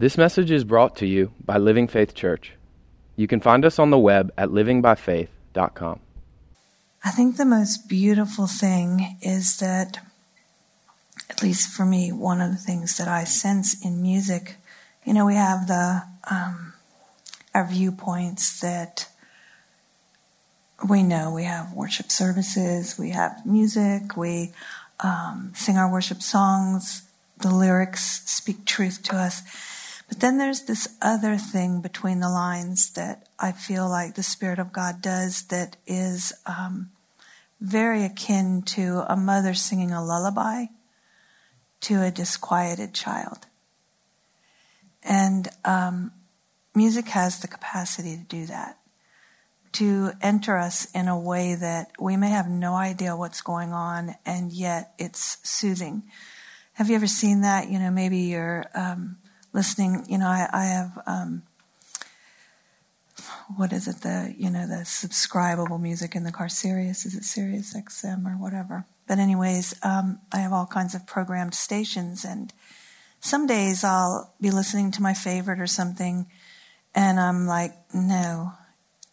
This 0.00 0.16
message 0.16 0.52
is 0.52 0.62
brought 0.62 0.94
to 0.98 1.06
you 1.06 1.32
by 1.44 1.58
Living 1.58 1.88
Faith 1.88 2.14
Church. 2.14 2.52
You 3.16 3.26
can 3.26 3.40
find 3.40 3.64
us 3.64 3.80
on 3.80 3.90
the 3.90 3.98
web 3.98 4.32
at 4.38 4.50
livingbyfaith.com. 4.50 5.98
I 7.04 7.10
think 7.10 7.36
the 7.36 7.44
most 7.44 7.88
beautiful 7.88 8.46
thing 8.46 9.16
is 9.20 9.56
that, 9.56 9.98
at 11.28 11.42
least 11.42 11.70
for 11.70 11.84
me, 11.84 12.12
one 12.12 12.40
of 12.40 12.52
the 12.52 12.56
things 12.56 12.96
that 12.98 13.08
I 13.08 13.24
sense 13.24 13.84
in 13.84 14.00
music, 14.00 14.58
you 15.04 15.12
know, 15.12 15.26
we 15.26 15.34
have 15.34 15.66
the 15.66 16.04
um, 16.30 16.74
our 17.52 17.66
viewpoints 17.66 18.60
that 18.60 19.08
we 20.88 21.02
know. 21.02 21.32
We 21.32 21.42
have 21.42 21.72
worship 21.72 22.12
services, 22.12 22.96
we 22.96 23.10
have 23.10 23.44
music, 23.44 24.16
we 24.16 24.52
um, 25.00 25.50
sing 25.56 25.76
our 25.76 25.90
worship 25.90 26.22
songs. 26.22 27.02
The 27.38 27.52
lyrics 27.52 28.22
speak 28.26 28.64
truth 28.64 29.02
to 29.04 29.16
us. 29.16 29.42
But 30.08 30.20
then 30.20 30.38
there's 30.38 30.62
this 30.62 30.96
other 31.02 31.36
thing 31.36 31.82
between 31.82 32.20
the 32.20 32.30
lines 32.30 32.90
that 32.94 33.28
I 33.38 33.52
feel 33.52 33.88
like 33.88 34.14
the 34.14 34.22
Spirit 34.22 34.58
of 34.58 34.72
God 34.72 35.02
does 35.02 35.42
that 35.44 35.76
is 35.86 36.32
um, 36.46 36.90
very 37.60 38.04
akin 38.04 38.62
to 38.62 39.04
a 39.06 39.16
mother 39.16 39.52
singing 39.52 39.92
a 39.92 40.04
lullaby 40.04 40.66
to 41.82 42.02
a 42.02 42.10
disquieted 42.10 42.94
child. 42.94 43.46
And 45.02 45.48
um, 45.64 46.12
music 46.74 47.08
has 47.08 47.40
the 47.40 47.48
capacity 47.48 48.16
to 48.16 48.24
do 48.24 48.46
that, 48.46 48.78
to 49.72 50.12
enter 50.22 50.56
us 50.56 50.90
in 50.92 51.08
a 51.08 51.20
way 51.20 51.54
that 51.54 51.92
we 52.00 52.16
may 52.16 52.30
have 52.30 52.48
no 52.48 52.74
idea 52.74 53.14
what's 53.14 53.42
going 53.42 53.72
on, 53.72 54.16
and 54.24 54.52
yet 54.52 54.94
it's 54.98 55.36
soothing. 55.42 56.04
Have 56.72 56.88
you 56.88 56.96
ever 56.96 57.06
seen 57.06 57.42
that? 57.42 57.68
You 57.68 57.78
know, 57.78 57.90
maybe 57.90 58.18
you're. 58.20 58.64
Um, 58.74 59.18
listening. 59.52 60.04
You 60.08 60.18
know, 60.18 60.28
I, 60.28 60.48
I 60.52 60.64
have 60.64 60.98
um, 61.06 61.42
what 63.56 63.72
is 63.72 63.88
it? 63.88 64.02
The 64.02 64.34
you 64.36 64.50
know 64.50 64.66
the 64.66 64.84
subscribable 64.84 65.80
music 65.80 66.14
in 66.14 66.24
the 66.24 66.32
car. 66.32 66.48
Sirius 66.48 67.06
is 67.06 67.14
it 67.14 67.24
Sirius 67.24 67.74
XM 67.74 68.26
or 68.26 68.36
whatever? 68.36 68.86
But 69.06 69.18
anyways, 69.18 69.74
um, 69.82 70.20
I 70.32 70.38
have 70.38 70.52
all 70.52 70.66
kinds 70.66 70.94
of 70.94 71.06
programmed 71.06 71.54
stations, 71.54 72.24
and 72.24 72.52
some 73.20 73.46
days 73.46 73.84
I'll 73.84 74.34
be 74.40 74.50
listening 74.50 74.90
to 74.92 75.02
my 75.02 75.14
favorite 75.14 75.60
or 75.60 75.66
something, 75.66 76.26
and 76.94 77.18
I'm 77.18 77.46
like, 77.46 77.72
no, 77.94 78.52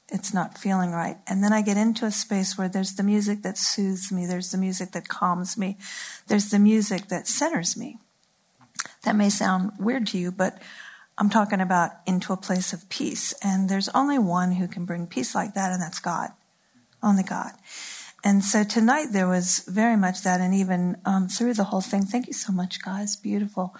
it's 0.09 0.33
not 0.33 0.57
feeling 0.57 0.91
right. 0.91 1.17
And 1.27 1.43
then 1.43 1.53
I 1.53 1.61
get 1.61 1.77
into 1.77 2.05
a 2.05 2.11
space 2.11 2.57
where 2.57 2.69
there's 2.69 2.95
the 2.95 3.03
music 3.03 3.41
that 3.43 3.57
soothes 3.57 4.11
me, 4.11 4.25
there's 4.25 4.51
the 4.51 4.57
music 4.57 4.91
that 4.91 5.07
calms 5.07 5.57
me, 5.57 5.77
there's 6.27 6.49
the 6.49 6.59
music 6.59 7.07
that 7.07 7.27
centers 7.27 7.77
me. 7.77 7.97
That 9.03 9.15
may 9.15 9.29
sound 9.29 9.71
weird 9.79 10.07
to 10.07 10.17
you, 10.17 10.31
but 10.31 10.61
I'm 11.17 11.29
talking 11.29 11.61
about 11.61 11.91
into 12.05 12.33
a 12.33 12.37
place 12.37 12.73
of 12.73 12.89
peace. 12.89 13.33
And 13.43 13.69
there's 13.69 13.89
only 13.89 14.19
one 14.19 14.53
who 14.53 14.67
can 14.67 14.85
bring 14.85 15.07
peace 15.07 15.33
like 15.33 15.53
that, 15.53 15.71
and 15.71 15.81
that's 15.81 15.99
God. 15.99 16.29
Only 17.01 17.23
God. 17.23 17.51
And 18.23 18.43
so 18.43 18.63
tonight 18.63 19.07
there 19.11 19.27
was 19.27 19.59
very 19.67 19.95
much 19.95 20.23
that, 20.23 20.41
and 20.41 20.53
even 20.53 20.97
um, 21.05 21.27
through 21.27 21.53
the 21.53 21.65
whole 21.65 21.81
thing, 21.81 22.03
thank 22.03 22.27
you 22.27 22.33
so 22.33 22.51
much, 22.51 22.81
guys. 22.81 23.15
Beautiful. 23.15 23.75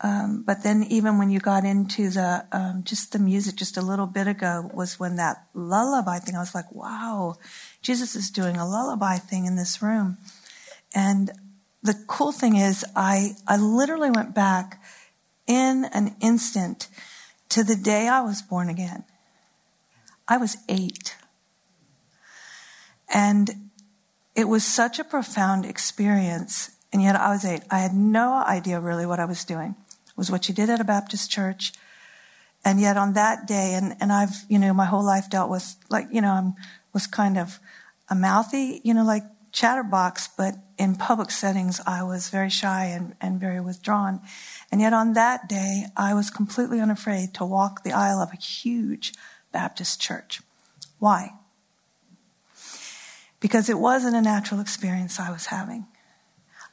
Um, 0.00 0.44
but 0.46 0.62
then 0.62 0.84
even 0.84 1.18
when 1.18 1.30
you 1.30 1.40
got 1.40 1.64
into 1.64 2.08
the 2.08 2.46
um, 2.52 2.82
just 2.84 3.12
the 3.12 3.18
music 3.18 3.56
just 3.56 3.76
a 3.76 3.82
little 3.82 4.06
bit 4.06 4.28
ago 4.28 4.70
was 4.72 5.00
when 5.00 5.16
that 5.16 5.46
lullaby 5.54 6.20
thing 6.20 6.36
i 6.36 6.38
was 6.38 6.54
like 6.54 6.70
wow 6.70 7.34
jesus 7.82 8.14
is 8.14 8.30
doing 8.30 8.56
a 8.56 8.68
lullaby 8.68 9.16
thing 9.16 9.44
in 9.44 9.56
this 9.56 9.82
room 9.82 10.16
and 10.94 11.32
the 11.82 11.94
cool 12.06 12.32
thing 12.32 12.56
is 12.56 12.84
I, 12.96 13.36
I 13.46 13.56
literally 13.56 14.10
went 14.10 14.34
back 14.34 14.82
in 15.46 15.86
an 15.92 16.14
instant 16.20 16.88
to 17.50 17.64
the 17.64 17.76
day 17.76 18.08
I 18.08 18.20
was 18.20 18.42
born 18.42 18.68
again. 18.68 19.04
I 20.26 20.36
was 20.36 20.56
eight. 20.68 21.16
And 23.12 23.70
it 24.34 24.48
was 24.48 24.64
such 24.64 24.98
a 24.98 25.04
profound 25.04 25.64
experience. 25.64 26.70
And 26.92 27.02
yet 27.02 27.16
I 27.16 27.30
was 27.30 27.44
eight. 27.44 27.62
I 27.70 27.78
had 27.78 27.94
no 27.94 28.34
idea 28.34 28.80
really 28.80 29.06
what 29.06 29.20
I 29.20 29.24
was 29.24 29.44
doing. 29.44 29.74
It 30.06 30.16
was 30.16 30.30
what 30.30 30.48
you 30.48 30.54
did 30.54 30.68
at 30.68 30.80
a 30.80 30.84
Baptist 30.84 31.30
church. 31.30 31.72
And 32.64 32.80
yet 32.80 32.96
on 32.96 33.14
that 33.14 33.46
day, 33.46 33.74
and, 33.74 33.96
and 34.00 34.12
I've, 34.12 34.44
you 34.48 34.58
know, 34.58 34.74
my 34.74 34.84
whole 34.84 35.04
life 35.04 35.30
dealt 35.30 35.50
with 35.50 35.76
like, 35.88 36.08
you 36.12 36.20
know, 36.20 36.32
I'm, 36.32 36.54
was 36.92 37.06
kind 37.06 37.38
of 37.38 37.60
a 38.10 38.14
mouthy, 38.14 38.80
you 38.84 38.92
know, 38.92 39.04
like 39.04 39.22
chatterbox, 39.52 40.28
but 40.36 40.54
in 40.78 40.94
public 40.94 41.30
settings, 41.30 41.80
I 41.86 42.02
was 42.02 42.30
very 42.30 42.50
shy 42.50 42.84
and, 42.86 43.14
and 43.20 43.40
very 43.40 43.60
withdrawn. 43.60 44.20
And 44.70 44.80
yet 44.80 44.92
on 44.92 45.14
that 45.14 45.48
day, 45.48 45.86
I 45.96 46.14
was 46.14 46.30
completely 46.30 46.80
unafraid 46.80 47.34
to 47.34 47.44
walk 47.44 47.82
the 47.82 47.92
aisle 47.92 48.20
of 48.20 48.32
a 48.32 48.36
huge 48.36 49.12
Baptist 49.52 50.00
church. 50.00 50.40
Why? 50.98 51.30
Because 53.40 53.68
it 53.68 53.78
wasn't 53.78 54.16
a 54.16 54.22
natural 54.22 54.60
experience 54.60 55.18
I 55.18 55.30
was 55.30 55.46
having. 55.46 55.86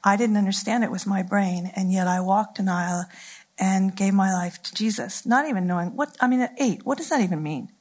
I 0.03 0.17
didn't 0.17 0.37
understand 0.37 0.83
it 0.83 0.91
was 0.91 1.07
my 1.07 1.23
brain, 1.23 1.71
and 1.75 1.91
yet 1.91 2.07
I 2.07 2.19
walked 2.19 2.59
an 2.59 2.69
aisle 2.69 3.05
and 3.57 3.95
gave 3.95 4.13
my 4.13 4.31
life 4.33 4.61
to 4.63 4.73
Jesus, 4.73 5.25
not 5.25 5.47
even 5.47 5.65
knowing 5.65 5.95
what, 5.95 6.15
I 6.19 6.27
mean, 6.27 6.41
at 6.41 6.55
eight, 6.59 6.85
what 6.85 6.97
does 6.97 7.09
that 7.09 7.21
even 7.21 7.41
mean? 7.41 7.71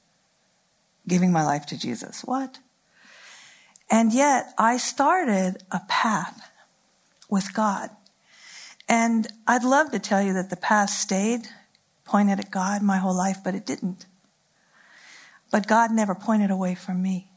Giving 1.06 1.32
my 1.32 1.44
life 1.44 1.66
to 1.66 1.78
Jesus. 1.78 2.22
What? 2.24 2.60
And 3.90 4.12
yet 4.12 4.52
I 4.58 4.76
started 4.76 5.62
a 5.70 5.80
path 5.88 6.50
with 7.28 7.54
God. 7.54 7.90
And 8.88 9.26
I'd 9.46 9.64
love 9.64 9.92
to 9.92 9.98
tell 9.98 10.22
you 10.22 10.32
that 10.34 10.50
the 10.50 10.56
path 10.56 10.90
stayed 10.90 11.48
pointed 12.04 12.38
at 12.38 12.50
God 12.50 12.82
my 12.82 12.98
whole 12.98 13.16
life, 13.16 13.38
but 13.42 13.54
it 13.54 13.64
didn't. 13.64 14.06
But 15.50 15.66
God 15.66 15.90
never 15.90 16.14
pointed 16.14 16.50
away 16.50 16.74
from 16.74 17.00
me. 17.00 17.30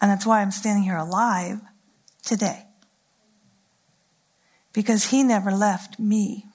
And 0.00 0.10
that's 0.10 0.26
why 0.26 0.40
I'm 0.40 0.50
standing 0.50 0.84
here 0.84 0.96
alive 0.96 1.60
today. 2.22 2.64
Because 4.72 5.06
He 5.06 5.22
never 5.22 5.50
left 5.50 5.98
me. 5.98 6.46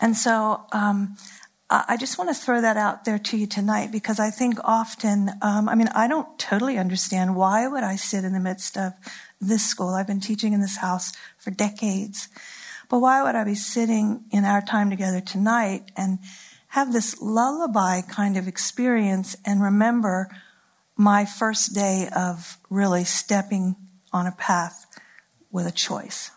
And 0.00 0.16
so 0.16 0.64
um, 0.72 1.16
I 1.70 1.96
just 1.96 2.18
want 2.18 2.28
to 2.28 2.34
throw 2.34 2.60
that 2.60 2.76
out 2.76 3.04
there 3.04 3.18
to 3.18 3.36
you 3.38 3.46
tonight 3.46 3.90
because 3.90 4.20
I 4.20 4.30
think 4.30 4.58
often, 4.64 5.30
um, 5.40 5.68
I 5.68 5.74
mean, 5.74 5.88
I 5.88 6.06
don't 6.08 6.38
totally 6.38 6.76
understand 6.76 7.36
why 7.36 7.66
would 7.66 7.82
I 7.82 7.96
sit 7.96 8.22
in 8.22 8.34
the 8.34 8.40
midst 8.40 8.76
of 8.76 8.92
this 9.40 9.64
school. 9.64 9.88
I've 9.88 10.06
been 10.06 10.20
teaching 10.20 10.52
in 10.52 10.60
this 10.60 10.76
house 10.76 11.12
for 11.38 11.50
decades. 11.50 12.28
But 12.90 12.98
why 12.98 13.22
would 13.22 13.34
I 13.34 13.44
be 13.44 13.54
sitting 13.54 14.24
in 14.30 14.44
our 14.44 14.60
time 14.60 14.90
together 14.90 15.20
tonight 15.20 15.90
and 15.96 16.18
have 16.68 16.92
this 16.92 17.20
lullaby 17.22 18.02
kind 18.02 18.36
of 18.36 18.46
experience 18.46 19.34
and 19.44 19.62
remember 19.62 20.28
my 20.96 21.24
first 21.24 21.74
day 21.74 22.08
of 22.14 22.58
really 22.68 23.04
stepping 23.04 23.74
on 24.12 24.26
a 24.26 24.32
path 24.32 24.86
with 25.50 25.66
a 25.66 25.72
choice? 25.72 26.30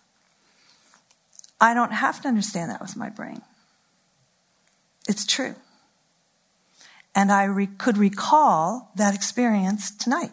I 1.59 1.73
don't 1.73 1.91
have 1.91 2.21
to 2.21 2.29
understand 2.29 2.71
that 2.71 2.81
with 2.81 2.95
my 2.95 3.09
brain. 3.09 3.41
It's 5.07 5.25
true. 5.25 5.55
And 7.15 7.31
I 7.31 7.45
re- 7.45 7.67
could 7.67 7.97
recall 7.97 8.91
that 8.95 9.15
experience 9.15 9.89
tonight. 9.89 10.31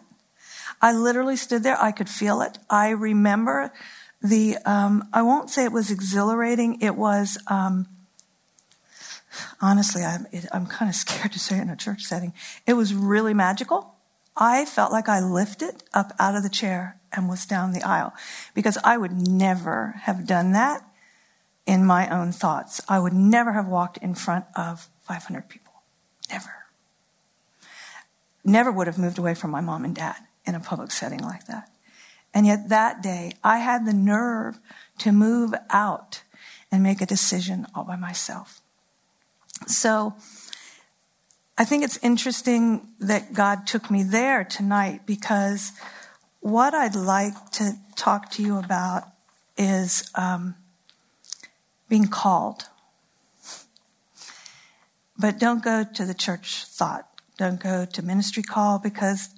I 0.81 0.93
literally 0.93 1.37
stood 1.37 1.63
there. 1.63 1.81
I 1.81 1.91
could 1.91 2.09
feel 2.09 2.41
it. 2.41 2.59
I 2.69 2.89
remember 2.89 3.71
the, 4.21 4.57
um, 4.65 5.07
I 5.13 5.21
won't 5.21 5.49
say 5.49 5.63
it 5.63 5.71
was 5.71 5.89
exhilarating. 5.89 6.81
It 6.81 6.95
was, 6.95 7.37
um, 7.47 7.87
honestly, 9.61 10.03
I'm, 10.03 10.27
I'm 10.51 10.65
kind 10.65 10.89
of 10.89 10.95
scared 10.95 11.31
to 11.31 11.39
say 11.39 11.57
it 11.57 11.61
in 11.61 11.69
a 11.69 11.75
church 11.75 12.03
setting. 12.03 12.33
It 12.67 12.73
was 12.73 12.93
really 12.93 13.33
magical. 13.33 13.95
I 14.37 14.65
felt 14.65 14.91
like 14.91 15.07
I 15.07 15.21
lifted 15.21 15.83
up 15.93 16.11
out 16.19 16.35
of 16.35 16.43
the 16.43 16.49
chair 16.49 16.99
and 17.13 17.29
was 17.29 17.45
down 17.45 17.71
the 17.71 17.81
aisle 17.81 18.13
because 18.53 18.77
I 18.83 18.97
would 18.97 19.13
never 19.13 19.95
have 20.01 20.27
done 20.27 20.51
that 20.51 20.83
in 21.65 21.85
my 21.85 22.07
own 22.09 22.31
thoughts. 22.31 22.81
I 22.87 22.99
would 22.99 23.13
never 23.13 23.53
have 23.53 23.67
walked 23.67 23.97
in 23.97 24.15
front 24.15 24.45
of 24.55 24.89
500 25.03 25.49
people. 25.49 25.73
Never. 26.29 26.65
Never 28.43 28.71
would 28.71 28.87
have 28.87 28.97
moved 28.97 29.17
away 29.17 29.33
from 29.33 29.51
my 29.51 29.61
mom 29.61 29.83
and 29.85 29.95
dad 29.95 30.17
in 30.45 30.55
a 30.55 30.59
public 30.59 30.91
setting 30.91 31.19
like 31.19 31.47
that. 31.47 31.69
And 32.33 32.45
yet 32.45 32.69
that 32.69 33.01
day, 33.01 33.31
I 33.43 33.59
had 33.59 33.85
the 33.85 33.93
nerve 33.93 34.59
to 34.99 35.11
move 35.11 35.53
out 35.69 36.21
and 36.71 36.83
make 36.83 37.01
a 37.01 37.05
decision 37.05 37.65
all 37.73 37.85
by 37.85 37.95
myself. 37.95 38.61
So 39.67 40.15
I 41.57 41.63
think 41.63 41.83
it's 41.83 41.97
interesting 42.03 42.89
that 42.99 43.33
God 43.33 43.65
took 43.65 43.89
me 43.89 44.03
there 44.03 44.43
tonight 44.43 45.05
because 45.05 45.71
what 46.41 46.73
I'd 46.73 46.95
like 46.95 47.51
to 47.51 47.73
talk 47.95 48.29
to 48.31 48.43
you 48.43 48.59
about 48.59 49.03
is 49.57 50.11
um, 50.15 50.55
being 51.95 52.07
called. 52.09 52.65
But 55.17 55.39
don't 55.39 55.63
go 55.63 55.85
to 55.93 56.03
the 56.03 56.13
church 56.13 56.65
thought. 56.65 57.07
Don't 57.37 57.57
go 57.57 57.85
to 57.85 58.01
ministry 58.01 58.43
call 58.43 58.79
because 58.79 59.29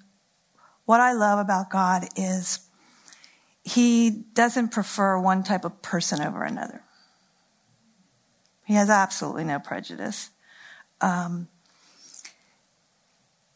what 0.85 0.99
I 0.99 1.13
love 1.13 1.37
about 1.37 1.69
God 1.69 2.07
is 2.15 2.67
He 3.63 4.09
doesn't 4.09 4.69
prefer 4.69 5.19
one 5.19 5.43
type 5.43 5.65
of 5.65 5.83
person 5.83 6.19
over 6.19 6.41
another. 6.43 6.81
He 8.65 8.73
has 8.73 8.89
absolutely 8.89 9.43
no 9.43 9.59
prejudice. 9.59 10.31
Um, 10.99 11.49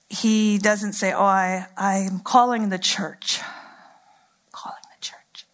he 0.10 0.60
doesn't 0.60 0.94
say, 0.94 1.12
Oh, 1.12 1.24
I, 1.24 1.66
I'm 1.76 2.20
calling 2.20 2.70
the 2.70 2.78
church. 2.78 3.40
I'm 3.42 4.52
calling 4.52 4.84
the 4.96 5.02
church. 5.02 5.48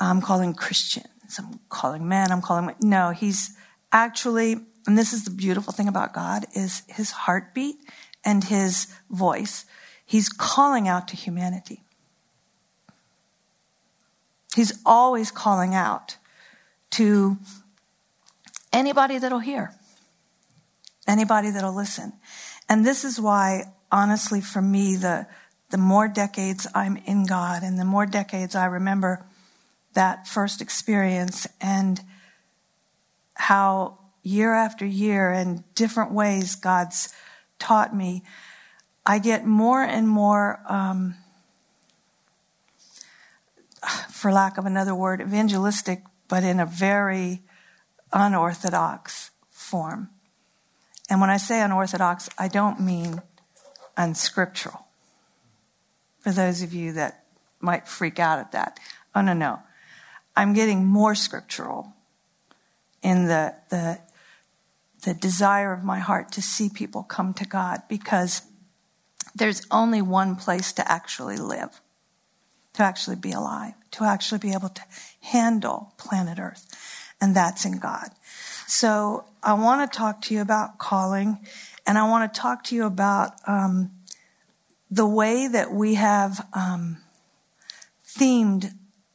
I'm 0.00 0.20
calling 0.20 0.54
Christians. 1.34 1.54
I'm 1.54 1.60
calling 1.68 2.08
men. 2.08 2.30
I'm 2.30 2.42
calling. 2.42 2.74
No, 2.80 3.10
he's 3.10 3.56
actually, 3.92 4.56
and 4.86 4.98
this 4.98 5.12
is 5.12 5.24
the 5.24 5.30
beautiful 5.30 5.72
thing 5.72 5.88
about 5.88 6.12
God, 6.12 6.46
is 6.54 6.82
his 6.88 7.10
heartbeat 7.10 7.76
and 8.24 8.44
his 8.44 8.88
voice. 9.10 9.66
He's 10.04 10.28
calling 10.28 10.88
out 10.88 11.08
to 11.08 11.16
humanity. 11.16 11.82
He's 14.54 14.78
always 14.86 15.30
calling 15.30 15.74
out 15.74 16.16
to 16.90 17.38
anybody 18.72 19.18
that'll 19.18 19.40
hear, 19.40 19.72
anybody 21.08 21.50
that'll 21.50 21.74
listen. 21.74 22.12
And 22.68 22.86
this 22.86 23.04
is 23.04 23.20
why, 23.20 23.72
honestly, 23.90 24.40
for 24.40 24.62
me, 24.62 24.94
the, 24.94 25.26
the 25.70 25.78
more 25.78 26.06
decades 26.06 26.68
I'm 26.72 26.96
in 26.98 27.26
God 27.26 27.64
and 27.64 27.80
the 27.80 27.84
more 27.84 28.06
decades 28.06 28.54
I 28.54 28.66
remember 28.66 29.26
that 29.94 30.28
first 30.28 30.60
experience 30.60 31.46
and 31.60 32.00
how 33.34 33.98
year 34.22 34.54
after 34.54 34.86
year 34.86 35.32
in 35.32 35.64
different 35.74 36.12
ways 36.12 36.54
God's 36.54 37.12
taught 37.58 37.94
me, 37.94 38.22
I 39.06 39.18
get 39.18 39.44
more 39.44 39.82
and 39.82 40.08
more, 40.08 40.60
um, 40.66 41.14
for 44.10 44.32
lack 44.32 44.56
of 44.56 44.66
another 44.66 44.94
word, 44.94 45.20
evangelistic, 45.20 46.02
but 46.28 46.42
in 46.42 46.58
a 46.58 46.66
very 46.66 47.42
unorthodox 48.12 49.30
form. 49.50 50.08
And 51.10 51.20
when 51.20 51.28
I 51.28 51.36
say 51.36 51.60
unorthodox, 51.60 52.30
I 52.38 52.48
don't 52.48 52.80
mean 52.80 53.20
unscriptural. 53.96 54.86
For 56.20 56.32
those 56.32 56.62
of 56.62 56.72
you 56.72 56.92
that 56.92 57.24
might 57.60 57.86
freak 57.86 58.18
out 58.18 58.38
at 58.38 58.52
that. 58.52 58.80
Oh, 59.14 59.20
no, 59.20 59.34
no. 59.34 59.60
I'm 60.36 60.52
getting 60.52 60.84
more 60.84 61.14
scriptural 61.14 61.94
in 63.02 63.26
the, 63.26 63.54
the, 63.70 64.00
the 65.04 65.14
desire 65.14 65.72
of 65.72 65.84
my 65.84 65.98
heart 65.98 66.32
to 66.32 66.42
see 66.42 66.68
people 66.68 67.02
come 67.02 67.34
to 67.34 67.44
God 67.44 67.82
because 67.88 68.42
there's 69.34 69.66
only 69.70 70.02
one 70.02 70.36
place 70.36 70.72
to 70.74 70.90
actually 70.90 71.36
live, 71.36 71.80
to 72.74 72.82
actually 72.82 73.16
be 73.16 73.32
alive, 73.32 73.74
to 73.92 74.04
actually 74.04 74.38
be 74.38 74.52
able 74.52 74.70
to 74.70 74.82
handle 75.20 75.92
planet 75.98 76.38
Earth, 76.38 76.66
and 77.20 77.34
that's 77.34 77.64
in 77.64 77.78
God. 77.78 78.08
So 78.66 79.24
I 79.42 79.54
want 79.54 79.90
to 79.90 79.98
talk 79.98 80.22
to 80.22 80.34
you 80.34 80.40
about 80.40 80.78
calling, 80.78 81.38
and 81.86 81.98
I 81.98 82.08
want 82.08 82.32
to 82.32 82.40
talk 82.40 82.64
to 82.64 82.74
you 82.74 82.84
about 82.84 83.32
um, 83.46 83.90
the 84.90 85.06
way 85.06 85.48
that 85.48 85.72
we 85.72 85.94
have 85.94 86.46
um, 86.52 86.98
themed 88.06 88.72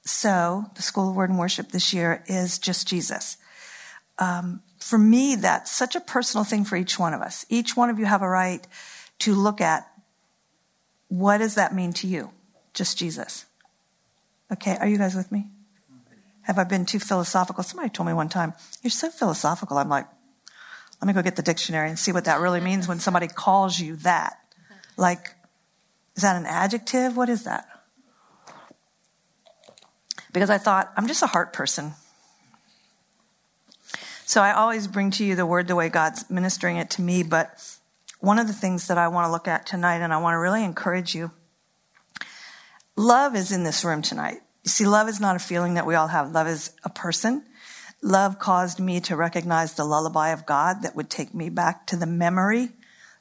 so 0.09 0.65
the 0.75 0.81
School 0.81 1.09
of 1.09 1.15
Word 1.15 1.29
and 1.29 1.39
Worship 1.39 1.71
this 1.71 1.93
year 1.93 2.23
is 2.27 2.59
just 2.59 2.87
Jesus. 2.87 3.37
Um, 4.17 4.61
for 4.77 4.97
me, 4.97 5.35
that's 5.35 5.71
such 5.71 5.95
a 5.95 6.01
personal 6.01 6.43
thing 6.43 6.65
for 6.65 6.75
each 6.75 6.99
one 6.99 7.13
of 7.13 7.21
us. 7.21 7.45
Each 7.49 7.75
one 7.77 7.89
of 7.89 7.99
you 7.99 8.05
have 8.05 8.21
a 8.21 8.29
right 8.29 8.65
to 9.19 9.33
look 9.33 9.61
at 9.61 9.87
what 11.07 11.39
does 11.39 11.55
that 11.55 11.73
mean 11.73 11.93
to 11.93 12.07
you? 12.07 12.31
Just 12.73 12.97
Jesus. 12.97 13.45
Okay, 14.51 14.77
are 14.79 14.87
you 14.87 14.97
guys 14.97 15.15
with 15.15 15.31
me? 15.31 15.47
Have 16.43 16.57
I 16.57 16.63
been 16.63 16.85
too 16.85 16.99
philosophical? 16.99 17.63
Somebody 17.63 17.89
told 17.89 18.07
me 18.07 18.13
one 18.13 18.29
time, 18.29 18.53
You're 18.81 18.91
so 18.91 19.09
philosophical. 19.09 19.77
I'm 19.77 19.89
like, 19.89 20.07
Let 21.01 21.07
me 21.07 21.13
go 21.13 21.21
get 21.21 21.35
the 21.35 21.41
dictionary 21.41 21.89
and 21.89 21.99
see 21.99 22.11
what 22.11 22.25
that 22.25 22.39
really 22.39 22.61
means 22.61 22.87
when 22.87 22.99
somebody 22.99 23.27
calls 23.27 23.79
you 23.79 23.95
that. 23.97 24.39
Like, 24.97 25.35
is 26.15 26.23
that 26.23 26.35
an 26.35 26.45
adjective? 26.45 27.15
What 27.15 27.29
is 27.29 27.43
that? 27.43 27.68
Because 30.31 30.49
I 30.49 30.57
thought, 30.57 30.91
I'm 30.95 31.07
just 31.07 31.23
a 31.23 31.27
heart 31.27 31.53
person. 31.53 31.93
So 34.25 34.41
I 34.41 34.53
always 34.53 34.87
bring 34.87 35.09
to 35.11 35.25
you 35.25 35.35
the 35.35 35.45
word 35.45 35.67
the 35.67 35.75
way 35.75 35.89
God's 35.89 36.29
ministering 36.29 36.77
it 36.77 36.91
to 36.91 37.01
me. 37.01 37.23
But 37.23 37.59
one 38.19 38.37
of 38.37 38.47
the 38.47 38.53
things 38.53 38.87
that 38.87 38.97
I 38.97 39.07
want 39.07 39.25
to 39.25 39.31
look 39.31 39.47
at 39.47 39.65
tonight, 39.65 40.01
and 40.01 40.13
I 40.13 40.17
want 40.17 40.35
to 40.35 40.39
really 40.39 40.63
encourage 40.63 41.15
you 41.15 41.31
love 42.95 43.35
is 43.35 43.51
in 43.51 43.63
this 43.63 43.83
room 43.83 44.01
tonight. 44.01 44.41
You 44.63 44.69
see, 44.69 44.85
love 44.85 45.07
is 45.07 45.19
not 45.19 45.35
a 45.35 45.39
feeling 45.39 45.75
that 45.75 45.85
we 45.85 45.95
all 45.95 46.07
have. 46.07 46.31
Love 46.31 46.47
is 46.47 46.73
a 46.83 46.89
person. 46.89 47.45
Love 48.01 48.39
caused 48.39 48.79
me 48.79 48.99
to 49.01 49.15
recognize 49.15 49.73
the 49.73 49.85
lullaby 49.85 50.29
of 50.29 50.45
God 50.45 50.83
that 50.83 50.95
would 50.95 51.09
take 51.09 51.33
me 51.33 51.49
back 51.49 51.87
to 51.87 51.95
the 51.95 52.05
memory 52.05 52.69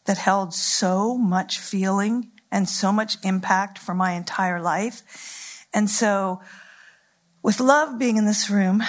that 0.05 0.19
held 0.19 0.53
so 0.53 1.17
much 1.17 1.59
feeling 1.59 2.31
and 2.51 2.69
so 2.69 2.93
much 2.93 3.17
impact 3.25 3.79
for 3.79 3.95
my 3.95 4.13
entire 4.13 4.61
life. 4.61 5.67
And 5.73 5.89
so, 5.89 6.41
with 7.43 7.61
love 7.61 7.99
being 7.99 8.17
in 8.17 8.27
this 8.27 8.51
room, 8.51 8.83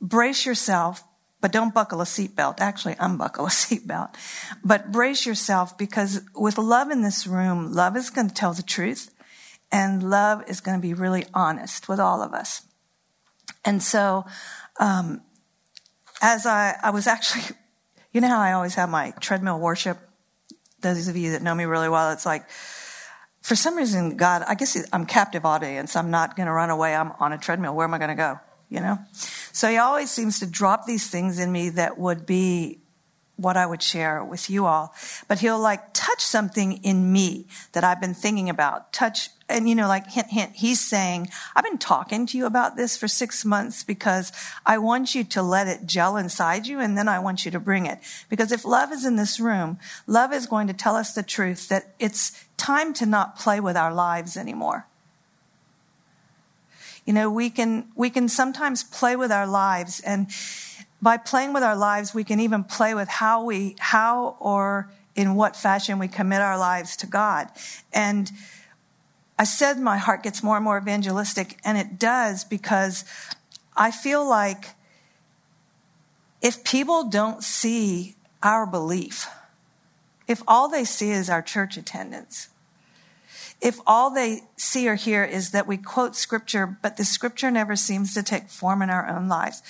brace 0.00 0.44
yourself, 0.46 1.04
but 1.40 1.52
don't 1.52 1.74
buckle 1.74 2.00
a 2.00 2.04
seatbelt. 2.04 2.60
Actually, 2.60 2.96
unbuckle 2.98 3.46
a 3.46 3.48
seatbelt. 3.50 4.14
But 4.64 4.92
brace 4.92 5.26
yourself 5.26 5.76
because 5.76 6.22
with 6.34 6.58
love 6.58 6.90
in 6.90 7.02
this 7.02 7.26
room, 7.26 7.72
love 7.72 7.96
is 7.96 8.10
going 8.10 8.28
to 8.28 8.34
tell 8.34 8.52
the 8.52 8.62
truth 8.62 9.10
and 9.70 10.08
love 10.08 10.42
is 10.48 10.60
going 10.60 10.78
to 10.78 10.82
be 10.82 10.94
really 10.94 11.26
honest 11.34 11.88
with 11.88 11.98
all 11.98 12.22
of 12.22 12.32
us. 12.32 12.62
And 13.64 13.82
so, 13.82 14.24
um, 14.78 15.22
as 16.22 16.46
I, 16.46 16.76
I 16.82 16.90
was 16.90 17.06
actually, 17.06 17.42
you 18.12 18.20
know 18.20 18.28
how 18.28 18.40
I 18.40 18.52
always 18.52 18.74
have 18.74 18.88
my 18.88 19.12
treadmill 19.20 19.58
worship? 19.58 19.98
Those 20.80 21.08
of 21.08 21.16
you 21.16 21.32
that 21.32 21.42
know 21.42 21.54
me 21.54 21.64
really 21.64 21.88
well, 21.88 22.12
it's 22.12 22.26
like, 22.26 22.44
for 23.44 23.56
some 23.56 23.76
reason, 23.76 24.16
God, 24.16 24.42
I 24.48 24.54
guess 24.54 24.74
I'm 24.90 25.04
captive 25.04 25.44
audience. 25.44 25.96
I'm 25.96 26.10
not 26.10 26.34
going 26.34 26.46
to 26.46 26.52
run 26.52 26.70
away. 26.70 26.94
I'm 26.94 27.12
on 27.20 27.34
a 27.34 27.36
treadmill. 27.36 27.74
Where 27.74 27.84
am 27.84 27.92
I 27.92 27.98
going 27.98 28.08
to 28.08 28.14
go? 28.14 28.40
You 28.70 28.80
know? 28.80 28.98
So 29.52 29.68
he 29.68 29.76
always 29.76 30.10
seems 30.10 30.40
to 30.40 30.46
drop 30.46 30.86
these 30.86 31.10
things 31.10 31.38
in 31.38 31.52
me 31.52 31.68
that 31.68 31.98
would 31.98 32.24
be 32.24 32.80
what 33.36 33.58
I 33.58 33.66
would 33.66 33.82
share 33.82 34.24
with 34.24 34.48
you 34.48 34.64
all. 34.64 34.94
But 35.28 35.40
he'll 35.40 35.58
like 35.60 35.92
touch 35.92 36.22
something 36.22 36.82
in 36.84 37.12
me 37.12 37.46
that 37.72 37.84
I've 37.84 38.00
been 38.00 38.14
thinking 38.14 38.48
about, 38.48 38.94
touch 38.94 39.28
and 39.48 39.68
you 39.68 39.74
know, 39.74 39.88
like 39.88 40.10
hint, 40.10 40.28
hint, 40.28 40.52
he's 40.56 40.80
saying, 40.80 41.28
I've 41.54 41.64
been 41.64 41.78
talking 41.78 42.26
to 42.26 42.38
you 42.38 42.46
about 42.46 42.76
this 42.76 42.96
for 42.96 43.08
six 43.08 43.44
months 43.44 43.84
because 43.84 44.32
I 44.64 44.78
want 44.78 45.14
you 45.14 45.22
to 45.24 45.42
let 45.42 45.66
it 45.66 45.86
gel 45.86 46.16
inside 46.16 46.66
you 46.66 46.80
and 46.80 46.96
then 46.96 47.08
I 47.08 47.18
want 47.18 47.44
you 47.44 47.50
to 47.50 47.60
bring 47.60 47.86
it. 47.86 47.98
Because 48.30 48.52
if 48.52 48.64
love 48.64 48.90
is 48.90 49.04
in 49.04 49.16
this 49.16 49.38
room, 49.38 49.78
love 50.06 50.32
is 50.32 50.46
going 50.46 50.66
to 50.68 50.72
tell 50.72 50.96
us 50.96 51.12
the 51.12 51.22
truth 51.22 51.68
that 51.68 51.94
it's 51.98 52.44
time 52.56 52.94
to 52.94 53.06
not 53.06 53.38
play 53.38 53.60
with 53.60 53.76
our 53.76 53.92
lives 53.92 54.36
anymore. 54.36 54.86
You 57.04 57.12
know, 57.12 57.30
we 57.30 57.50
can, 57.50 57.88
we 57.94 58.08
can 58.08 58.30
sometimes 58.30 58.82
play 58.82 59.14
with 59.14 59.30
our 59.30 59.46
lives 59.46 60.00
and 60.00 60.28
by 61.02 61.18
playing 61.18 61.52
with 61.52 61.62
our 61.62 61.76
lives, 61.76 62.14
we 62.14 62.24
can 62.24 62.40
even 62.40 62.64
play 62.64 62.94
with 62.94 63.08
how 63.08 63.44
we, 63.44 63.76
how 63.78 64.36
or 64.40 64.90
in 65.14 65.34
what 65.34 65.54
fashion 65.54 65.98
we 65.98 66.08
commit 66.08 66.40
our 66.40 66.56
lives 66.56 66.96
to 66.96 67.06
God. 67.06 67.48
And 67.92 68.32
I 69.38 69.44
said 69.44 69.78
my 69.78 69.96
heart 69.96 70.22
gets 70.22 70.42
more 70.42 70.56
and 70.56 70.64
more 70.64 70.78
evangelistic, 70.78 71.58
and 71.64 71.76
it 71.76 71.98
does 71.98 72.44
because 72.44 73.04
I 73.76 73.90
feel 73.90 74.28
like 74.28 74.70
if 76.40 76.62
people 76.62 77.08
don't 77.08 77.42
see 77.42 78.14
our 78.42 78.66
belief, 78.66 79.28
if 80.28 80.42
all 80.46 80.68
they 80.68 80.84
see 80.84 81.10
is 81.10 81.28
our 81.28 81.42
church 81.42 81.76
attendance, 81.76 82.48
if 83.60 83.80
all 83.86 84.10
they 84.10 84.42
see 84.56 84.88
or 84.88 84.94
hear 84.94 85.24
is 85.24 85.50
that 85.50 85.66
we 85.66 85.78
quote 85.78 86.14
scripture, 86.14 86.78
but 86.82 86.96
the 86.96 87.04
scripture 87.04 87.50
never 87.50 87.76
seems 87.76 88.14
to 88.14 88.22
take 88.22 88.48
form 88.48 88.82
in 88.82 88.90
our 88.90 89.08
own 89.08 89.26
lives. 89.26 89.62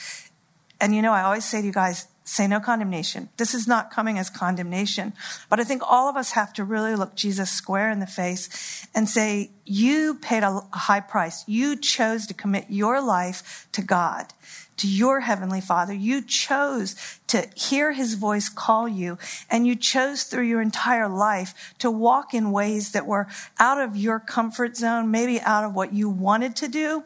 And 0.80 0.94
you 0.94 1.00
know, 1.00 1.12
I 1.12 1.23
always 1.23 1.44
say 1.44 1.61
to 1.61 1.66
you 1.66 1.73
guys, 1.73 2.09
say 2.25 2.47
no 2.47 2.59
condemnation. 2.59 3.28
This 3.37 3.54
is 3.54 3.69
not 3.69 3.90
coming 3.90 4.19
as 4.19 4.31
condemnation. 4.31 5.12
But 5.50 5.61
I 5.61 5.64
think 5.64 5.83
all 5.85 6.09
of 6.09 6.16
us 6.16 6.33
have 6.33 6.54
to 6.54 6.64
really 6.64 6.97
look 6.97 7.14
Jesus 7.14 7.50
square 7.50 7.90
in 7.90 8.00
the 8.00 8.07
face 8.07 8.87
and 8.95 9.09
say, 9.09 9.50
you 9.66 10.14
paid 10.14 10.43
a 10.43 10.62
high 10.73 11.00
price. 11.00 11.45
You 11.47 11.76
chose 11.76 12.26
to 12.26 12.35
commit 12.35 12.66
your 12.71 13.02
life 13.02 13.69
to 13.73 13.83
God, 13.83 14.33
to 14.78 14.88
your 14.88 15.21
heavenly 15.21 15.61
father. 15.61 15.93
You 15.93 16.23
chose 16.23 16.97
to 17.26 17.47
hear 17.54 17.93
his 17.93 18.14
voice 18.14 18.49
call 18.49 18.88
you 18.88 19.19
and 19.50 19.66
you 19.66 19.76
chose 19.76 20.25
through 20.25 20.45
your 20.45 20.62
entire 20.62 21.09
life 21.09 21.75
to 21.81 21.90
walk 21.90 22.33
in 22.33 22.52
ways 22.52 22.93
that 22.93 23.07
were 23.07 23.28
out 23.59 23.81
of 23.81 23.97
your 23.97 24.19
comfort 24.19 24.78
zone, 24.78 25.11
maybe 25.11 25.40
out 25.40 25.64
of 25.64 25.75
what 25.75 25.93
you 25.93 26.09
wanted 26.09 26.57
to 26.57 26.69
do 26.69 27.04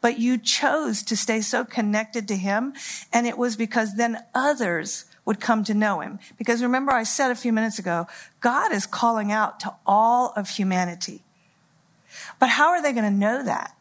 but 0.00 0.18
you 0.18 0.38
chose 0.38 1.02
to 1.04 1.16
stay 1.16 1.40
so 1.40 1.64
connected 1.64 2.28
to 2.28 2.36
him. 2.36 2.74
And 3.12 3.26
it 3.26 3.36
was 3.36 3.56
because 3.56 3.96
then 3.96 4.18
others 4.34 5.04
would 5.24 5.40
come 5.40 5.64
to 5.64 5.74
know 5.74 6.00
him. 6.00 6.18
Because 6.38 6.62
remember, 6.62 6.92
I 6.92 7.02
said 7.02 7.30
a 7.30 7.34
few 7.34 7.52
minutes 7.52 7.78
ago, 7.78 8.06
God 8.40 8.72
is 8.72 8.86
calling 8.86 9.32
out 9.32 9.60
to 9.60 9.74
all 9.86 10.32
of 10.36 10.50
humanity. 10.50 11.22
But 12.38 12.50
how 12.50 12.68
are 12.68 12.82
they 12.82 12.92
going 12.92 13.04
to 13.04 13.18
know 13.18 13.42
that? 13.44 13.74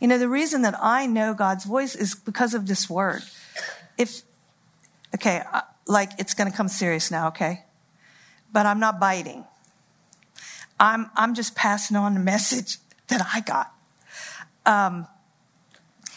You 0.00 0.08
know, 0.08 0.18
the 0.18 0.28
reason 0.28 0.62
that 0.62 0.74
I 0.80 1.06
know 1.06 1.34
God's 1.34 1.64
voice 1.64 1.94
is 1.94 2.14
because 2.14 2.54
of 2.54 2.66
this 2.66 2.88
word. 2.88 3.22
if, 3.96 4.22
okay, 5.14 5.42
uh, 5.52 5.60
like 5.86 6.10
it's 6.18 6.34
going 6.34 6.50
to 6.50 6.56
come 6.56 6.68
serious 6.68 7.10
now, 7.10 7.28
okay? 7.28 7.64
But 8.52 8.66
I'm 8.66 8.80
not 8.80 8.98
biting. 8.98 9.44
I'm, 10.80 11.10
I'm 11.14 11.34
just 11.34 11.54
passing 11.54 11.96
on 11.96 12.14
the 12.14 12.20
message 12.20 12.78
that 13.08 13.26
I 13.34 13.40
got. 13.40 13.73
Um, 14.66 15.06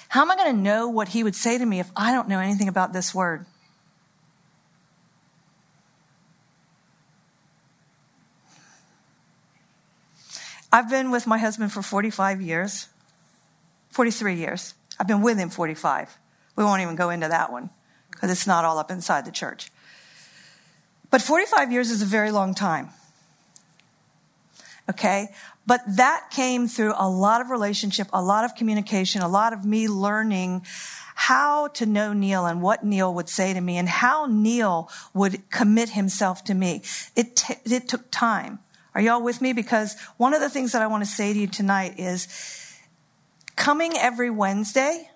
how 0.09 0.21
am 0.21 0.31
I 0.31 0.35
going 0.35 0.55
to 0.55 0.61
know 0.61 0.87
what 0.87 1.09
he 1.09 1.23
would 1.23 1.35
say 1.35 1.57
to 1.57 1.65
me 1.65 1.79
if 1.79 1.91
I 1.95 2.11
don't 2.11 2.27
know 2.27 2.39
anything 2.39 2.67
about 2.67 2.93
this 2.93 3.13
word? 3.13 3.45
I've 10.71 10.89
been 10.89 11.11
with 11.11 11.27
my 11.27 11.37
husband 11.37 11.71
for 11.71 11.81
45 11.81 12.41
years, 12.41 12.87
43 13.91 14.35
years. 14.35 14.73
I've 14.99 15.07
been 15.07 15.21
with 15.21 15.37
him 15.37 15.49
45. 15.49 16.17
We 16.55 16.63
won't 16.63 16.81
even 16.81 16.95
go 16.95 17.09
into 17.09 17.27
that 17.27 17.51
one 17.51 17.69
because 18.11 18.31
it's 18.31 18.47
not 18.47 18.65
all 18.65 18.77
up 18.77 18.91
inside 18.91 19.25
the 19.25 19.31
church. 19.31 19.71
But 21.09 21.21
45 21.21 21.71
years 21.71 21.89
is 21.89 22.01
a 22.01 22.05
very 22.05 22.31
long 22.31 22.53
time. 22.53 22.89
Okay? 24.89 25.29
But 25.65 25.81
that 25.87 26.29
came 26.31 26.67
through 26.67 26.93
a 26.97 27.09
lot 27.09 27.41
of 27.41 27.49
relationship, 27.49 28.07
a 28.13 28.21
lot 28.21 28.45
of 28.45 28.55
communication, 28.55 29.21
a 29.21 29.27
lot 29.27 29.51
of 29.51 29.65
me 29.65 29.87
learning 29.87 30.65
how 31.15 31.67
to 31.69 31.85
know 31.85 32.13
Neil 32.13 32.45
and 32.45 32.61
what 32.61 32.85
Neil 32.85 33.13
would 33.13 33.27
say 33.27 33.53
to 33.53 33.59
me 33.59 33.77
and 33.77 33.89
how 33.89 34.27
Neil 34.29 34.89
would 35.13 35.49
commit 35.49 35.89
himself 35.89 36.43
to 36.43 36.53
me. 36.53 36.83
It, 37.15 37.35
t- 37.35 37.55
it 37.65 37.87
took 37.87 38.11
time. 38.11 38.59
Are 38.93 39.01
y'all 39.01 39.21
with 39.21 39.41
me? 39.41 39.51
Because 39.51 39.99
one 40.17 40.33
of 40.33 40.41
the 40.41 40.49
things 40.49 40.71
that 40.71 40.81
I 40.81 40.87
want 40.87 41.03
to 41.03 41.09
say 41.09 41.33
to 41.33 41.39
you 41.39 41.47
tonight 41.47 41.99
is 41.99 42.27
coming 43.55 43.93
every 43.97 44.29
Wednesday 44.29 45.09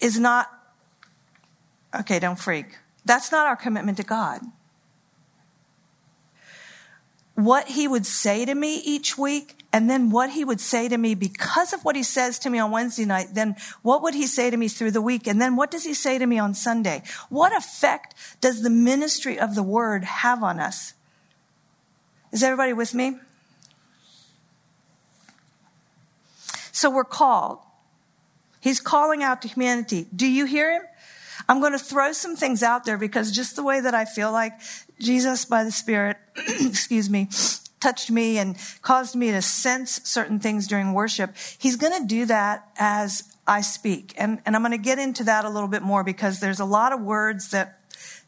is 0.00 0.18
not, 0.18 0.48
okay, 1.94 2.18
don't 2.18 2.38
freak. 2.38 2.78
That's 3.04 3.30
not 3.30 3.46
our 3.46 3.56
commitment 3.56 3.98
to 3.98 4.04
God. 4.04 4.40
What 7.40 7.68
he 7.68 7.88
would 7.88 8.04
say 8.04 8.44
to 8.44 8.54
me 8.54 8.76
each 8.84 9.16
week, 9.16 9.56
and 9.72 9.88
then 9.88 10.10
what 10.10 10.30
he 10.30 10.44
would 10.44 10.60
say 10.60 10.88
to 10.88 10.98
me 10.98 11.14
because 11.14 11.72
of 11.72 11.84
what 11.84 11.96
he 11.96 12.02
says 12.02 12.38
to 12.40 12.50
me 12.50 12.58
on 12.58 12.70
Wednesday 12.70 13.06
night, 13.06 13.28
then 13.32 13.56
what 13.80 14.02
would 14.02 14.14
he 14.14 14.26
say 14.26 14.50
to 14.50 14.56
me 14.56 14.68
through 14.68 14.90
the 14.90 15.00
week? 15.00 15.26
And 15.26 15.40
then 15.40 15.56
what 15.56 15.70
does 15.70 15.84
he 15.84 15.94
say 15.94 16.18
to 16.18 16.26
me 16.26 16.38
on 16.38 16.52
Sunday? 16.52 17.02
What 17.30 17.56
effect 17.56 18.14
does 18.42 18.62
the 18.62 18.68
ministry 18.68 19.38
of 19.38 19.54
the 19.54 19.62
word 19.62 20.04
have 20.04 20.42
on 20.42 20.60
us? 20.60 20.92
Is 22.30 22.42
everybody 22.42 22.74
with 22.74 22.92
me? 22.92 23.16
So 26.72 26.90
we're 26.90 27.04
called. 27.04 27.60
He's 28.60 28.80
calling 28.80 29.22
out 29.22 29.40
to 29.42 29.48
humanity. 29.48 30.06
Do 30.14 30.26
you 30.26 30.44
hear 30.44 30.72
him? 30.72 30.82
I'm 31.50 31.58
going 31.58 31.72
to 31.72 31.80
throw 31.80 32.12
some 32.12 32.36
things 32.36 32.62
out 32.62 32.84
there 32.84 32.96
because 32.96 33.32
just 33.32 33.56
the 33.56 33.64
way 33.64 33.80
that 33.80 33.92
I 33.92 34.04
feel 34.04 34.30
like 34.30 34.52
Jesus 35.00 35.44
by 35.44 35.64
the 35.64 35.72
Spirit, 35.72 36.16
excuse 36.36 37.10
me, 37.10 37.28
touched 37.80 38.08
me 38.08 38.38
and 38.38 38.56
caused 38.82 39.16
me 39.16 39.32
to 39.32 39.42
sense 39.42 40.00
certain 40.04 40.38
things 40.38 40.68
during 40.68 40.92
worship, 40.92 41.34
he's 41.58 41.74
going 41.74 42.00
to 42.00 42.06
do 42.06 42.24
that 42.26 42.68
as 42.78 43.34
I 43.48 43.62
speak. 43.62 44.14
And, 44.16 44.40
and 44.46 44.54
I'm 44.54 44.62
going 44.62 44.70
to 44.70 44.78
get 44.78 45.00
into 45.00 45.24
that 45.24 45.44
a 45.44 45.50
little 45.50 45.66
bit 45.66 45.82
more 45.82 46.04
because 46.04 46.38
there's 46.38 46.60
a 46.60 46.64
lot 46.64 46.92
of 46.92 47.00
words 47.00 47.50
that, 47.50 47.80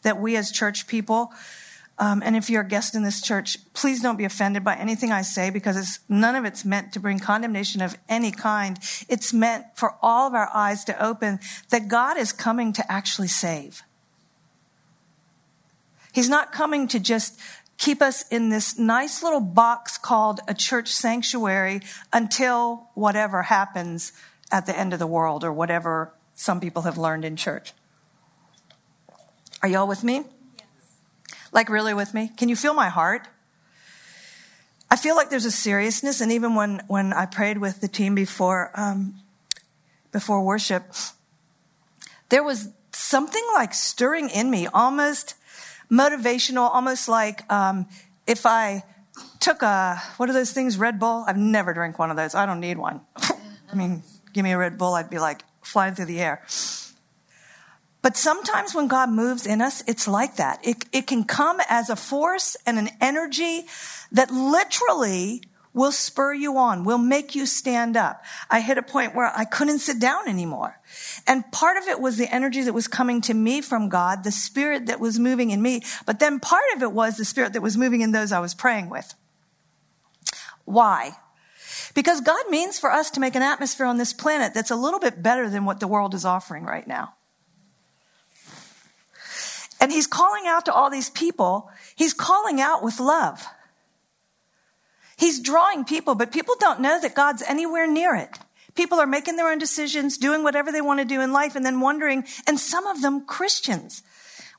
that 0.03 0.21
we 0.21 0.35
as 0.35 0.51
church 0.51 0.89
people, 0.89 1.31
um, 1.99 2.23
and 2.25 2.37
if 2.37 2.49
you're 2.49 2.63
a 2.63 2.69
guest 2.69 2.95
in 2.95 3.03
this 3.03 3.21
church, 3.21 3.59
please 3.75 4.01
don't 4.01 4.17
be 4.17 4.25
offended 4.25 4.65
by 4.65 4.77
anything 4.77 5.13
I 5.13 5.23
say 5.23 5.51
because 5.51 5.77
it's, 5.77 6.01
none 6.09 6.35
of 6.35 6.45
it's 6.45 6.65
meant 6.65 6.93
to 6.95 7.01
bring 7.01 7.19
condemnation 7.19 7.83
of 7.83 7.97
any 8.09 8.31
kind. 8.31 8.79
It's 9.09 9.33
meant 9.33 9.67
for 9.75 9.95
all 10.01 10.27
of 10.27 10.35
our 10.35 10.49
eyes 10.55 10.85
to 10.85 11.05
open 11.05 11.39
that 11.71 11.89
God 11.89 12.17
is 12.17 12.33
coming 12.33 12.73
to 12.73 12.93
actually 12.93 13.29
save. 13.29 13.83
He's 16.13 16.29
not 16.29 16.53
coming 16.53 16.89
to 16.89 17.01
just 17.01 17.39
keep 17.79 18.03
us 18.03 18.27
in 18.29 18.49
this 18.49 18.79
nice 18.79 19.23
little 19.23 19.41
box 19.41 19.99
called 19.99 20.41
a 20.49 20.55
church 20.55 20.89
sanctuary 20.89 21.83
until 22.13 22.89
whatever 22.95 23.43
happens 23.43 24.13
at 24.51 24.67
the 24.67 24.79
end 24.79 24.93
of 24.93 24.99
the 24.99 25.07
world 25.07 25.45
or 25.45 25.53
whatever 25.53 26.13
some 26.35 26.61
people 26.61 26.83
have 26.83 26.99
learned 26.99 27.25
in 27.25 27.37
church. 27.37 27.73
Are 29.63 29.69
y'all 29.69 29.89
with 29.89 30.05
me? 30.05 30.25
Like, 31.53 31.69
really 31.69 31.95
with 31.95 32.15
me? 32.15 32.33
Can 32.37 32.49
you 32.49 32.57
feel 32.57 32.75
my 32.75 32.89
heart? 32.89 33.29
I 34.91 34.97
feel 34.97 35.17
like 35.17 35.31
there's 35.31 35.47
a 35.47 35.51
seriousness, 35.51 36.21
and 36.21 36.33
even 36.33 36.55
when, 36.55 36.83
when 36.87 37.13
I 37.13 37.27
prayed 37.27 37.59
with 37.59 37.81
the 37.81 37.89
team 37.89 38.15
before, 38.15 38.71
um, 38.75 39.15
before 40.11 40.43
worship, 40.43 40.83
there 42.29 42.43
was 42.43 42.69
something 42.93 43.43
like 43.55 43.73
stirring 43.75 44.29
in 44.29 44.51
me, 44.51 44.67
almost 44.67 45.35
motivational, 45.91 46.71
almost 46.71 47.09
like 47.09 47.51
um, 47.51 47.87
if 48.27 48.47
I 48.47 48.85
took 49.41 49.63
a, 49.63 50.01
what 50.17 50.29
are 50.29 50.33
those 50.33 50.53
things, 50.53 50.79
Red 50.79 50.99
Bull? 50.99 51.25
I've 51.27 51.37
never 51.37 51.75
drank 51.75 51.99
one 51.99 52.11
of 52.11 52.17
those. 52.17 52.35
I 52.35 52.47
don't 52.47 52.61
need 52.61 52.79
one. 52.79 53.01
I 53.17 53.75
mean, 53.75 54.03
give 54.33 54.45
me 54.45 54.53
a 54.53 54.59
Red 54.59 54.79
Bull, 54.79 54.95
I'd 54.95 55.11
be 55.11 55.19
like 55.19 55.43
flying 55.63 55.95
through 55.95 56.07
the 56.07 56.21
air. 56.21 56.43
But 58.03 58.17
sometimes 58.17 58.75
when 58.75 58.89
God 58.89 59.11
moves 59.11 59.47
in 59.47 59.63
us, 59.63 59.83
it's 59.87 60.09
like 60.09 60.37
that. 60.37 60.59
It, 60.63 60.85
it 60.93 61.07
can 61.07 61.23
come 61.25 61.61
as 61.69 61.89
a 61.89 61.97
force 61.97 62.57
and 62.67 62.79
an 62.79 62.91
energy 63.01 63.67
that 64.11 64.33
literally 64.33 65.43
will 65.75 65.93
spur 65.93 66.35
you 66.35 66.59
on, 66.59 66.85
will 66.85 66.99
make 66.99 67.35
you 67.35 67.47
stand 67.47 67.97
up. 67.97 68.23
I 68.51 68.61
hit 68.61 68.77
a 68.77 68.83
point 68.83 69.15
where 69.15 69.33
I 69.35 69.45
couldn't 69.45 69.79
sit 69.79 69.99
down 69.99 70.29
anymore. 70.29 70.81
And 71.27 71.51
part 71.51 71.79
of 71.79 71.85
it 71.89 72.01
was 72.01 72.19
the 72.19 72.33
energy 72.33 72.63
that 72.63 72.75
was 72.75 72.89
coming 72.89 73.21
to 73.23 73.35
me 73.35 73.61
from 73.63 73.89
God, 73.89 74.25
the 74.25 74.33
spirit 74.33 74.87
that 74.87 75.01
was 75.01 75.19
moving 75.19 75.51
in 75.51 75.63
me. 75.63 75.83
But 76.05 76.19
then 76.19 76.41
part 76.41 76.65
of 76.77 76.83
it 76.83 76.93
was 76.93 77.17
the 77.17 77.25
spirit 77.25 77.55
that 77.55 77.63
was 77.63 77.79
moving 77.79 78.03
in 78.03 78.13
those 78.13 78.33
I 78.33 78.41
was 78.41 78.55
praying 78.55 78.91
with. 78.91 79.15
Why? 80.65 81.13
Because 81.95 82.21
God 82.21 82.51
means 82.51 82.79
for 82.79 82.91
us 82.91 83.11
to 83.13 83.21
make 83.21 83.35
an 83.35 83.43
atmosphere 83.43 83.87
on 83.87 83.97
this 83.97 84.13
planet 84.13 84.55
that's 84.55 84.71
a 84.71 84.77
little 84.77 85.01
bit 85.01 85.23
better 85.23 85.49
than 85.49 85.65
what 85.65 85.81
the 85.81 85.89
world 85.89 86.15
is 86.15 86.25
offering 86.25 86.65
right 86.65 86.87
now. 86.87 87.15
And 89.83 89.91
he's 89.91 90.07
calling 90.07 90.45
out 90.47 90.65
to 90.67 90.73
all 90.73 90.91
these 90.91 91.11
people. 91.11 91.69
He's 91.97 92.15
calling 92.15 92.61
out 92.61 92.85
with 92.85 93.01
love. 93.01 93.45
He's 95.17 95.41
drawing 95.41 95.85
people, 95.85 96.15
but 96.15 96.31
people 96.31 96.55
don't 96.61 96.79
know 96.79 97.01
that 97.01 97.17
God's 97.17 97.43
anywhere 97.43 97.89
near 97.89 98.15
it. 98.15 98.39
People 98.77 99.01
are 99.01 99.09
making 99.09 99.35
their 99.35 99.51
own 99.51 99.59
decisions, 99.59 100.19
doing 100.19 100.45
whatever 100.45 100.71
they 100.71 100.81
want 100.81 101.01
to 101.01 101.05
do 101.05 101.21
in 101.21 101.33
life, 101.33 101.57
and 101.57 101.67
then 101.67 101.81
wondering, 101.81 102.25
and 102.47 102.61
some 102.61 102.87
of 102.87 103.03
them 103.03 103.27
Christians, 103.27 104.05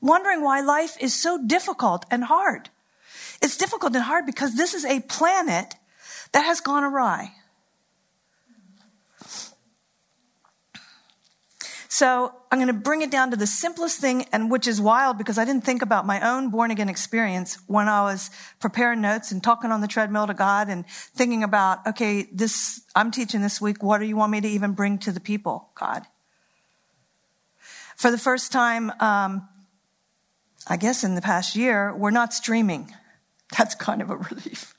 wondering 0.02 0.44
why 0.44 0.60
life 0.60 0.98
is 1.00 1.14
so 1.14 1.42
difficult 1.42 2.06
and 2.12 2.26
hard. 2.26 2.70
It's 3.42 3.56
difficult 3.56 3.96
and 3.96 4.04
hard 4.04 4.26
because 4.26 4.56
this 4.56 4.74
is 4.74 4.84
a 4.84 5.00
planet 5.00 5.76
that 6.34 6.44
has 6.44 6.60
gone 6.60 6.84
awry. 6.84 7.32
So 11.94 12.34
I'm 12.52 12.58
going 12.58 12.70
to 12.70 12.74
bring 12.74 13.04
it 13.04 13.12
down 13.12 13.30
to 13.30 13.38
the 13.38 13.46
simplest 13.46 14.00
thing, 14.00 14.26
and 14.32 14.50
which 14.50 14.68
is 14.68 14.82
wild 14.82 15.20
because 15.20 15.38
I 15.38 15.46
didn't 15.46 15.64
think 15.64 15.84
about 15.84 16.08
my 16.08 16.28
own 16.28 16.50
born 16.50 16.72
again 16.72 16.90
experience 16.90 17.60
when 17.68 17.88
I 17.88 18.02
was 18.02 18.32
preparing 18.60 19.00
notes 19.00 19.32
and 19.32 19.44
talking 19.44 19.72
on 19.72 19.80
the 19.80 19.88
treadmill 19.88 20.26
to 20.26 20.34
God 20.34 20.70
and 20.70 20.88
thinking 20.88 21.44
about, 21.44 21.86
okay, 21.86 22.24
this, 22.34 22.82
I'm 22.96 23.12
teaching 23.12 23.44
this 23.44 23.62
week. 23.62 23.84
What 23.84 24.00
do 24.00 24.06
you 24.06 24.18
want 24.18 24.32
me 24.32 24.42
to 24.42 24.48
even 24.48 24.72
bring 24.72 24.98
to 25.06 25.12
the 25.12 25.20
people, 25.20 25.70
God? 25.76 26.02
For 27.96 28.10
the 28.10 28.18
first 28.18 28.52
time, 28.52 28.92
um, 29.00 29.48
I 30.68 30.78
guess 30.78 31.04
in 31.04 31.14
the 31.14 31.22
past 31.22 31.56
year, 31.56 31.96
we're 31.96 32.10
not 32.10 32.34
streaming. 32.34 32.92
That's 33.56 33.76
kind 33.76 34.02
of 34.02 34.10
a 34.10 34.18
relief 34.32 34.74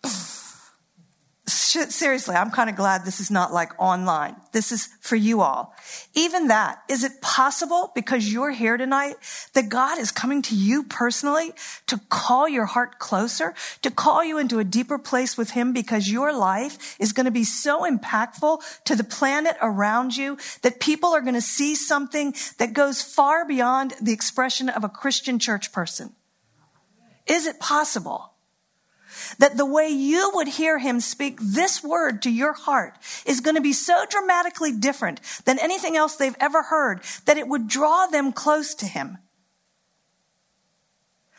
seriously, 1.74 2.34
I'm 2.34 2.50
kind 2.50 2.70
of 2.70 2.76
glad 2.76 3.04
this 3.04 3.20
is 3.20 3.30
not 3.30 3.52
like 3.52 3.72
online. 3.78 4.36
This 4.52 4.72
is 4.72 4.88
for 5.00 5.16
you 5.16 5.40
all. 5.40 5.74
Even 6.14 6.48
that, 6.48 6.82
is 6.88 7.04
it 7.04 7.20
possible 7.20 7.92
because 7.94 8.32
you're 8.32 8.50
here 8.50 8.76
tonight 8.76 9.16
that 9.54 9.68
God 9.68 9.98
is 9.98 10.10
coming 10.10 10.42
to 10.42 10.54
you 10.54 10.84
personally 10.84 11.52
to 11.86 12.00
call 12.08 12.48
your 12.48 12.66
heart 12.66 12.98
closer, 12.98 13.54
to 13.82 13.90
call 13.90 14.24
you 14.24 14.38
into 14.38 14.58
a 14.58 14.64
deeper 14.64 14.98
place 14.98 15.36
with 15.36 15.50
Him 15.50 15.72
because 15.72 16.10
your 16.10 16.36
life 16.36 16.96
is 16.98 17.12
going 17.12 17.26
to 17.26 17.32
be 17.32 17.44
so 17.44 17.82
impactful 17.82 18.60
to 18.84 18.96
the 18.96 19.04
planet 19.04 19.56
around 19.62 20.16
you 20.16 20.38
that 20.62 20.80
people 20.80 21.10
are 21.10 21.20
going 21.20 21.34
to 21.34 21.40
see 21.40 21.74
something 21.74 22.34
that 22.58 22.72
goes 22.72 23.02
far 23.02 23.46
beyond 23.46 23.94
the 24.00 24.12
expression 24.12 24.68
of 24.68 24.84
a 24.84 24.88
Christian 24.88 25.38
church 25.38 25.72
person? 25.72 26.14
Is 27.26 27.46
it 27.46 27.58
possible? 27.58 28.33
That 29.38 29.56
the 29.56 29.66
way 29.66 29.88
you 29.88 30.30
would 30.34 30.48
hear 30.48 30.78
him 30.78 31.00
speak 31.00 31.38
this 31.40 31.82
word 31.82 32.22
to 32.22 32.30
your 32.30 32.52
heart 32.52 32.96
is 33.26 33.40
going 33.40 33.56
to 33.56 33.62
be 33.62 33.72
so 33.72 34.04
dramatically 34.08 34.72
different 34.72 35.20
than 35.44 35.58
anything 35.58 35.96
else 35.96 36.16
they've 36.16 36.36
ever 36.40 36.62
heard 36.62 37.00
that 37.26 37.36
it 37.36 37.48
would 37.48 37.68
draw 37.68 38.06
them 38.06 38.32
close 38.32 38.74
to 38.74 38.86
him. 38.86 39.18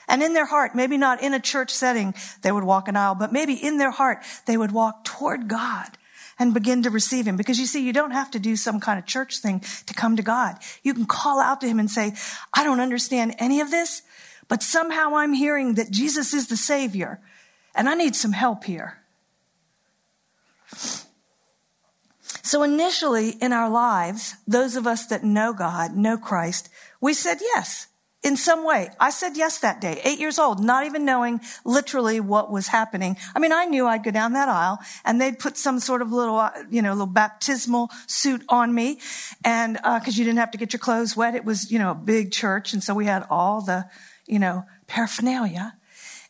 And 0.08 0.22
in 0.22 0.34
their 0.34 0.46
heart, 0.46 0.75
maybe 0.75 0.98
not 0.98 1.22
in 1.22 1.34
a 1.34 1.40
church 1.40 1.72
setting, 1.72 2.14
they 2.42 2.52
would 2.52 2.64
walk 2.64 2.88
an 2.88 2.96
aisle, 2.96 3.16
but 3.16 3.34
maybe 3.34 3.54
in 3.54 3.78
their 3.78 3.92
heart, 3.92 4.24
they 4.46 4.58
would 4.58 4.72
walk 4.72 5.04
toward 5.04 5.48
God 5.48 5.98
and 6.38 6.54
begin 6.54 6.84
to 6.84 6.90
receive 6.90 7.25
him. 7.25 7.38
Because 7.38 7.60
you 7.60 7.66
see, 7.66 7.86
you 7.86 7.94
don't 7.94 8.12
have 8.12 8.30
to 8.32 8.40
do 8.40 8.56
some 8.56 8.80
kind 8.80 9.00
of 9.00 9.06
church 9.06 9.40
thing 9.40 9.64
to 9.86 9.94
come 9.94 10.16
to 10.18 10.24
God. 10.24 10.58
You 10.84 10.94
can 10.94 11.06
call 11.06 11.40
out 11.40 11.62
to 11.62 11.68
him 11.68 11.80
and 11.80 11.90
say, 11.90 12.14
I 12.54 12.64
don't 12.64 12.82
understand 12.82 13.36
any 13.40 13.62
of 13.62 13.72
this, 13.72 14.02
but 14.48 14.62
somehow 14.62 15.16
I'm 15.16 15.34
hearing 15.34 15.75
that 15.75 15.92
Jesus 15.92 16.34
is 16.34 16.48
the 16.48 16.58
savior 16.58 17.20
and 17.75 17.89
I 17.89 17.96
need 17.96 18.15
some 18.15 18.32
help 18.32 18.63
here. 18.63 19.00
So 22.41 22.63
initially 22.63 23.32
in 23.41 23.53
our 23.53 23.70
lives, 23.70 24.36
those 24.48 24.75
of 24.75 24.86
us 24.86 25.08
that 25.08 25.24
know 25.24 25.51
God, 25.53 25.96
know 25.96 26.17
Christ, 26.17 26.70
we 27.01 27.13
said 27.13 27.39
yes 27.41 27.88
in 28.24 28.38
some 28.38 28.65
way. 28.65 28.89
I 29.00 29.12
said 29.12 29.36
yes 29.36 29.60
that 29.60 29.82
day, 29.82 30.01
eight 30.03 30.20
years 30.20 30.39
old, 30.39 30.63
not 30.63 30.86
even 30.86 31.05
knowing 31.05 31.41
literally 31.63 32.20
what 32.20 32.51
was 32.51 32.67
happening. 32.67 33.17
I 33.36 33.39
mean, 33.39 33.51
I 33.51 33.65
knew 33.65 33.86
I'd 33.86 34.03
go 34.03 34.12
down 34.12 34.34
that 34.34 34.50
aisle 34.50 34.79
and 35.03 35.22
they'd 35.22 35.38
put 35.38 35.58
some 35.58 35.79
sort 35.79 36.01
of 36.01 36.12
little, 36.12 36.38
uh, 36.38 36.51
you 36.70 36.82
know, 36.82 36.91
little 36.91 37.05
baptismal 37.05 37.89
suit 38.08 38.44
on 38.50 38.74
me. 38.74 39.00
And, 39.44 39.77
uh, 39.84 40.00
cause 40.00 40.17
you 40.17 40.24
didn't 40.24 40.39
have 40.39 40.51
to 40.51 40.58
get 40.58 40.74
your 40.74 40.79
clothes 40.79 41.15
wet. 41.15 41.36
It 41.36 41.46
was, 41.46 41.72
you 41.72 41.77
know, 41.77 41.91
a 41.91 41.96
big 41.96 42.32
church. 42.32 42.74
And 42.74 42.84
so 42.84 42.94
we 42.94 43.05
had 43.05 43.25
all 43.29 43.62
the, 43.62 43.86
you 44.27 44.39
know, 44.39 44.65
paraphernalia. 44.88 45.75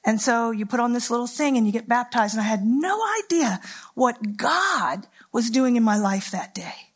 And 0.05 0.21
so 0.21 0.51
you 0.51 0.65
put 0.65 0.79
on 0.79 0.93
this 0.93 1.09
little 1.09 1.27
thing 1.27 1.57
and 1.57 1.65
you 1.65 1.74
get 1.74 1.89
baptized. 1.89 2.35
And 2.35 2.41
I 2.41 2.47
had 2.47 2.63
no 2.63 3.01
idea 3.24 3.59
what 3.95 4.38
God 4.38 5.07
was 5.31 5.50
doing 5.50 5.75
in 5.75 5.83
my 5.83 5.97
life 5.97 6.31
that 6.31 6.53
day. 6.53 6.91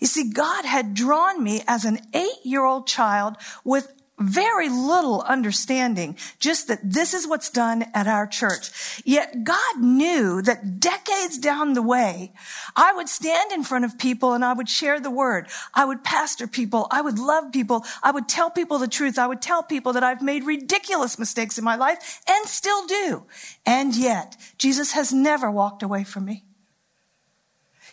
You 0.00 0.06
see, 0.06 0.30
God 0.30 0.64
had 0.64 0.94
drawn 0.94 1.42
me 1.42 1.62
as 1.66 1.84
an 1.84 1.98
eight 2.14 2.38
year 2.44 2.64
old 2.64 2.86
child 2.86 3.36
with 3.64 3.92
very 4.20 4.68
little 4.68 5.22
understanding, 5.22 6.16
just 6.38 6.68
that 6.68 6.80
this 6.82 7.14
is 7.14 7.26
what's 7.26 7.50
done 7.50 7.86
at 7.94 8.06
our 8.06 8.26
church. 8.26 9.02
Yet 9.04 9.44
God 9.44 9.80
knew 9.80 10.42
that 10.42 10.78
decades 10.78 11.38
down 11.38 11.72
the 11.72 11.82
way, 11.82 12.32
I 12.76 12.92
would 12.92 13.08
stand 13.08 13.52
in 13.52 13.64
front 13.64 13.84
of 13.84 13.98
people 13.98 14.34
and 14.34 14.44
I 14.44 14.52
would 14.52 14.68
share 14.68 15.00
the 15.00 15.10
word. 15.10 15.48
I 15.74 15.84
would 15.84 16.04
pastor 16.04 16.46
people. 16.46 16.86
I 16.90 17.00
would 17.00 17.18
love 17.18 17.52
people. 17.52 17.84
I 18.02 18.10
would 18.10 18.28
tell 18.28 18.50
people 18.50 18.78
the 18.78 18.88
truth. 18.88 19.18
I 19.18 19.26
would 19.26 19.42
tell 19.42 19.62
people 19.62 19.92
that 19.94 20.04
I've 20.04 20.22
made 20.22 20.44
ridiculous 20.44 21.18
mistakes 21.18 21.58
in 21.58 21.64
my 21.64 21.76
life 21.76 22.20
and 22.28 22.46
still 22.46 22.86
do. 22.86 23.24
And 23.64 23.96
yet, 23.96 24.36
Jesus 24.58 24.92
has 24.92 25.12
never 25.12 25.50
walked 25.50 25.82
away 25.82 26.04
from 26.04 26.26
me. 26.26 26.44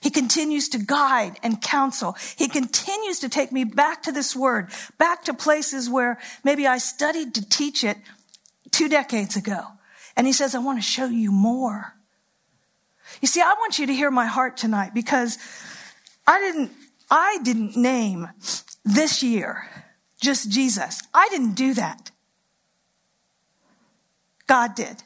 He 0.02 0.10
continues 0.10 0.70
to 0.70 0.80
guide 0.80 1.40
and 1.44 1.62
counsel. 1.62 2.16
He 2.38 2.48
continues 2.48 3.20
to 3.20 3.30
take 3.30 3.52
me 3.52 3.64
back 3.64 4.04
to 4.04 4.12
this 4.12 4.36
word, 4.36 4.70
back 4.98 5.24
to 5.26 5.34
places 5.34 5.90
where 5.90 6.20
maybe 6.44 6.68
I 6.68 6.78
studied 6.78 7.34
to 7.36 7.48
teach 7.48 7.84
it 7.84 7.98
two 8.72 8.90
decades 8.90 9.36
ago. 9.36 9.64
And 10.16 10.28
he 10.28 10.34
says, 10.34 10.56
I 10.56 10.60
want 10.60 10.78
to 10.80 10.84
show 10.84 11.06
you 11.06 11.32
more. 11.32 11.94
You 13.22 13.28
see, 13.28 13.42
I 13.42 13.54
want 13.54 13.80
you 13.80 13.88
to 13.88 13.94
hear 13.94 14.12
my 14.12 14.26
heart 14.26 14.58
tonight 14.58 14.94
because 14.94 15.38
I 16.26 16.40
didn't, 16.40 16.72
I 17.10 17.40
didn't 17.44 17.78
name 17.78 18.28
this 18.84 19.24
year 19.24 19.70
just 20.22 20.50
Jesus. 20.50 21.02
I 21.14 21.28
didn't 21.30 21.54
do 21.54 21.74
that. 21.76 22.12
God 24.48 24.76
did. 24.76 25.04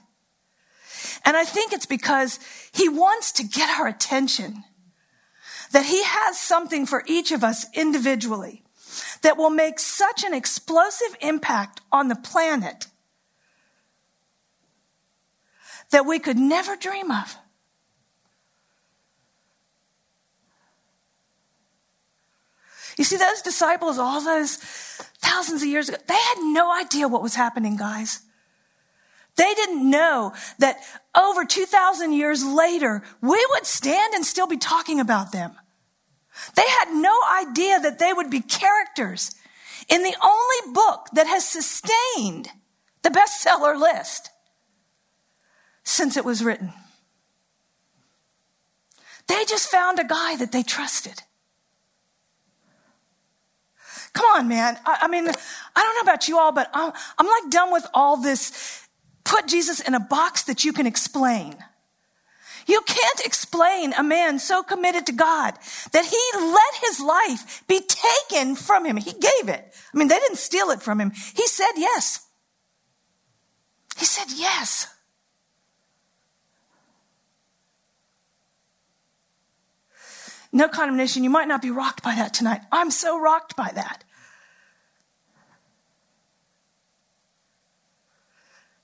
And 1.26 1.36
I 1.36 1.44
think 1.44 1.74
it's 1.74 1.86
because 1.86 2.40
he 2.72 2.88
wants 2.90 3.32
to 3.34 3.44
get 3.44 3.80
our 3.80 3.88
attention 3.88 4.64
that 5.72 5.86
he 5.86 6.04
has 6.04 6.40
something 6.40 6.86
for 6.86 7.04
each 7.08 7.32
of 7.32 7.44
us 7.44 7.66
individually 7.74 8.64
that 9.22 9.38
will 9.38 9.50
make 9.50 9.80
such 9.80 10.24
an 10.24 10.34
explosive 10.34 11.16
impact 11.22 11.82
on 11.92 12.08
the 12.08 12.16
planet 12.16 12.88
that 15.92 16.06
we 16.06 16.20
could 16.20 16.38
never 16.38 16.76
dream 16.76 17.12
of. 17.12 17.38
You 22.98 23.04
see, 23.04 23.18
those 23.18 23.42
disciples, 23.42 23.98
all 23.98 24.22
those 24.22 24.58
thousands 25.22 25.62
of 25.62 25.68
years 25.68 25.90
ago, 25.90 25.98
they 26.08 26.14
had 26.14 26.38
no 26.40 26.72
idea 26.72 27.08
what 27.08 27.22
was 27.22 27.36
happening, 27.36 27.78
guys. 27.78 28.22
They 29.38 29.54
didn't 29.54 29.90
know 29.90 30.34
that 30.60 30.78
over 31.16 31.46
2,000 31.46 32.14
years 32.14 32.46
later, 32.46 33.02
we 33.22 33.46
would 33.52 33.66
stand 33.66 34.14
and 34.14 34.26
still 34.26 34.48
be 34.48 34.58
talking 34.58 35.00
about 35.00 35.32
them. 35.32 35.54
They 36.56 36.68
had 36.68 36.94
no 36.94 37.18
idea 37.42 37.80
that 37.80 38.00
they 38.00 38.14
would 38.14 38.30
be 38.30 38.42
characters 38.42 39.36
in 39.90 40.04
the 40.04 40.16
only 40.24 40.74
book 40.74 41.08
that 41.14 41.28
has 41.28 41.48
sustained 41.48 42.50
the 43.04 43.10
bestseller 43.10 43.80
list 43.80 44.30
since 45.84 46.18
it 46.18 46.26
was 46.26 46.44
written. 46.44 46.72
They 49.28 49.46
just 49.46 49.70
found 49.70 50.00
a 50.00 50.04
guy 50.04 50.36
that 50.38 50.52
they 50.52 50.64
trusted. 50.64 51.24
Come 54.14 54.26
on, 54.26 54.48
man. 54.48 54.78
I, 54.86 55.00
I 55.04 55.08
mean, 55.08 55.28
I 55.28 55.82
don't 55.82 55.96
know 55.96 56.12
about 56.12 56.28
you 56.28 56.38
all, 56.38 56.52
but 56.52 56.70
I'm, 56.74 56.92
I'm 57.18 57.28
like 57.28 57.52
done 57.52 57.72
with 57.72 57.86
all 57.94 58.18
this. 58.18 58.88
Put 59.24 59.48
Jesus 59.48 59.80
in 59.80 59.94
a 59.94 60.00
box 60.00 60.44
that 60.44 60.66
you 60.66 60.74
can 60.74 60.86
explain. 60.86 61.56
You 62.72 62.80
can't 62.88 63.20
explain 63.26 63.92
a 63.92 64.02
man 64.02 64.40
so 64.40 64.64
committed 64.64 65.06
to 65.08 65.12
God 65.12 65.56
that 65.92 66.06
he 66.06 66.40
let 66.40 66.74
his 66.82 67.02
life 67.02 67.68
be 67.68 67.82
taken 67.82 68.56
from 68.56 68.86
him. 68.86 68.96
He 68.96 69.12
gave 69.12 69.50
it. 69.50 69.76
I 69.94 69.98
mean, 69.98 70.08
they 70.08 70.18
didn't 70.18 70.38
steal 70.38 70.70
it 70.70 70.82
from 70.82 71.02
him. 71.02 71.12
He 71.12 71.48
said 71.48 71.74
yes. 71.76 72.26
He 73.98 74.06
said 74.06 74.28
yes. 74.34 74.88
No 80.54 80.70
condemnation. 80.70 81.26
You 81.26 81.30
might 81.30 81.50
not 81.50 81.62
be 81.62 81.72
rocked 81.72 82.02
by 82.02 82.16
that 82.16 82.34
tonight. 82.34 82.62
I'm 82.72 82.90
so 82.90 83.20
rocked 83.20 83.58
by 83.58 83.72
that. 83.76 84.06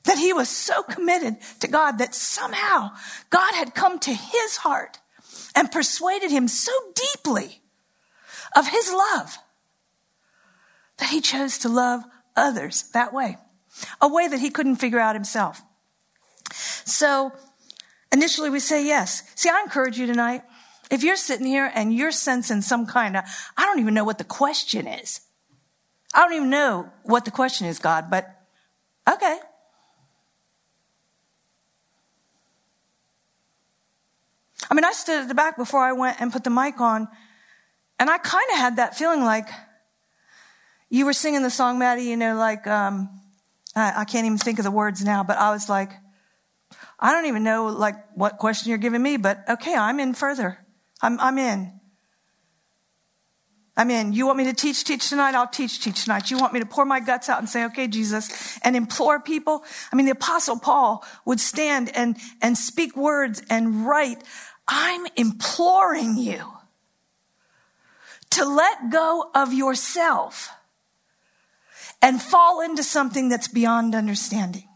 That 0.07 0.17
he 0.17 0.33
was 0.33 0.49
so 0.49 0.81
committed 0.83 1.35
to 1.59 1.67
God 1.67 1.99
that 1.99 2.15
somehow 2.15 2.91
God 3.29 3.53
had 3.53 3.75
come 3.75 3.99
to 3.99 4.13
his 4.13 4.57
heart 4.57 4.99
and 5.53 5.71
persuaded 5.71 6.31
him 6.31 6.47
so 6.47 6.71
deeply 6.95 7.61
of 8.55 8.69
his 8.69 8.91
love 8.91 9.37
that 10.97 11.09
he 11.09 11.21
chose 11.21 11.57
to 11.59 11.69
love 11.69 12.03
others 12.35 12.89
that 12.93 13.13
way, 13.13 13.37
a 14.01 14.07
way 14.07 14.27
that 14.27 14.39
he 14.39 14.49
couldn't 14.49 14.77
figure 14.77 14.99
out 14.99 15.15
himself. 15.15 15.61
So 16.53 17.33
initially 18.11 18.49
we 18.49 18.61
say 18.61 18.85
yes. 18.85 19.23
See, 19.35 19.49
I 19.49 19.61
encourage 19.61 19.99
you 19.99 20.07
tonight. 20.07 20.43
If 20.89 21.03
you're 21.03 21.17
sitting 21.17 21.45
here 21.45 21.69
and 21.75 21.93
you're 21.93 22.11
sensing 22.11 22.61
some 22.61 22.85
kind 22.85 23.17
of, 23.17 23.25
I 23.57 23.65
don't 23.65 23.79
even 23.79 23.93
know 23.93 24.05
what 24.05 24.19
the 24.19 24.23
question 24.23 24.87
is. 24.87 25.19
I 26.13 26.21
don't 26.21 26.33
even 26.33 26.49
know 26.49 26.89
what 27.03 27.25
the 27.25 27.31
question 27.31 27.67
is, 27.67 27.77
God, 27.77 28.09
but 28.09 28.33
okay, 29.11 29.37
I 34.69 34.73
mean, 34.73 34.83
I 34.83 34.91
stood 34.91 35.21
at 35.21 35.27
the 35.27 35.35
back 35.35 35.57
before 35.57 35.79
I 35.79 35.93
went 35.93 36.19
and 36.19 36.31
put 36.31 36.43
the 36.43 36.49
mic 36.49 36.81
on, 36.81 37.07
and 37.99 38.09
I 38.09 38.17
kind 38.17 38.45
of 38.51 38.57
had 38.57 38.75
that 38.77 38.97
feeling 38.97 39.23
like 39.23 39.47
you 40.89 41.05
were 41.05 41.13
singing 41.13 41.41
the 41.41 41.49
song, 41.49 41.79
Maddie, 41.79 42.03
you 42.03 42.17
know, 42.17 42.35
like, 42.35 42.65
um, 42.67 43.09
I, 43.75 44.01
I 44.01 44.05
can't 44.05 44.25
even 44.25 44.37
think 44.37 44.59
of 44.59 44.65
the 44.65 44.71
words 44.71 45.03
now, 45.03 45.23
but 45.23 45.37
I 45.37 45.51
was 45.51 45.69
like, 45.69 45.91
I 46.99 47.11
don't 47.11 47.25
even 47.25 47.43
know 47.43 47.67
like 47.67 47.95
what 48.15 48.37
question 48.37 48.69
you're 48.69 48.77
giving 48.77 49.01
me, 49.01 49.17
but 49.17 49.43
okay, 49.47 49.75
I'm 49.75 49.99
in 49.99 50.13
further. 50.13 50.57
I'm, 51.01 51.19
I'm 51.19 51.37
in. 51.37 51.77
I'm 53.75 53.91
in. 53.91 54.13
You 54.13 54.25
want 54.25 54.39
me 54.39 54.45
to 54.45 54.53
teach, 54.53 54.83
teach 54.83 55.07
tonight? 55.07 55.35
I'll 55.35 55.47
teach, 55.47 55.79
teach 55.79 56.03
tonight. 56.03 56.31
You 56.31 56.39
want 56.39 56.53
me 56.53 56.59
to 56.59 56.65
pour 56.65 56.83
my 56.83 56.99
guts 56.99 57.29
out 57.29 57.37
and 57.37 57.47
say, 57.47 57.65
okay, 57.65 57.87
Jesus, 57.87 58.57
and 58.63 58.75
implore 58.75 59.19
people? 59.19 59.63
I 59.93 59.95
mean, 59.95 60.07
the 60.07 60.13
apostle 60.13 60.57
Paul 60.57 61.05
would 61.25 61.39
stand 61.39 61.95
and, 61.95 62.17
and 62.41 62.57
speak 62.57 62.97
words 62.97 63.43
and 63.51 63.85
write 63.85 64.23
I'm 64.67 65.05
imploring 65.15 66.17
you 66.17 66.53
to 68.31 68.45
let 68.45 68.89
go 68.91 69.31
of 69.33 69.53
yourself 69.53 70.51
and 72.01 72.21
fall 72.21 72.61
into 72.61 72.83
something 72.83 73.29
that's 73.29 73.47
beyond 73.47 73.95
understanding. 73.95 74.67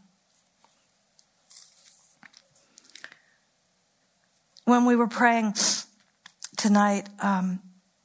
When 4.65 4.85
we 4.85 4.95
were 4.95 5.07
praying 5.07 5.55
tonight, 6.57 7.09
um, 7.21 7.59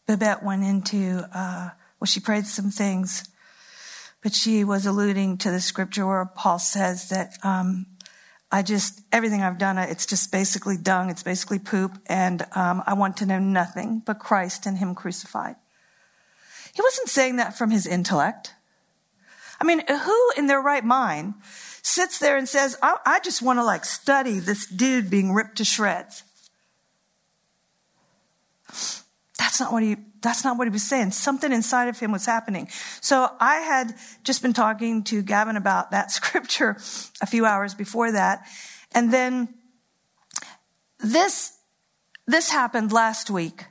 Babette 0.06 0.42
went 0.42 0.64
into, 0.64 1.26
uh, 1.32 1.70
well, 2.00 2.06
she 2.06 2.20
prayed 2.20 2.46
some 2.46 2.70
things, 2.70 3.24
but 4.22 4.34
she 4.34 4.64
was 4.64 4.86
alluding 4.86 5.38
to 5.38 5.50
the 5.50 5.60
scripture 5.60 6.06
where 6.06 6.24
Paul 6.24 6.58
says 6.58 7.08
that 7.10 7.38
um, 7.42 7.86
I 8.50 8.62
just, 8.62 9.02
everything 9.12 9.42
I've 9.42 9.58
done, 9.58 9.76
it's 9.78 10.06
just 10.06 10.30
basically 10.30 10.76
dung. 10.76 11.10
It's 11.10 11.22
basically 11.22 11.58
poop. 11.58 11.98
And 12.06 12.46
um, 12.52 12.82
I 12.86 12.94
want 12.94 13.16
to 13.18 13.26
know 13.26 13.38
nothing 13.38 14.02
but 14.04 14.18
Christ 14.18 14.66
and 14.66 14.78
Him 14.78 14.94
crucified. 14.94 15.56
He 16.76 16.82
wasn't 16.82 17.08
saying 17.08 17.36
that 17.36 17.56
from 17.56 17.70
his 17.70 17.86
intellect. 17.86 18.54
I 19.58 19.64
mean, 19.64 19.80
who 19.88 20.30
in 20.36 20.46
their 20.46 20.60
right 20.60 20.84
mind 20.84 21.32
sits 21.80 22.18
there 22.18 22.36
and 22.36 22.46
says, 22.46 22.76
I, 22.82 22.98
I 23.06 23.20
just 23.20 23.40
want 23.40 23.58
to 23.58 23.64
like 23.64 23.86
study 23.86 24.40
this 24.40 24.66
dude 24.66 25.08
being 25.08 25.32
ripped 25.32 25.56
to 25.56 25.64
shreds? 25.64 26.22
That's 29.46 29.60
not 29.60 29.72
what 29.72 29.84
he, 29.84 29.96
that's 30.22 30.42
not 30.42 30.58
what 30.58 30.66
he 30.66 30.72
was 30.72 30.82
saying. 30.82 31.12
Something 31.12 31.52
inside 31.52 31.86
of 31.86 32.00
him 32.00 32.10
was 32.10 32.26
happening. 32.26 32.66
So 33.00 33.30
I 33.38 33.58
had 33.58 33.94
just 34.24 34.42
been 34.42 34.52
talking 34.52 35.04
to 35.04 35.22
Gavin 35.22 35.56
about 35.56 35.92
that 35.92 36.10
scripture 36.18 36.76
a 37.22 37.26
few 37.26 37.46
hours 37.46 37.72
before 37.72 38.10
that. 38.10 38.44
And 38.92 39.12
then 39.12 39.54
this, 40.98 41.56
this 42.26 42.50
happened 42.50 42.90
last 42.90 43.30
week. 43.30 43.66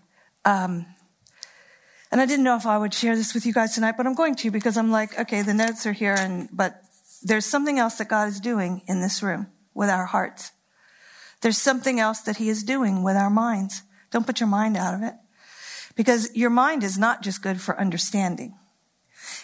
Um, 0.45 0.85
and 2.09 2.21
I 2.21 2.25
didn't 2.25 2.45
know 2.45 2.55
if 2.55 2.65
I 2.65 2.77
would 2.77 2.93
share 2.93 3.17
this 3.17 3.33
with 3.33 3.45
you 3.45 3.51
guys 3.51 3.75
tonight, 3.75 3.95
but 3.97 4.07
I'm 4.07 4.15
going 4.15 4.35
to 4.35 4.51
because 4.51 4.77
I'm 4.77 4.91
like, 4.91 5.19
okay, 5.19 5.41
the 5.41 5.53
notes 5.53 5.85
are 5.85 5.91
here 5.91 6.15
and, 6.17 6.47
but 6.53 6.81
there's 7.21 7.45
something 7.45 7.79
else 7.79 7.95
that 7.95 8.07
God 8.07 8.29
is 8.29 8.39
doing 8.39 8.81
in 8.88 9.01
this 9.01 9.21
room 9.21 9.47
with 9.73 9.89
our 9.89 10.05
hearts. 10.05 10.53
There's 11.41 11.57
something 11.57 11.99
else 11.99 12.21
that 12.21 12.38
he 12.38 12.47
is 12.47 12.63
doing 12.63 13.03
with 13.03 13.17
our 13.17 13.29
minds. 13.29 13.81
Don't 14.09 14.25
put 14.25 14.39
your 14.39 14.47
mind 14.47 14.77
out 14.77 14.93
of 14.93 15.03
it. 15.03 15.15
Because 15.95 16.36
your 16.36 16.49
mind 16.49 16.84
is 16.84 16.97
not 16.97 17.21
just 17.21 17.41
good 17.41 17.62
for 17.62 17.79
understanding. 17.79 18.55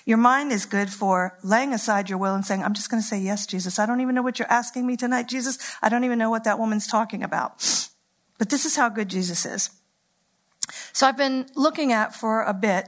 Your 0.05 0.17
mind 0.17 0.51
is 0.51 0.65
good 0.65 0.89
for 0.89 1.37
laying 1.43 1.73
aside 1.73 2.09
your 2.09 2.17
will 2.17 2.35
and 2.35 2.45
saying, 2.45 2.63
I'm 2.63 2.73
just 2.73 2.89
going 2.89 3.01
to 3.01 3.07
say 3.07 3.19
yes, 3.19 3.45
Jesus. 3.45 3.79
I 3.79 3.85
don't 3.85 4.01
even 4.01 4.15
know 4.15 4.21
what 4.21 4.39
you're 4.39 4.51
asking 4.51 4.85
me 4.85 4.97
tonight, 4.97 5.27
Jesus. 5.27 5.57
I 5.81 5.89
don't 5.89 6.03
even 6.03 6.19
know 6.19 6.29
what 6.29 6.43
that 6.43 6.59
woman's 6.59 6.87
talking 6.87 7.23
about. 7.23 7.89
But 8.37 8.49
this 8.49 8.65
is 8.65 8.75
how 8.75 8.89
good 8.89 9.09
Jesus 9.09 9.45
is. 9.45 9.69
So 10.93 11.07
I've 11.07 11.17
been 11.17 11.47
looking 11.55 11.91
at 11.91 12.15
for 12.15 12.43
a 12.43 12.53
bit, 12.53 12.87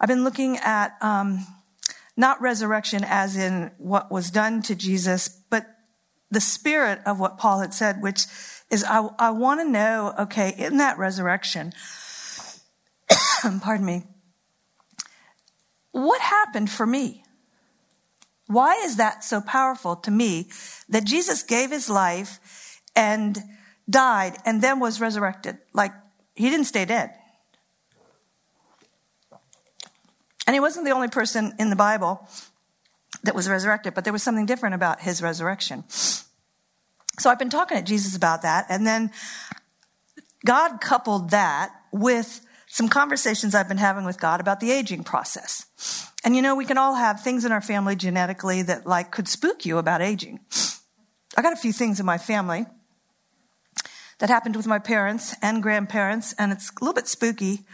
I've 0.00 0.08
been 0.08 0.24
looking 0.24 0.56
at 0.58 0.96
um, 1.00 1.46
not 2.16 2.40
resurrection 2.40 3.04
as 3.06 3.36
in 3.36 3.70
what 3.78 4.10
was 4.10 4.30
done 4.30 4.62
to 4.62 4.74
Jesus, 4.74 5.28
but 5.28 5.66
the 6.30 6.40
spirit 6.40 7.00
of 7.06 7.18
what 7.18 7.38
Paul 7.38 7.60
had 7.60 7.72
said, 7.72 8.02
which 8.02 8.26
is 8.70 8.84
I, 8.84 9.08
I 9.18 9.30
want 9.30 9.60
to 9.60 9.68
know, 9.68 10.14
okay, 10.18 10.54
in 10.56 10.76
that 10.78 10.98
resurrection, 10.98 11.72
pardon 13.60 13.86
me, 13.86 14.04
what 15.92 16.20
happened 16.20 16.70
for 16.70 16.86
me? 16.86 17.24
Why 18.46 18.74
is 18.84 18.96
that 18.96 19.24
so 19.24 19.40
powerful 19.40 19.96
to 19.96 20.10
me 20.10 20.48
that 20.88 21.04
Jesus 21.04 21.42
gave 21.42 21.70
his 21.70 21.90
life 21.90 22.80
and 22.96 23.38
died 23.88 24.36
and 24.44 24.62
then 24.62 24.80
was 24.80 25.00
resurrected? 25.00 25.58
Like, 25.74 25.92
he 26.34 26.48
didn't 26.48 26.66
stay 26.66 26.84
dead. 26.84 27.14
And 30.46 30.54
he 30.54 30.60
wasn't 30.60 30.86
the 30.86 30.92
only 30.92 31.08
person 31.08 31.52
in 31.58 31.68
the 31.68 31.76
Bible 31.76 32.26
that 33.22 33.34
was 33.34 33.48
resurrected, 33.50 33.92
but 33.92 34.04
there 34.04 34.14
was 34.14 34.22
something 34.22 34.46
different 34.46 34.74
about 34.74 35.00
his 35.00 35.20
resurrection. 35.20 35.84
So 37.18 37.28
I've 37.28 37.38
been 37.38 37.50
talking 37.50 37.76
to 37.76 37.84
Jesus 37.84 38.16
about 38.16 38.42
that, 38.42 38.64
and 38.70 38.86
then 38.86 39.10
God 40.46 40.80
coupled 40.80 41.30
that 41.30 41.72
with 41.92 42.40
some 42.68 42.88
conversations 42.88 43.54
I've 43.54 43.68
been 43.68 43.78
having 43.78 44.04
with 44.04 44.20
God 44.20 44.40
about 44.40 44.60
the 44.60 44.70
aging 44.70 45.04
process. 45.04 45.66
And 46.24 46.36
you 46.36 46.42
know, 46.42 46.54
we 46.54 46.64
can 46.64 46.78
all 46.78 46.94
have 46.94 47.22
things 47.22 47.44
in 47.44 47.52
our 47.52 47.60
family 47.60 47.96
genetically 47.96 48.62
that 48.62 48.86
like 48.86 49.10
could 49.10 49.28
spook 49.28 49.64
you 49.64 49.78
about 49.78 50.02
aging. 50.02 50.40
I 51.36 51.42
got 51.42 51.52
a 51.52 51.56
few 51.56 51.72
things 51.72 52.00
in 52.00 52.06
my 52.06 52.18
family 52.18 52.66
that 54.18 54.28
happened 54.28 54.56
with 54.56 54.66
my 54.66 54.78
parents 54.78 55.34
and 55.40 55.62
grandparents, 55.62 56.34
and 56.38 56.52
it's 56.52 56.70
a 56.70 56.84
little 56.84 56.94
bit 56.94 57.06
spooky, 57.06 57.64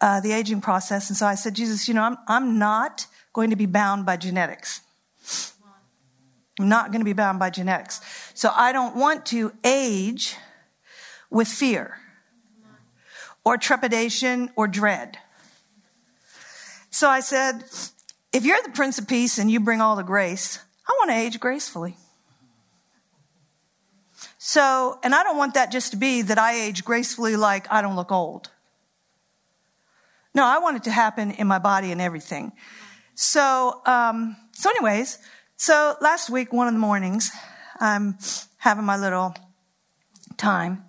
uh, 0.00 0.20
the 0.20 0.32
aging 0.32 0.60
process. 0.60 1.08
And 1.08 1.16
so 1.16 1.26
I 1.26 1.34
said, 1.34 1.54
Jesus, 1.54 1.88
you 1.88 1.94
know, 1.94 2.02
I'm, 2.02 2.18
I'm 2.28 2.58
not 2.58 3.06
going 3.32 3.50
to 3.50 3.56
be 3.56 3.66
bound 3.66 4.04
by 4.04 4.16
genetics. 4.16 4.82
I'm 6.58 6.68
not 6.68 6.90
going 6.90 7.00
to 7.00 7.04
be 7.04 7.12
bound 7.12 7.38
by 7.38 7.50
genetics. 7.50 8.00
So 8.34 8.50
I 8.54 8.72
don't 8.72 8.96
want 8.96 9.26
to 9.26 9.52
age 9.64 10.36
with 11.30 11.48
fear 11.48 11.98
or 13.46 13.56
trepidation 13.56 14.50
or 14.56 14.66
dread. 14.66 15.16
So 16.90 17.08
I 17.08 17.20
said, 17.20 17.62
if 18.32 18.44
you're 18.44 18.60
the 18.64 18.70
Prince 18.70 18.98
of 18.98 19.06
Peace 19.06 19.38
and 19.38 19.48
you 19.48 19.60
bring 19.60 19.80
all 19.80 19.94
the 19.94 20.02
grace, 20.02 20.58
I 20.88 20.92
want 20.98 21.12
to 21.12 21.16
age 21.16 21.38
gracefully. 21.38 21.96
So, 24.36 24.98
and 25.04 25.14
I 25.14 25.22
don't 25.22 25.36
want 25.36 25.54
that 25.54 25.70
just 25.70 25.92
to 25.92 25.96
be 25.96 26.22
that 26.22 26.38
I 26.38 26.60
age 26.60 26.84
gracefully 26.84 27.36
like 27.36 27.70
I 27.72 27.82
don't 27.82 27.94
look 27.94 28.10
old. 28.10 28.50
No, 30.34 30.44
I 30.44 30.58
want 30.58 30.78
it 30.78 30.82
to 30.84 30.90
happen 30.90 31.30
in 31.30 31.46
my 31.46 31.60
body 31.60 31.92
and 31.92 32.00
everything. 32.00 32.50
So, 33.14 33.80
um, 33.86 34.36
so 34.50 34.70
anyways, 34.70 35.18
so 35.56 35.94
last 36.00 36.30
week, 36.30 36.52
one 36.52 36.66
of 36.66 36.74
the 36.74 36.80
mornings, 36.80 37.30
I'm 37.78 38.18
having 38.56 38.84
my 38.84 38.96
little 38.96 39.36
time 40.36 40.84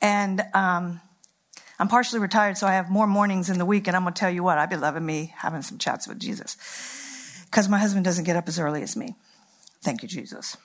and, 0.00 0.42
um, 0.54 1.02
I'm 1.80 1.88
partially 1.88 2.20
retired, 2.20 2.58
so 2.58 2.66
I 2.66 2.74
have 2.74 2.90
more 2.90 3.06
mornings 3.06 3.48
in 3.48 3.56
the 3.56 3.64
week, 3.64 3.88
and 3.88 3.96
I'm 3.96 4.02
gonna 4.02 4.14
tell 4.14 4.30
you 4.30 4.42
what, 4.42 4.58
I've 4.58 4.68
been 4.68 4.82
loving 4.82 5.06
me 5.06 5.32
having 5.34 5.62
some 5.62 5.78
chats 5.78 6.06
with 6.06 6.20
Jesus. 6.20 6.58
Because 7.46 7.70
my 7.70 7.78
husband 7.78 8.04
doesn't 8.04 8.24
get 8.24 8.36
up 8.36 8.48
as 8.48 8.58
early 8.58 8.82
as 8.82 8.96
me. 8.96 9.16
Thank 9.82 10.02
you, 10.02 10.08
Jesus. 10.08 10.58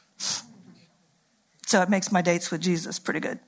So 1.65 1.81
it 1.81 1.89
makes 1.89 2.11
my 2.11 2.21
dates 2.21 2.51
with 2.51 2.59
Jesus 2.59 2.99
pretty 2.99 3.21
good. 3.21 3.39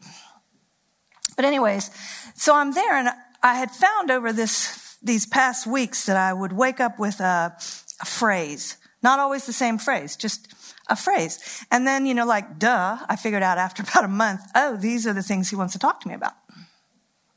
But 1.35 1.43
anyways, 1.43 1.91
so 2.35 2.55
I'm 2.55 2.73
there 2.73 2.93
and 2.93 3.09
I 3.43 3.55
had 3.55 3.71
found 3.71 4.11
over 4.11 4.31
this, 4.31 4.97
these 5.03 5.25
past 5.25 5.67
weeks 5.67 6.05
that 6.05 6.15
I 6.15 6.31
would 6.31 6.53
wake 6.53 6.79
up 6.79 6.97
with 6.97 7.19
a, 7.19 7.53
a 8.01 8.05
phrase, 8.05 8.77
not 9.03 9.19
always 9.19 9.45
the 9.45 9.51
same 9.51 9.77
phrase, 9.77 10.15
just 10.15 10.53
a 10.89 10.95
phrase. 10.95 11.65
And 11.69 11.85
then, 11.85 12.05
you 12.05 12.13
know, 12.13 12.25
like, 12.25 12.59
duh, 12.59 12.97
I 13.09 13.17
figured 13.17 13.43
out 13.43 13.57
after 13.57 13.83
about 13.89 14.05
a 14.05 14.07
month, 14.07 14.39
oh, 14.55 14.77
these 14.77 15.05
are 15.05 15.13
the 15.13 15.21
things 15.21 15.49
he 15.49 15.57
wants 15.57 15.73
to 15.73 15.79
talk 15.79 15.99
to 15.99 16.07
me 16.07 16.13
about. 16.13 16.33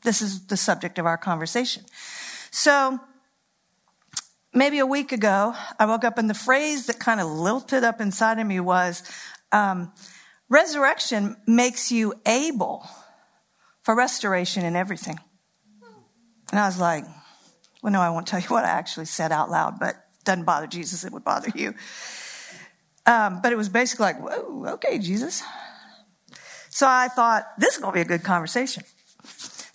This 0.03 0.23
is 0.23 0.47
the 0.47 0.57
subject 0.57 0.99
of 0.99 1.07
our 1.07 1.19
conversation. 1.19 1.85
So, 2.51 2.99
maybe 4.53 4.79
a 4.79 4.87
week 4.87 5.13
ago, 5.13 5.55
I 5.79 5.87
woke 5.87 6.05
up 6.05 6.19
and 6.19 6.29
the 6.29 6.35
phrase 6.35 6.87
that 6.87 6.99
kind 6.99 7.21
of 7.21 7.29
lilted 7.29 7.85
up 7.85 8.01
inside 8.01 8.39
of 8.39 8.47
me 8.47 8.61
was, 8.61 9.03
um, 9.53 9.93
resurrection 10.49 11.37
makes 11.47 11.93
you 11.93 12.15
able 12.27 12.89
for 13.83 13.95
restoration 13.95 14.65
in 14.65 14.77
everything. 14.77 15.19
And 16.51 16.59
I 16.59 16.67
was 16.67 16.81
like, 16.81 17.05
well, 17.83 17.93
no, 17.93 18.01
I 18.01 18.11
won't 18.11 18.27
tell 18.27 18.41
you 18.41 18.49
what 18.49 18.65
I 18.65 18.69
actually 18.69 19.07
said 19.07 19.33
out 19.33 19.51
loud, 19.51 19.79
but 19.79 19.95
doesn't 20.25 20.45
bother 20.45 20.67
Jesus, 20.67 21.05
it 21.05 21.13
would 21.13 21.25
bother 21.25 21.51
you. 21.55 21.75
Um, 23.07 23.41
but 23.43 23.53
it 23.53 23.57
was 23.57 23.69
basically 23.69 24.05
like, 24.05 24.21
whoa, 24.21 24.73
okay, 24.75 24.99
Jesus. 24.99 25.43
So 26.69 26.87
I 26.89 27.09
thought, 27.09 27.47
this 27.59 27.75
is 27.75 27.81
going 27.81 27.93
to 27.93 27.97
be 27.97 28.03
a 28.03 28.05
good 28.05 28.23
conversation. 28.23 28.85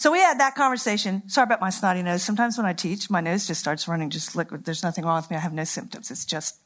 So 0.06 0.12
we 0.12 0.20
had 0.20 0.39
that 0.39 0.54
conversation. 0.54 1.28
Sorry 1.28 1.46
about 1.46 1.62
my 1.62 1.72
snotty 1.72 2.04
nose. 2.04 2.22
Sometimes 2.22 2.60
when 2.60 2.68
I 2.68 2.74
teach, 2.74 3.10
my 3.10 3.22
nose 3.22 3.48
just 3.48 3.60
starts 3.60 3.88
running 3.88 4.12
just 4.12 4.36
liquid. 4.36 4.63
There's 4.63 4.84
nothing 4.84 5.04
wrong 5.04 5.15
with 5.15 5.32
me. 5.32 5.36
I 5.36 5.39
have 5.39 5.52
no 5.52 5.63
symptoms. 5.63 6.12
It's 6.12 6.26
just, 6.26 6.60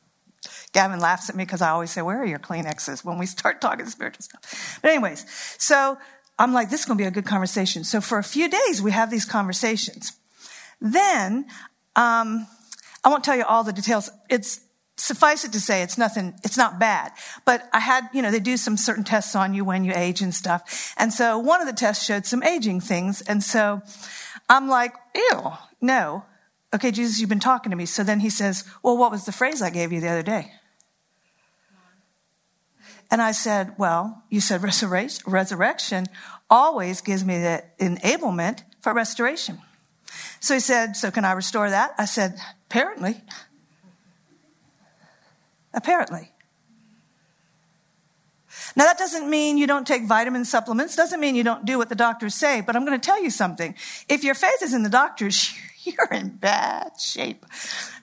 Gavin 0.73 0.99
laughs 0.99 1.29
at 1.29 1.37
me 1.37 1.45
because 1.45 1.61
I 1.61 1.69
always 1.69 1.89
say, 1.89 2.01
where 2.01 2.21
are 2.21 2.25
your 2.25 2.39
Kleenexes 2.39 3.05
when 3.05 3.17
we 3.17 3.25
start 3.25 3.61
talking 3.61 3.85
spiritual 3.85 4.23
stuff? 4.23 4.79
But 4.81 4.91
anyways, 4.91 5.25
so 5.57 5.97
I'm 6.37 6.51
like, 6.51 6.69
this 6.69 6.81
is 6.81 6.85
going 6.85 6.97
to 6.97 7.01
be 7.01 7.07
a 7.07 7.11
good 7.11 7.25
conversation. 7.25 7.85
So 7.85 8.01
for 8.01 8.17
a 8.17 8.25
few 8.25 8.49
days, 8.49 8.81
we 8.81 8.91
have 8.91 9.09
these 9.09 9.23
conversations. 9.23 10.17
Then, 10.81 11.45
um, 11.95 12.45
I 13.05 13.07
won't 13.09 13.23
tell 13.23 13.37
you 13.37 13.45
all 13.45 13.63
the 13.63 13.71
details. 13.71 14.11
It's 14.29 14.59
suffice 14.99 15.45
it 15.45 15.53
to 15.53 15.59
say, 15.59 15.81
it's 15.81 15.97
nothing, 15.97 16.35
it's 16.43 16.57
not 16.57 16.79
bad. 16.79 17.11
But 17.45 17.69
I 17.73 17.79
had, 17.79 18.09
you 18.13 18.21
know, 18.21 18.31
they 18.31 18.39
do 18.39 18.57
some 18.57 18.77
certain 18.77 19.03
tests 19.03 19.35
on 19.35 19.53
you 19.53 19.63
when 19.63 19.83
you 19.83 19.93
age 19.95 20.21
and 20.21 20.33
stuff. 20.33 20.93
And 20.97 21.13
so 21.13 21.37
one 21.37 21.61
of 21.61 21.67
the 21.67 21.73
tests 21.73 22.05
showed 22.05 22.25
some 22.25 22.43
aging 22.43 22.81
things. 22.81 23.21
And 23.21 23.43
so 23.43 23.81
I'm 24.49 24.67
like, 24.67 24.93
ew, 25.15 25.53
no. 25.81 26.25
Okay, 26.73 26.91
Jesus, 26.91 27.19
you've 27.19 27.29
been 27.29 27.39
talking 27.39 27.71
to 27.71 27.75
me. 27.75 27.85
So 27.85 28.03
then 28.03 28.19
he 28.19 28.29
says, 28.29 28.63
well, 28.83 28.97
what 28.97 29.11
was 29.11 29.25
the 29.25 29.31
phrase 29.31 29.61
I 29.61 29.69
gave 29.69 29.91
you 29.91 30.01
the 30.01 30.09
other 30.09 30.23
day? 30.23 30.51
And 33.11 33.21
I 33.21 33.31
said, 33.31 33.73
well, 33.77 34.23
you 34.29 34.39
said 34.39 34.61
resurrection 34.61 36.05
always 36.49 37.01
gives 37.01 37.25
me 37.25 37.39
the 37.39 37.63
enablement 37.79 38.61
for 38.81 38.93
restoration. 38.93 39.59
So 40.39 40.53
he 40.53 40.59
said, 40.59 40.95
so 40.95 41.09
can 41.09 41.25
I 41.25 41.31
restore 41.31 41.69
that? 41.69 41.95
I 41.97 42.05
said, 42.05 42.39
apparently. 42.69 43.21
Apparently. 45.73 46.31
Now 48.75 48.85
that 48.85 48.97
doesn't 48.97 49.29
mean 49.29 49.57
you 49.57 49.67
don't 49.67 49.85
take 49.85 50.05
vitamin 50.05 50.45
supplements, 50.45 50.95
doesn't 50.95 51.19
mean 51.19 51.35
you 51.35 51.43
don't 51.43 51.65
do 51.65 51.77
what 51.77 51.89
the 51.89 51.95
doctors 51.95 52.35
say, 52.35 52.61
but 52.61 52.75
I'm 52.75 52.85
going 52.85 52.99
to 52.99 53.05
tell 53.05 53.21
you 53.21 53.29
something. 53.29 53.75
If 54.07 54.23
your 54.23 54.35
faith 54.35 54.61
is 54.61 54.73
in 54.73 54.83
the 54.83 54.89
doctors, 54.89 55.53
you're 55.83 56.07
in 56.11 56.29
bad 56.29 56.99
shape. 56.99 57.45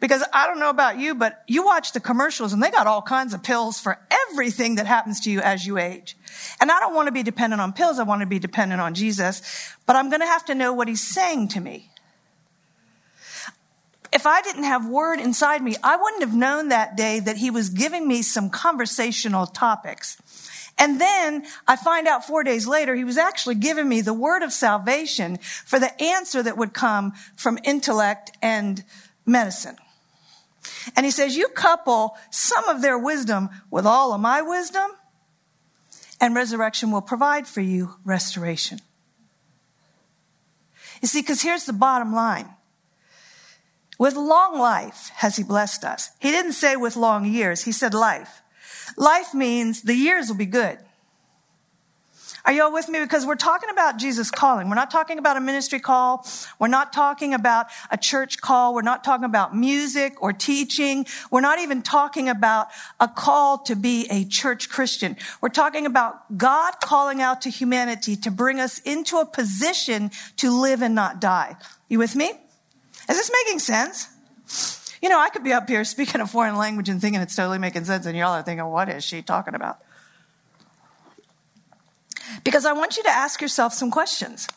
Because 0.01 0.25
I 0.33 0.47
don't 0.47 0.59
know 0.59 0.71
about 0.71 0.99
you, 0.99 1.15
but 1.15 1.43
you 1.47 1.65
watch 1.65 1.93
the 1.93 2.01
commercials 2.01 2.53
and 2.53 2.63
they 2.63 2.71
got 2.71 2.87
all 2.87 3.03
kinds 3.03 3.35
of 3.35 3.43
pills 3.43 3.81
for 3.81 3.99
everything 4.31 4.77
that 4.77 4.87
happens 4.87 5.21
to 5.21 5.31
you 5.31 5.41
as 5.41 5.67
you 5.67 5.79
age. 5.79 6.17
And 6.61 6.71
I 6.71 6.81
don't 6.81 6.95
want 6.95 7.07
to 7.07 7.13
be 7.13 7.23
dependent 7.23 7.61
on 7.61 7.73
pills. 7.73 7.99
I 7.99 8.05
want 8.05 8.21
to 8.21 8.27
be 8.27 8.39
dependent 8.39 8.81
on 8.81 8.95
Jesus, 8.95 9.43
but 9.85 9.97
I'm 9.97 10.11
going 10.11 10.21
to 10.21 10.27
have 10.27 10.45
to 10.47 10.55
know 10.55 10.73
what 10.73 10.89
he's 10.89 11.07
saying 11.07 11.49
to 11.49 11.61
me. 11.61 11.91
If 14.27 14.33
I 14.33 14.43
didn't 14.43 14.65
have 14.65 14.89
word 14.89 15.21
inside 15.21 15.63
me, 15.63 15.77
I 15.85 15.95
wouldn't 15.95 16.23
have 16.23 16.35
known 16.35 16.71
that 16.71 16.97
day 16.97 17.21
that 17.21 17.37
he 17.37 17.49
was 17.49 17.69
giving 17.69 18.09
me 18.09 18.23
some 18.23 18.51
conversational 18.51 19.47
topics 19.47 20.17
And 20.79 21.01
then 21.01 21.45
I 21.67 21.77
find 21.77 22.07
out 22.07 22.27
four 22.27 22.45
days 22.45 22.67
later, 22.67 22.95
he 22.95 23.05
was 23.05 23.17
actually 23.17 23.55
giving 23.55 23.89
me 23.89 24.01
the 24.03 24.13
word 24.13 24.43
of 24.43 24.53
salvation 24.53 25.39
for 25.39 25.79
the 25.79 26.03
answer 26.03 26.43
that 26.43 26.59
would 26.59 26.75
come 26.75 27.13
from 27.37 27.59
intellect 27.65 28.37
and 28.43 28.85
medicine. 29.25 29.77
And 30.95 31.07
he 31.07 31.13
says, 31.13 31.37
you 31.37 31.49
couple 31.49 32.17
some 32.31 32.69
of 32.69 32.83
their 32.83 32.99
wisdom 32.99 33.49
with 33.71 33.87
all 33.87 34.13
of 34.13 34.21
my 34.21 34.43
wisdom, 34.43 34.91
and 36.21 36.35
resurrection 36.35 36.91
will 36.91 37.03
provide 37.03 37.47
for 37.47 37.61
you 37.61 37.95
restoration. 38.05 38.81
You 41.01 41.09
see, 41.09 41.21
because 41.21 41.43
here's 41.43 41.65
the 41.65 41.73
bottom 41.73 42.13
line. 42.13 42.49
With 43.99 44.15
long 44.15 44.59
life 44.59 45.11
has 45.17 45.37
he 45.37 45.43
blessed 45.43 45.85
us. 45.85 46.11
He 46.19 46.31
didn't 46.31 46.53
say 46.53 46.77
with 46.77 46.97
long 46.97 47.25
years, 47.25 47.63
he 47.63 47.73
said 47.73 47.95
life. 47.95 48.43
Life 48.97 49.35
means 49.35 49.83
the 49.83 49.95
years 49.95 50.29
will 50.29 50.37
be 50.37 50.47
good. 50.47 50.79
Are 52.47 52.53
you 52.53 52.63
all 52.63 52.73
with 52.73 52.89
me? 52.89 53.01
Because 53.01 53.27
we're 53.27 53.35
talking 53.35 53.71
about 53.71 53.99
Jesus 53.99 54.31
calling. 54.31 54.69
We're 54.69 54.77
not 54.77 54.93
talking 54.93 55.19
about 55.19 55.37
a 55.37 55.41
ministry 55.41 55.81
call. 55.81 56.25
We're 56.61 56.69
not 56.69 56.93
talking 56.93 57.35
about 57.35 57.67
a 57.91 57.97
church 57.97 58.41
call. 58.41 58.73
We're 58.73 58.83
not 58.83 59.03
talking 59.03 59.25
about 59.25 59.57
music 59.57 60.23
or 60.23 60.33
teaching. 60.33 61.07
We're 61.33 61.41
not 61.41 61.59
even 61.59 61.83
talking 61.83 62.29
about 62.29 62.69
a 63.01 63.09
call 63.09 63.59
to 63.65 63.75
be 63.75 64.07
a 64.11 64.25
church 64.27 64.69
Christian. 64.69 65.17
We're 65.41 65.49
talking 65.49 65.87
about 65.87 66.39
God 66.39 66.75
calling 66.81 67.21
out 67.21 67.43
to 67.43 67.51
humanity 67.51 68.15
to 68.15 68.31
bring 68.31 68.61
us 68.61 68.79
into 68.81 69.17
a 69.17 69.27
position 69.27 70.13
to 70.37 70.57
live 70.57 70.83
and 70.83 70.95
not 70.95 71.21
die. 71.21 71.57
You 71.89 71.99
with 71.99 72.15
me? 72.15 72.31
Is 73.09 73.17
this 73.17 73.31
making 73.45 73.61
sense? 73.61 74.09
You 75.03 75.09
know, 75.09 75.19
I 75.19 75.29
could 75.29 75.45
be 75.45 75.53
up 75.53 75.69
here 75.69 75.85
speaking 75.85 76.21
a 76.21 76.27
foreign 76.27 76.57
language 76.57 76.89
and 76.89 77.01
thinking 77.01 77.21
it's 77.21 77.37
totally 77.37 77.59
making 77.59 77.85
sense, 77.85 78.07
and 78.07 78.17
y'all 78.17 78.33
are 78.33 78.43
thinking, 78.43 78.67
what 78.67 78.89
is 78.89 79.05
she 79.05 79.23
talking 79.23 79.55
about? 79.55 79.79
Because 82.45 82.65
I 82.67 82.73
want 82.73 82.97
you 82.97 83.03
to 83.05 83.11
ask 83.11 83.41
yourself 83.41 83.73
some 83.73 83.91
questions. 83.91 84.49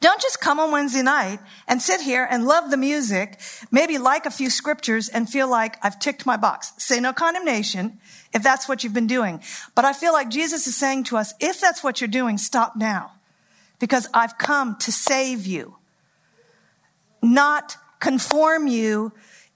Don't 0.00 0.20
just 0.20 0.40
come 0.40 0.60
on 0.60 0.70
Wednesday 0.70 1.02
night 1.02 1.40
and 1.66 1.82
sit 1.82 2.00
here 2.00 2.26
and 2.30 2.46
love 2.46 2.70
the 2.70 2.76
music, 2.76 3.40
maybe 3.72 3.98
like 3.98 4.26
a 4.26 4.30
few 4.30 4.48
scriptures 4.48 5.08
and 5.08 5.28
feel 5.28 5.48
like 5.48 5.76
I've 5.84 5.98
ticked 5.98 6.24
my 6.24 6.36
box. 6.36 6.72
Say 6.78 7.00
no 7.00 7.12
condemnation 7.12 7.98
if 8.32 8.42
that's 8.42 8.68
what 8.68 8.84
you've 8.84 8.94
been 8.94 9.08
doing. 9.08 9.40
But 9.74 9.84
I 9.84 9.92
feel 9.92 10.12
like 10.12 10.28
Jesus 10.28 10.68
is 10.68 10.76
saying 10.76 11.04
to 11.04 11.16
us, 11.16 11.34
if 11.40 11.60
that's 11.60 11.82
what 11.82 12.00
you're 12.00 12.08
doing, 12.08 12.38
stop 12.38 12.76
now. 12.76 13.12
Because 13.80 14.08
I've 14.14 14.38
come 14.38 14.76
to 14.80 14.92
save 14.92 15.46
you, 15.46 15.76
not 17.22 17.76
conform 18.00 18.66
you 18.66 19.12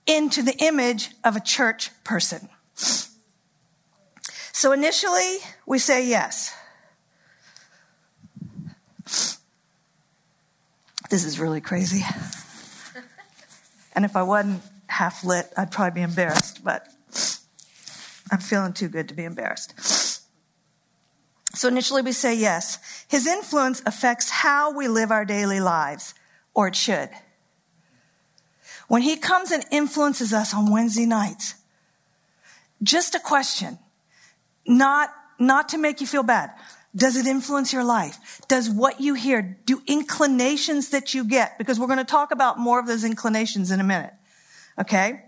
into 0.07 0.43
the 0.43 0.57
image 0.59 1.11
of 1.25 1.37
a 1.37 1.41
church 1.41 1.91
person. 2.05 2.49
So 4.53 4.73
initially, 4.73 5.39
we 5.67 5.79
say 5.79 6.07
yes. 6.07 6.55
This 11.11 11.25
is 11.25 11.39
really 11.39 11.61
crazy. 11.61 12.03
And 13.95 14.05
if 14.05 14.17
I 14.17 14.23
wasn't 14.23 14.63
half 14.87 15.25
lit, 15.25 15.53
I'd 15.57 15.71
probably 15.71 16.01
be 16.01 16.03
embarrassed, 16.03 16.65
but 16.65 16.89
I'm 18.31 18.39
feeling 18.39 18.73
too 18.73 18.89
good 18.89 19.09
to 19.09 19.15
be 19.15 19.25
embarrassed. 19.25 19.75
So 21.55 21.69
initially 21.69 22.03
we 22.03 22.13
say 22.13 22.35
yes. 22.35 22.79
His 23.09 23.27
influence 23.27 23.83
affects 23.85 24.31
how 24.31 24.73
we 24.73 24.89
live 24.89 25.11
our 25.11 25.25
daily 25.25 25.61
lives, 25.61 26.15
or 26.55 26.69
it 26.69 26.77
should. 26.77 27.11
When 28.93 29.01
he 29.01 29.17
comes 29.17 29.51
and 29.51 29.65
influences 29.71 30.35
us 30.35 30.53
on 30.53 30.71
Wednesday 30.71 31.07
nights, 31.07 31.55
just 32.83 33.15
a 33.15 33.19
question, 33.19 33.79
not, 34.67 35.09
not 35.39 35.71
to 35.71 35.79
make 35.79 36.03
you 36.03 36.07
feel 36.07 36.23
bad. 36.23 36.51
Does 36.95 37.17
it 37.17 37.27
influence 37.27 37.73
your 37.73 37.85
life? 37.85 38.43
Does 38.49 38.69
what 38.69 39.01
you 39.01 39.15
hear, 39.15 39.57
do 39.65 39.81
inclinations 39.87 40.91
that 40.91 41.15
you 41.15 41.25
get, 41.25 41.57
because 41.57 41.81
we're 41.81 41.87
going 41.87 42.01
to 42.01 42.05
talk 42.05 42.33
about 42.33 42.59
more 42.59 42.79
of 42.79 42.87
those 42.87 43.03
inclinations 43.03 43.71
in 43.71 43.81
a 43.81 43.83
minute. 43.83 44.13
Okay? 44.79 45.23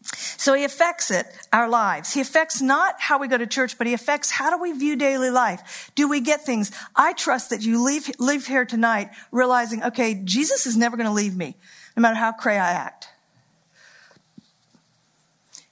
So 0.00 0.54
he 0.54 0.64
affects 0.64 1.10
it, 1.10 1.26
our 1.52 1.68
lives. 1.68 2.14
He 2.14 2.22
affects 2.22 2.62
not 2.62 2.94
how 2.98 3.18
we 3.18 3.28
go 3.28 3.36
to 3.36 3.46
church, 3.46 3.76
but 3.76 3.86
he 3.86 3.92
affects 3.92 4.30
how 4.30 4.48
do 4.48 4.56
we 4.56 4.72
view 4.72 4.96
daily 4.96 5.28
life? 5.28 5.92
Do 5.94 6.08
we 6.08 6.22
get 6.22 6.46
things? 6.46 6.72
I 6.96 7.12
trust 7.12 7.50
that 7.50 7.60
you 7.60 7.84
leave, 7.84 8.10
leave 8.18 8.46
here 8.46 8.64
tonight 8.64 9.10
realizing, 9.30 9.84
okay, 9.84 10.14
Jesus 10.24 10.64
is 10.64 10.74
never 10.74 10.96
going 10.96 11.06
to 11.06 11.12
leave 11.12 11.36
me, 11.36 11.56
no 11.96 12.00
matter 12.00 12.16
how 12.16 12.32
cray 12.32 12.58
I 12.58 12.72
act. 12.72 13.08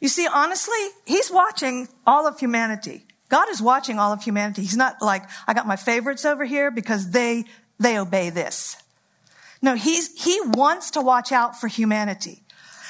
You 0.01 0.09
see, 0.09 0.27
honestly, 0.27 0.79
he's 1.05 1.31
watching 1.31 1.89
all 2.07 2.27
of 2.27 2.39
humanity. 2.41 3.05
God 3.29 3.49
is 3.51 3.63
watching 3.63 3.99
all 3.99 4.13
of 4.13 4.23
humanity. 4.23 4.63
He's 4.63 4.77
not 4.77 5.01
like, 5.01 5.25
I 5.47 5.55
got 5.55 5.67
my 5.67 5.77
favorites 5.77 6.25
over 6.25 6.45
here 6.45 6.71
because 6.71 7.11
they, 7.11 7.45
they 7.79 7.99
obey 7.99 8.31
this. 8.31 8.77
No, 9.63 9.75
he's, 9.75 10.23
he 10.23 10.41
wants 10.43 10.91
to 10.93 11.03
watch 11.03 11.33
out 11.33 11.61
for 11.61 11.69
humanity. 11.69 12.43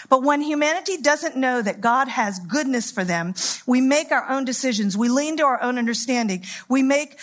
But 0.09 0.23
when 0.23 0.41
humanity 0.41 0.97
doesn't 0.97 1.37
know 1.37 1.63
that 1.63 1.81
God 1.81 2.09
has 2.09 2.39
goodness 2.39 2.91
for 2.91 3.05
them, 3.05 3.35
we 3.67 3.81
make 3.81 4.11
our 4.11 4.29
own 4.29 4.45
decisions. 4.45 4.97
We 4.97 5.09
lean 5.09 5.37
to 5.37 5.45
our 5.45 5.63
own 5.63 5.79
understanding. 5.79 6.45
We 6.69 6.83
make 6.83 7.19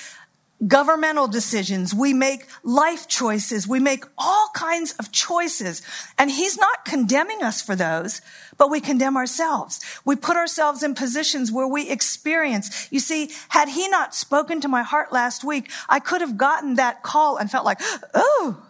governmental 0.66 1.28
decisions. 1.28 1.94
We 1.94 2.14
make 2.14 2.48
life 2.64 3.08
choices. 3.08 3.68
We 3.68 3.80
make 3.80 4.06
all 4.18 4.50
kinds 4.56 4.94
of 4.94 5.12
choices. 5.12 5.82
And 6.18 6.32
he's 6.32 6.58
not 6.58 6.86
condemning 6.86 7.44
us 7.44 7.62
for 7.62 7.76
those, 7.76 8.22
but 8.58 8.72
we 8.72 8.80
condemn 8.80 9.18
ourselves. 9.18 9.80
We 10.04 10.16
put 10.16 10.36
ourselves 10.36 10.82
in 10.82 10.96
positions 10.96 11.52
where 11.52 11.68
we 11.68 11.90
experience. 11.90 12.88
You 12.92 13.00
see, 13.00 13.32
had 13.50 13.70
he 13.70 13.88
not 13.88 14.16
spoken 14.16 14.60
to 14.62 14.68
my 14.68 14.82
heart 14.82 15.14
last 15.14 15.44
week, 15.44 15.70
I 15.88 16.00
could 16.00 16.22
have 16.22 16.38
gotten 16.38 16.76
that 16.76 17.04
call 17.04 17.38
and 17.38 17.52
felt 17.52 17.66
like, 17.66 17.80
oh, 18.16 18.67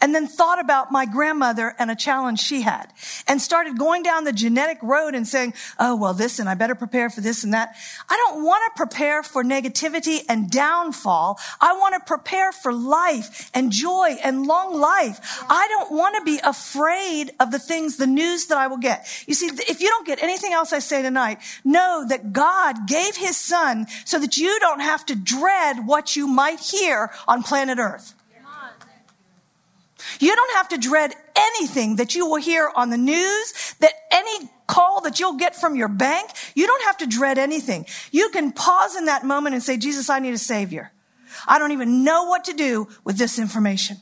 and 0.00 0.14
then 0.14 0.26
thought 0.26 0.60
about 0.60 0.92
my 0.92 1.06
grandmother 1.06 1.74
and 1.78 1.90
a 1.90 1.96
challenge 1.96 2.40
she 2.40 2.62
had 2.62 2.92
and 3.26 3.40
started 3.40 3.78
going 3.78 4.02
down 4.02 4.24
the 4.24 4.32
genetic 4.32 4.78
road 4.82 5.14
and 5.14 5.26
saying, 5.26 5.54
Oh, 5.78 5.96
well, 5.96 6.14
this 6.14 6.38
and 6.38 6.48
I 6.48 6.54
better 6.54 6.74
prepare 6.74 7.10
for 7.10 7.20
this 7.20 7.44
and 7.44 7.54
that. 7.54 7.74
I 8.08 8.16
don't 8.16 8.44
want 8.44 8.62
to 8.66 8.76
prepare 8.76 9.22
for 9.22 9.42
negativity 9.44 10.20
and 10.28 10.50
downfall. 10.50 11.38
I 11.60 11.74
want 11.74 11.94
to 11.94 12.00
prepare 12.06 12.52
for 12.52 12.72
life 12.72 13.50
and 13.54 13.70
joy 13.70 14.16
and 14.22 14.46
long 14.46 14.78
life. 14.78 15.44
I 15.48 15.66
don't 15.68 15.92
want 15.92 16.16
to 16.16 16.24
be 16.24 16.40
afraid 16.44 17.32
of 17.40 17.50
the 17.50 17.58
things, 17.58 17.96
the 17.96 18.06
news 18.06 18.46
that 18.46 18.58
I 18.58 18.66
will 18.66 18.78
get. 18.78 19.06
You 19.26 19.34
see, 19.34 19.46
if 19.46 19.80
you 19.80 19.88
don't 19.88 20.06
get 20.06 20.22
anything 20.22 20.52
else 20.52 20.72
I 20.72 20.78
say 20.78 21.02
tonight, 21.02 21.38
know 21.64 22.04
that 22.08 22.32
God 22.32 22.86
gave 22.86 23.16
his 23.16 23.36
son 23.36 23.86
so 24.04 24.18
that 24.18 24.36
you 24.36 24.58
don't 24.60 24.80
have 24.80 25.06
to 25.06 25.14
dread 25.14 25.86
what 25.86 26.16
you 26.16 26.26
might 26.26 26.60
hear 26.60 27.10
on 27.26 27.42
planet 27.42 27.78
earth. 27.78 28.13
You 30.20 30.34
don't 30.34 30.56
have 30.56 30.68
to 30.68 30.78
dread 30.78 31.14
anything 31.36 31.96
that 31.96 32.14
you 32.14 32.26
will 32.26 32.40
hear 32.40 32.70
on 32.74 32.90
the 32.90 32.96
news, 32.96 33.74
that 33.80 33.92
any 34.10 34.48
call 34.66 35.02
that 35.02 35.20
you'll 35.20 35.36
get 35.36 35.54
from 35.56 35.76
your 35.76 35.88
bank. 35.88 36.30
You 36.54 36.66
don't 36.66 36.84
have 36.84 36.98
to 36.98 37.06
dread 37.06 37.38
anything. 37.38 37.86
You 38.10 38.30
can 38.30 38.52
pause 38.52 38.96
in 38.96 39.06
that 39.06 39.24
moment 39.24 39.54
and 39.54 39.62
say, 39.62 39.76
Jesus, 39.76 40.08
I 40.10 40.18
need 40.18 40.34
a 40.34 40.38
savior. 40.38 40.92
I 41.46 41.58
don't 41.58 41.72
even 41.72 42.04
know 42.04 42.24
what 42.24 42.44
to 42.44 42.52
do 42.52 42.88
with 43.04 43.16
this 43.18 43.38
information. 43.38 43.96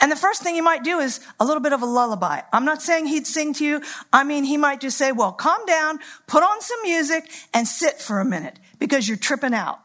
And 0.00 0.10
the 0.10 0.16
first 0.16 0.42
thing 0.42 0.54
he 0.54 0.60
might 0.60 0.82
do 0.82 0.98
is 0.98 1.20
a 1.38 1.44
little 1.44 1.60
bit 1.60 1.72
of 1.72 1.82
a 1.82 1.86
lullaby. 1.86 2.40
I'm 2.52 2.64
not 2.64 2.82
saying 2.82 3.06
he'd 3.06 3.26
sing 3.26 3.54
to 3.54 3.64
you. 3.64 3.82
I 4.12 4.24
mean, 4.24 4.44
he 4.44 4.56
might 4.56 4.80
just 4.80 4.96
say, 4.96 5.12
well, 5.12 5.32
calm 5.32 5.64
down, 5.66 6.00
put 6.26 6.42
on 6.42 6.60
some 6.60 6.82
music 6.82 7.30
and 7.54 7.68
sit 7.68 8.00
for 8.00 8.18
a 8.20 8.24
minute 8.24 8.58
because 8.78 9.06
you're 9.06 9.16
tripping 9.16 9.54
out. 9.54 9.78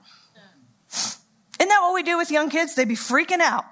Isn't 1.66 1.74
that 1.74 1.82
what 1.82 1.96
we 1.96 2.04
do 2.04 2.16
with 2.16 2.30
young 2.30 2.52
kids? 2.52 2.76
They'd 2.76 2.88
be 2.88 2.94
freaking 2.94 3.40
out. 3.40 3.66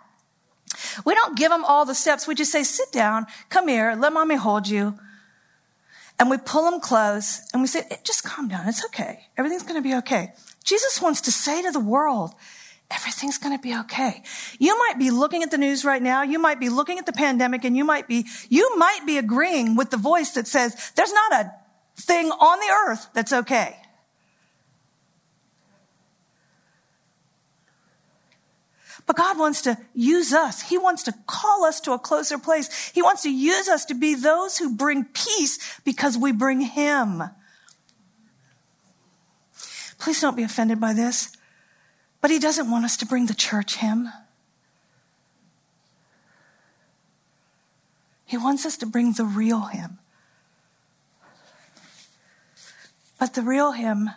We 1.05 1.13
don't 1.13 1.37
give 1.37 1.51
them 1.51 1.63
all 1.63 1.85
the 1.85 1.93
steps. 1.93 2.27
We 2.27 2.33
just 2.33 2.51
say, 2.51 2.63
sit 2.63 2.91
down, 2.91 3.27
come 3.49 3.67
here, 3.67 3.95
let 3.95 4.11
mommy 4.11 4.33
hold 4.33 4.67
you. 4.67 4.97
And 6.17 6.27
we 6.27 6.37
pull 6.39 6.71
them 6.71 6.79
close 6.79 7.47
and 7.53 7.61
we 7.61 7.67
say, 7.67 7.85
eh, 7.91 7.97
just 8.03 8.23
calm 8.23 8.47
down. 8.47 8.67
It's 8.67 8.83
okay. 8.85 9.27
Everything's 9.37 9.61
going 9.61 9.75
to 9.75 9.87
be 9.87 9.93
okay. 9.97 10.33
Jesus 10.63 11.03
wants 11.03 11.21
to 11.21 11.31
say 11.31 11.61
to 11.61 11.69
the 11.69 11.79
world, 11.79 12.33
everything's 12.89 13.37
going 13.37 13.55
to 13.55 13.61
be 13.61 13.75
okay. 13.81 14.23
You 14.57 14.75
might 14.79 14.97
be 14.97 15.11
looking 15.11 15.43
at 15.43 15.51
the 15.51 15.59
news 15.59 15.85
right 15.85 16.01
now. 16.01 16.23
You 16.23 16.39
might 16.39 16.59
be 16.59 16.69
looking 16.69 16.97
at 16.97 17.05
the 17.05 17.13
pandemic 17.13 17.63
and 17.63 17.77
you 17.77 17.85
might 17.85 18.07
be, 18.07 18.25
you 18.49 18.75
might 18.75 19.01
be 19.05 19.19
agreeing 19.19 19.75
with 19.75 19.91
the 19.91 19.97
voice 19.97 20.31
that 20.31 20.47
says, 20.47 20.91
there's 20.95 21.13
not 21.13 21.33
a 21.33 21.51
thing 21.95 22.31
on 22.31 22.59
the 22.59 22.73
earth 22.89 23.07
that's 23.13 23.33
okay. 23.33 23.77
But 29.05 29.17
God 29.17 29.37
wants 29.37 29.61
to 29.63 29.77
use 29.93 30.33
us. 30.33 30.61
He 30.61 30.77
wants 30.77 31.03
to 31.03 31.13
call 31.27 31.65
us 31.65 31.79
to 31.81 31.91
a 31.91 31.99
closer 31.99 32.37
place. 32.37 32.91
He 32.93 33.01
wants 33.01 33.23
to 33.23 33.31
use 33.31 33.67
us 33.67 33.85
to 33.85 33.93
be 33.93 34.15
those 34.15 34.57
who 34.57 34.75
bring 34.75 35.05
peace 35.05 35.79
because 35.83 36.17
we 36.17 36.31
bring 36.31 36.61
Him. 36.61 37.23
Please 39.99 40.21
don't 40.21 40.37
be 40.37 40.43
offended 40.43 40.79
by 40.79 40.93
this, 40.93 41.35
but 42.21 42.31
He 42.31 42.39
doesn't 42.39 42.69
want 42.69 42.85
us 42.85 42.97
to 42.97 43.05
bring 43.05 43.25
the 43.25 43.33
church 43.33 43.77
Him. 43.77 44.09
He 48.25 48.37
wants 48.37 48.65
us 48.65 48.77
to 48.77 48.85
bring 48.85 49.13
the 49.13 49.25
real 49.25 49.61
Him. 49.61 49.99
But 53.23 53.35
the 53.35 53.41
real 53.41 53.71
him 53.71 54.09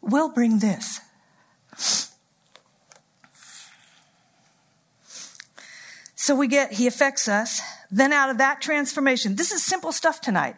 will 0.00 0.30
bring 0.30 0.60
this. 0.60 1.00
So 6.26 6.34
we 6.34 6.48
get, 6.48 6.72
he 6.72 6.88
affects 6.88 7.28
us. 7.28 7.60
Then 7.88 8.12
out 8.12 8.30
of 8.30 8.38
that 8.38 8.60
transformation, 8.60 9.36
this 9.36 9.52
is 9.52 9.62
simple 9.62 9.92
stuff 9.92 10.20
tonight. 10.20 10.56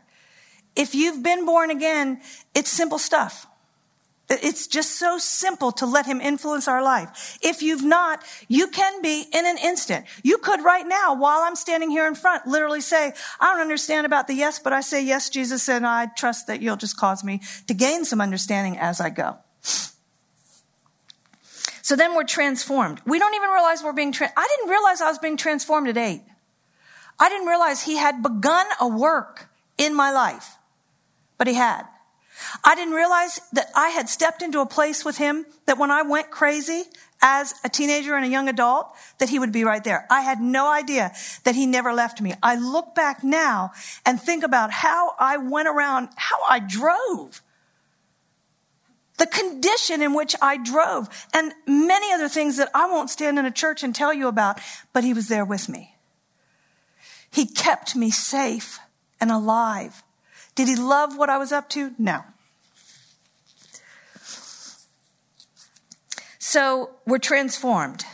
If 0.74 0.94
you've 0.94 1.22
been 1.22 1.44
born 1.44 1.70
again, 1.70 2.22
it's 2.54 2.70
simple 2.70 2.96
stuff. 2.98 3.46
It's 4.30 4.66
just 4.66 4.98
so 4.98 5.18
simple 5.18 5.70
to 5.72 5.84
let 5.84 6.06
him 6.06 6.22
influence 6.22 6.68
our 6.68 6.82
life. 6.82 7.38
If 7.42 7.60
you've 7.60 7.84
not, 7.84 8.24
you 8.48 8.68
can 8.68 9.02
be 9.02 9.26
in 9.30 9.44
an 9.44 9.58
instant. 9.58 10.06
You 10.22 10.38
could 10.38 10.64
right 10.64 10.88
now, 10.88 11.14
while 11.14 11.40
I'm 11.40 11.54
standing 11.54 11.90
here 11.90 12.06
in 12.06 12.14
front, 12.14 12.46
literally 12.46 12.80
say, 12.80 13.12
I 13.38 13.52
don't 13.52 13.60
understand 13.60 14.06
about 14.06 14.26
the 14.26 14.32
yes, 14.32 14.58
but 14.58 14.72
I 14.72 14.80
say 14.80 15.04
yes, 15.04 15.28
Jesus, 15.28 15.68
and 15.68 15.86
I 15.86 16.06
trust 16.06 16.46
that 16.46 16.62
you'll 16.62 16.76
just 16.76 16.96
cause 16.96 17.22
me 17.22 17.42
to 17.66 17.74
gain 17.74 18.06
some 18.06 18.22
understanding 18.22 18.78
as 18.78 19.02
I 19.02 19.10
go. 19.10 19.36
So 21.88 21.96
then 21.96 22.14
we're 22.14 22.24
transformed. 22.24 23.00
We 23.06 23.18
don't 23.18 23.34
even 23.34 23.48
realize 23.48 23.82
we're 23.82 23.94
being, 23.94 24.12
I 24.20 24.48
didn't 24.56 24.70
realize 24.70 25.00
I 25.00 25.08
was 25.08 25.16
being 25.16 25.38
transformed 25.38 25.88
at 25.88 25.96
eight. 25.96 26.20
I 27.18 27.30
didn't 27.30 27.46
realize 27.46 27.80
he 27.80 27.96
had 27.96 28.22
begun 28.22 28.66
a 28.78 28.86
work 28.86 29.48
in 29.78 29.94
my 29.94 30.10
life, 30.10 30.56
but 31.38 31.46
he 31.46 31.54
had. 31.54 31.84
I 32.62 32.74
didn't 32.74 32.92
realize 32.92 33.40
that 33.54 33.70
I 33.74 33.88
had 33.88 34.10
stepped 34.10 34.42
into 34.42 34.60
a 34.60 34.66
place 34.66 35.02
with 35.02 35.16
him 35.16 35.46
that 35.64 35.78
when 35.78 35.90
I 35.90 36.02
went 36.02 36.30
crazy 36.30 36.82
as 37.22 37.54
a 37.64 37.70
teenager 37.70 38.14
and 38.16 38.26
a 38.26 38.28
young 38.28 38.50
adult, 38.50 38.94
that 39.16 39.30
he 39.30 39.38
would 39.38 39.50
be 39.50 39.64
right 39.64 39.82
there. 39.82 40.06
I 40.10 40.20
had 40.20 40.42
no 40.42 40.70
idea 40.70 41.12
that 41.44 41.54
he 41.54 41.64
never 41.64 41.94
left 41.94 42.20
me. 42.20 42.34
I 42.42 42.56
look 42.56 42.94
back 42.94 43.24
now 43.24 43.72
and 44.04 44.20
think 44.20 44.44
about 44.44 44.70
how 44.70 45.14
I 45.18 45.38
went 45.38 45.68
around, 45.68 46.10
how 46.16 46.36
I 46.46 46.58
drove. 46.58 47.40
The 49.18 49.26
condition 49.26 50.00
in 50.00 50.14
which 50.14 50.34
I 50.40 50.56
drove 50.56 51.08
and 51.34 51.52
many 51.66 52.12
other 52.12 52.28
things 52.28 52.56
that 52.56 52.70
I 52.72 52.86
won't 52.86 53.10
stand 53.10 53.38
in 53.38 53.44
a 53.44 53.50
church 53.50 53.82
and 53.82 53.94
tell 53.94 54.14
you 54.14 54.28
about, 54.28 54.60
but 54.92 55.04
he 55.04 55.12
was 55.12 55.28
there 55.28 55.44
with 55.44 55.68
me. 55.68 55.94
He 57.30 57.46
kept 57.46 57.94
me 57.94 58.10
safe 58.10 58.78
and 59.20 59.30
alive. 59.30 60.02
Did 60.54 60.68
he 60.68 60.76
love 60.76 61.16
what 61.16 61.30
I 61.30 61.38
was 61.38 61.52
up 61.52 61.68
to? 61.70 61.92
No. 61.98 62.22
So 66.38 66.90
we're 67.06 67.18
transformed. 67.18 68.04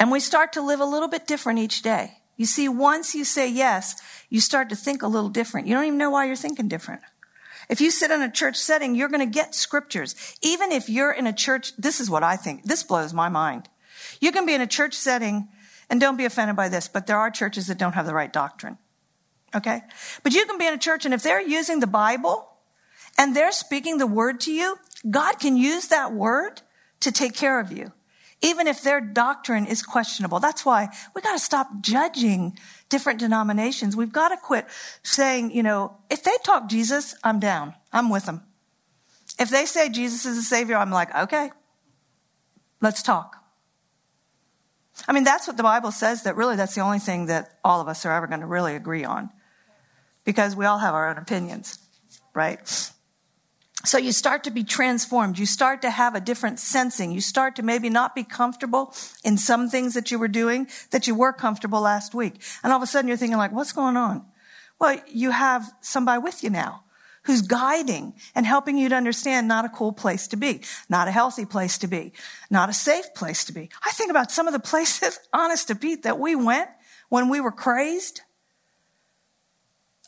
And 0.00 0.10
we 0.10 0.20
start 0.20 0.52
to 0.54 0.62
live 0.62 0.80
a 0.80 0.84
little 0.84 1.08
bit 1.08 1.26
different 1.26 1.58
each 1.58 1.82
day. 1.82 2.18
You 2.36 2.46
see, 2.46 2.68
once 2.68 3.14
you 3.14 3.24
say 3.24 3.48
yes, 3.48 3.96
you 4.30 4.40
start 4.40 4.68
to 4.70 4.76
think 4.76 5.02
a 5.02 5.08
little 5.08 5.28
different. 5.28 5.66
You 5.66 5.74
don't 5.74 5.84
even 5.84 5.98
know 5.98 6.10
why 6.10 6.26
you're 6.26 6.36
thinking 6.36 6.68
different. 6.68 7.02
If 7.68 7.80
you 7.80 7.90
sit 7.90 8.10
in 8.10 8.22
a 8.22 8.30
church 8.30 8.56
setting, 8.56 8.94
you're 8.94 9.08
going 9.08 9.26
to 9.26 9.32
get 9.32 9.54
scriptures. 9.54 10.14
Even 10.42 10.72
if 10.72 10.88
you're 10.88 11.12
in 11.12 11.26
a 11.26 11.32
church, 11.32 11.76
this 11.76 12.00
is 12.00 12.08
what 12.08 12.22
I 12.22 12.36
think. 12.36 12.64
This 12.64 12.82
blows 12.82 13.12
my 13.12 13.28
mind. 13.28 13.68
You 14.20 14.32
can 14.32 14.46
be 14.46 14.54
in 14.54 14.60
a 14.60 14.66
church 14.66 14.94
setting, 14.94 15.48
and 15.90 16.00
don't 16.00 16.16
be 16.16 16.24
offended 16.24 16.56
by 16.56 16.68
this, 16.68 16.88
but 16.88 17.06
there 17.06 17.18
are 17.18 17.30
churches 17.30 17.66
that 17.66 17.78
don't 17.78 17.94
have 17.94 18.06
the 18.06 18.14
right 18.14 18.32
doctrine. 18.32 18.78
Okay? 19.54 19.82
But 20.22 20.34
you 20.34 20.44
can 20.46 20.58
be 20.58 20.66
in 20.66 20.74
a 20.74 20.78
church 20.78 21.04
and 21.04 21.14
if 21.14 21.22
they're 21.22 21.40
using 21.40 21.80
the 21.80 21.86
Bible 21.86 22.48
and 23.16 23.34
they're 23.34 23.52
speaking 23.52 23.98
the 23.98 24.06
word 24.06 24.40
to 24.40 24.52
you, 24.52 24.76
God 25.08 25.38
can 25.38 25.56
use 25.56 25.88
that 25.88 26.12
word 26.12 26.60
to 27.00 27.12
take 27.12 27.34
care 27.34 27.58
of 27.60 27.72
you. 27.72 27.92
Even 28.40 28.68
if 28.68 28.82
their 28.82 29.00
doctrine 29.00 29.66
is 29.66 29.82
questionable. 29.82 30.38
That's 30.38 30.64
why 30.64 30.88
we 31.14 31.22
got 31.22 31.32
to 31.32 31.38
stop 31.38 31.68
judging 31.80 32.56
different 32.88 33.18
denominations. 33.18 33.96
We've 33.96 34.12
got 34.12 34.28
to 34.28 34.36
quit 34.36 34.66
saying, 35.02 35.50
you 35.50 35.62
know, 35.62 35.96
if 36.08 36.22
they 36.22 36.34
talk 36.44 36.68
Jesus, 36.68 37.16
I'm 37.24 37.40
down. 37.40 37.74
I'm 37.92 38.10
with 38.10 38.26
them. 38.26 38.42
If 39.40 39.50
they 39.50 39.66
say 39.66 39.88
Jesus 39.88 40.24
is 40.24 40.38
a 40.38 40.42
savior, 40.42 40.76
I'm 40.76 40.90
like, 40.90 41.14
okay, 41.14 41.50
let's 42.80 43.02
talk. 43.02 43.36
I 45.06 45.12
mean, 45.12 45.24
that's 45.24 45.46
what 45.46 45.56
the 45.56 45.62
Bible 45.62 45.92
says 45.92 46.24
that 46.24 46.36
really 46.36 46.56
that's 46.56 46.74
the 46.74 46.80
only 46.80 46.98
thing 46.98 47.26
that 47.26 47.58
all 47.64 47.80
of 47.80 47.88
us 47.88 48.04
are 48.04 48.12
ever 48.12 48.26
going 48.26 48.40
to 48.40 48.46
really 48.46 48.74
agree 48.74 49.04
on 49.04 49.30
because 50.24 50.56
we 50.56 50.64
all 50.64 50.78
have 50.78 50.94
our 50.94 51.08
own 51.08 51.18
opinions, 51.18 51.78
right? 52.34 52.60
So 53.88 53.96
you 53.96 54.12
start 54.12 54.44
to 54.44 54.50
be 54.50 54.64
transformed. 54.64 55.38
You 55.38 55.46
start 55.46 55.80
to 55.80 55.88
have 55.88 56.14
a 56.14 56.20
different 56.20 56.60
sensing. 56.60 57.10
You 57.10 57.22
start 57.22 57.56
to 57.56 57.62
maybe 57.62 57.88
not 57.88 58.14
be 58.14 58.22
comfortable 58.22 58.94
in 59.24 59.38
some 59.38 59.70
things 59.70 59.94
that 59.94 60.10
you 60.10 60.18
were 60.18 60.28
doing 60.28 60.68
that 60.90 61.06
you 61.06 61.14
were 61.14 61.32
comfortable 61.32 61.80
last 61.80 62.14
week. 62.14 62.34
And 62.62 62.70
all 62.70 62.76
of 62.76 62.82
a 62.82 62.86
sudden 62.86 63.08
you're 63.08 63.16
thinking 63.16 63.38
like, 63.38 63.50
what's 63.50 63.72
going 63.72 63.96
on? 63.96 64.26
Well, 64.78 65.00
you 65.06 65.30
have 65.30 65.72
somebody 65.80 66.20
with 66.20 66.44
you 66.44 66.50
now 66.50 66.84
who's 67.22 67.40
guiding 67.40 68.12
and 68.34 68.44
helping 68.44 68.76
you 68.76 68.90
to 68.90 68.94
understand 68.94 69.48
not 69.48 69.64
a 69.64 69.70
cool 69.70 69.92
place 69.92 70.28
to 70.28 70.36
be, 70.36 70.60
not 70.90 71.08
a 71.08 71.10
healthy 71.10 71.46
place 71.46 71.78
to 71.78 71.86
be, 71.86 72.12
not 72.50 72.68
a 72.68 72.74
safe 72.74 73.14
place 73.14 73.42
to 73.44 73.54
be. 73.54 73.70
I 73.86 73.92
think 73.92 74.10
about 74.10 74.30
some 74.30 74.46
of 74.46 74.52
the 74.52 74.60
places, 74.70 75.18
honest 75.32 75.68
to 75.68 75.74
Pete, 75.74 76.02
that 76.02 76.18
we 76.18 76.34
went 76.34 76.68
when 77.08 77.30
we 77.30 77.40
were 77.40 77.52
crazed. 77.52 78.20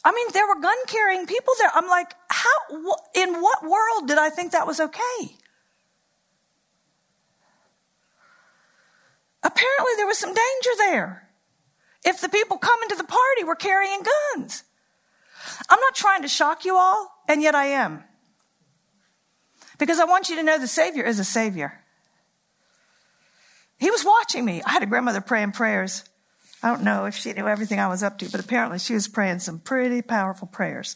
I 0.05 0.13
mean, 0.13 0.29
there 0.33 0.47
were 0.47 0.61
gun 0.61 0.77
carrying 0.87 1.27
people 1.27 1.53
there. 1.59 1.71
I'm 1.75 1.89
like, 1.89 2.15
how, 2.29 2.95
in 3.15 3.41
what 3.41 3.63
world 3.63 4.09
did 4.09 4.19
I 4.19 4.31
think 4.31 4.53
that 4.53 4.67
was 4.67 4.81
okay? 4.81 5.37
Apparently, 9.43 9.93
there 9.97 10.07
was 10.07 10.19
some 10.19 10.31
danger 10.31 10.71
there. 10.79 11.29
If 12.05 12.21
the 12.21 12.29
people 12.29 12.57
coming 12.57 12.89
to 12.89 12.97
the 12.97 13.05
party 13.05 13.45
were 13.45 13.55
carrying 13.55 14.01
guns. 14.35 14.65
I'm 15.69 15.81
not 15.81 15.95
trying 15.95 16.23
to 16.23 16.29
shock 16.29 16.65
you 16.65 16.77
all, 16.77 17.11
and 17.29 17.43
yet 17.43 17.55
I 17.55 17.67
am. 17.67 18.05
Because 19.79 19.99
I 19.99 20.05
want 20.05 20.29
you 20.29 20.37
to 20.37 20.43
know 20.43 20.59
the 20.59 20.67
Savior 20.67 21.05
is 21.05 21.19
a 21.19 21.25
Savior. 21.25 21.83
He 23.79 23.91
was 23.91 24.05
watching 24.05 24.45
me. 24.45 24.63
I 24.65 24.71
had 24.71 24.83
a 24.83 24.87
grandmother 24.87 25.23
praying 25.23 25.53
prayers 25.53 26.05
I 26.63 26.69
don't 26.69 26.83
know 26.83 27.07
if 27.07 27.15
she 27.15 27.33
knew 27.33 27.49
everything 27.49 27.81
I 27.81 27.89
was 27.89 28.03
up 28.03 28.19
to, 28.19 28.31
but 28.31 28.41
apparently 28.41 28.79
she 28.79 28.95
was 28.95 29.09
praying 29.09 29.39
some 29.39 29.59
pretty 29.59 30.03
powerful 30.03 30.47
prayers. 30.47 30.95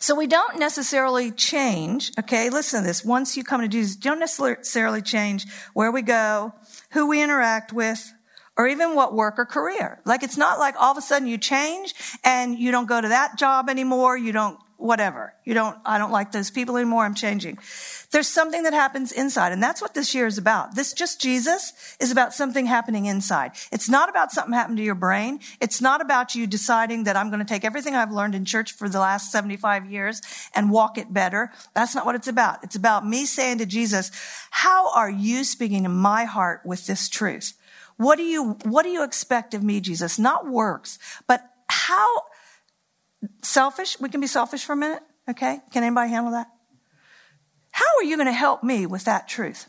So 0.00 0.14
we 0.14 0.26
don't 0.26 0.58
necessarily 0.58 1.30
change, 1.30 2.12
okay? 2.18 2.50
Listen 2.50 2.80
to 2.80 2.86
this. 2.86 3.04
Once 3.04 3.36
you 3.36 3.44
come 3.44 3.60
to 3.60 3.68
Jesus, 3.68 3.96
don't 3.96 4.20
necessarily 4.20 5.02
change 5.02 5.46
where 5.74 5.90
we 5.90 6.02
go, 6.02 6.54
who 6.92 7.06
we 7.06 7.22
interact 7.22 7.72
with, 7.72 8.12
or 8.56 8.66
even 8.66 8.94
what 8.94 9.14
work 9.14 9.38
or 9.38 9.44
career. 9.46 10.00
Like 10.04 10.22
it's 10.22 10.36
not 10.36 10.58
like 10.58 10.74
all 10.78 10.92
of 10.92 10.98
a 10.98 11.02
sudden 11.02 11.28
you 11.28 11.38
change 11.38 11.94
and 12.24 12.58
you 12.58 12.70
don't 12.70 12.88
go 12.88 13.00
to 13.00 13.08
that 13.08 13.38
job 13.38 13.68
anymore, 13.68 14.16
you 14.16 14.32
don't 14.32 14.58
whatever. 14.78 15.34
You 15.44 15.54
don't, 15.54 15.76
I 15.84 15.98
don't 15.98 16.12
like 16.12 16.30
those 16.30 16.50
people 16.50 16.76
anymore. 16.76 17.04
I'm 17.04 17.14
changing. 17.14 17.58
There's 18.12 18.28
something 18.28 18.62
that 18.62 18.72
happens 18.72 19.10
inside. 19.10 19.52
And 19.52 19.60
that's 19.60 19.82
what 19.82 19.92
this 19.92 20.14
year 20.14 20.26
is 20.26 20.38
about. 20.38 20.76
This 20.76 20.92
just 20.92 21.20
Jesus 21.20 21.72
is 22.00 22.12
about 22.12 22.32
something 22.32 22.64
happening 22.64 23.06
inside. 23.06 23.52
It's 23.72 23.88
not 23.88 24.08
about 24.08 24.30
something 24.30 24.54
happening 24.54 24.76
to 24.78 24.84
your 24.84 24.94
brain. 24.94 25.40
It's 25.60 25.80
not 25.80 26.00
about 26.00 26.36
you 26.36 26.46
deciding 26.46 27.04
that 27.04 27.16
I'm 27.16 27.28
going 27.28 27.40
to 27.40 27.44
take 27.44 27.64
everything 27.64 27.96
I've 27.96 28.12
learned 28.12 28.36
in 28.36 28.44
church 28.44 28.72
for 28.72 28.88
the 28.88 29.00
last 29.00 29.32
75 29.32 29.90
years 29.90 30.22
and 30.54 30.70
walk 30.70 30.96
it 30.96 31.12
better. 31.12 31.50
That's 31.74 31.96
not 31.96 32.06
what 32.06 32.14
it's 32.14 32.28
about. 32.28 32.62
It's 32.62 32.76
about 32.76 33.06
me 33.06 33.26
saying 33.26 33.58
to 33.58 33.66
Jesus, 33.66 34.12
how 34.50 34.92
are 34.94 35.10
you 35.10 35.42
speaking 35.42 35.82
to 35.82 35.88
my 35.88 36.24
heart 36.24 36.60
with 36.64 36.86
this 36.86 37.08
truth? 37.08 37.54
What 37.96 38.16
do 38.16 38.22
you, 38.22 38.52
what 38.62 38.84
do 38.84 38.90
you 38.90 39.02
expect 39.02 39.54
of 39.54 39.64
me, 39.64 39.80
Jesus? 39.80 40.20
Not 40.20 40.48
works, 40.48 41.00
but 41.26 41.42
how, 41.68 42.06
Selfish? 43.42 43.98
We 44.00 44.08
can 44.08 44.20
be 44.20 44.26
selfish 44.26 44.64
for 44.64 44.72
a 44.72 44.76
minute, 44.76 45.02
okay? 45.28 45.60
Can 45.72 45.82
anybody 45.82 46.10
handle 46.10 46.32
that? 46.32 46.48
How 47.72 47.86
are 47.98 48.04
you 48.04 48.16
going 48.16 48.26
to 48.26 48.32
help 48.32 48.62
me 48.62 48.86
with 48.86 49.04
that 49.04 49.28
truth? 49.28 49.66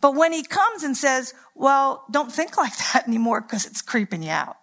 But 0.00 0.14
when 0.14 0.32
he 0.32 0.42
comes 0.42 0.82
and 0.82 0.96
says, 0.96 1.32
well, 1.54 2.04
don't 2.10 2.32
think 2.32 2.56
like 2.56 2.76
that 2.92 3.06
anymore 3.06 3.40
because 3.40 3.64
it's 3.64 3.82
creeping 3.82 4.22
you 4.22 4.30
out. 4.30 4.56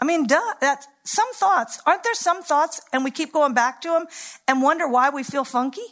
I 0.00 0.06
mean, 0.06 0.26
duh, 0.26 0.40
that's 0.60 0.86
some 1.04 1.30
thoughts. 1.34 1.80
Aren't 1.84 2.04
there 2.04 2.14
some 2.14 2.42
thoughts 2.42 2.80
and 2.92 3.04
we 3.04 3.10
keep 3.10 3.32
going 3.32 3.52
back 3.52 3.82
to 3.82 3.88
them 3.88 4.06
and 4.48 4.62
wonder 4.62 4.88
why 4.88 5.10
we 5.10 5.22
feel 5.22 5.44
funky? 5.44 5.84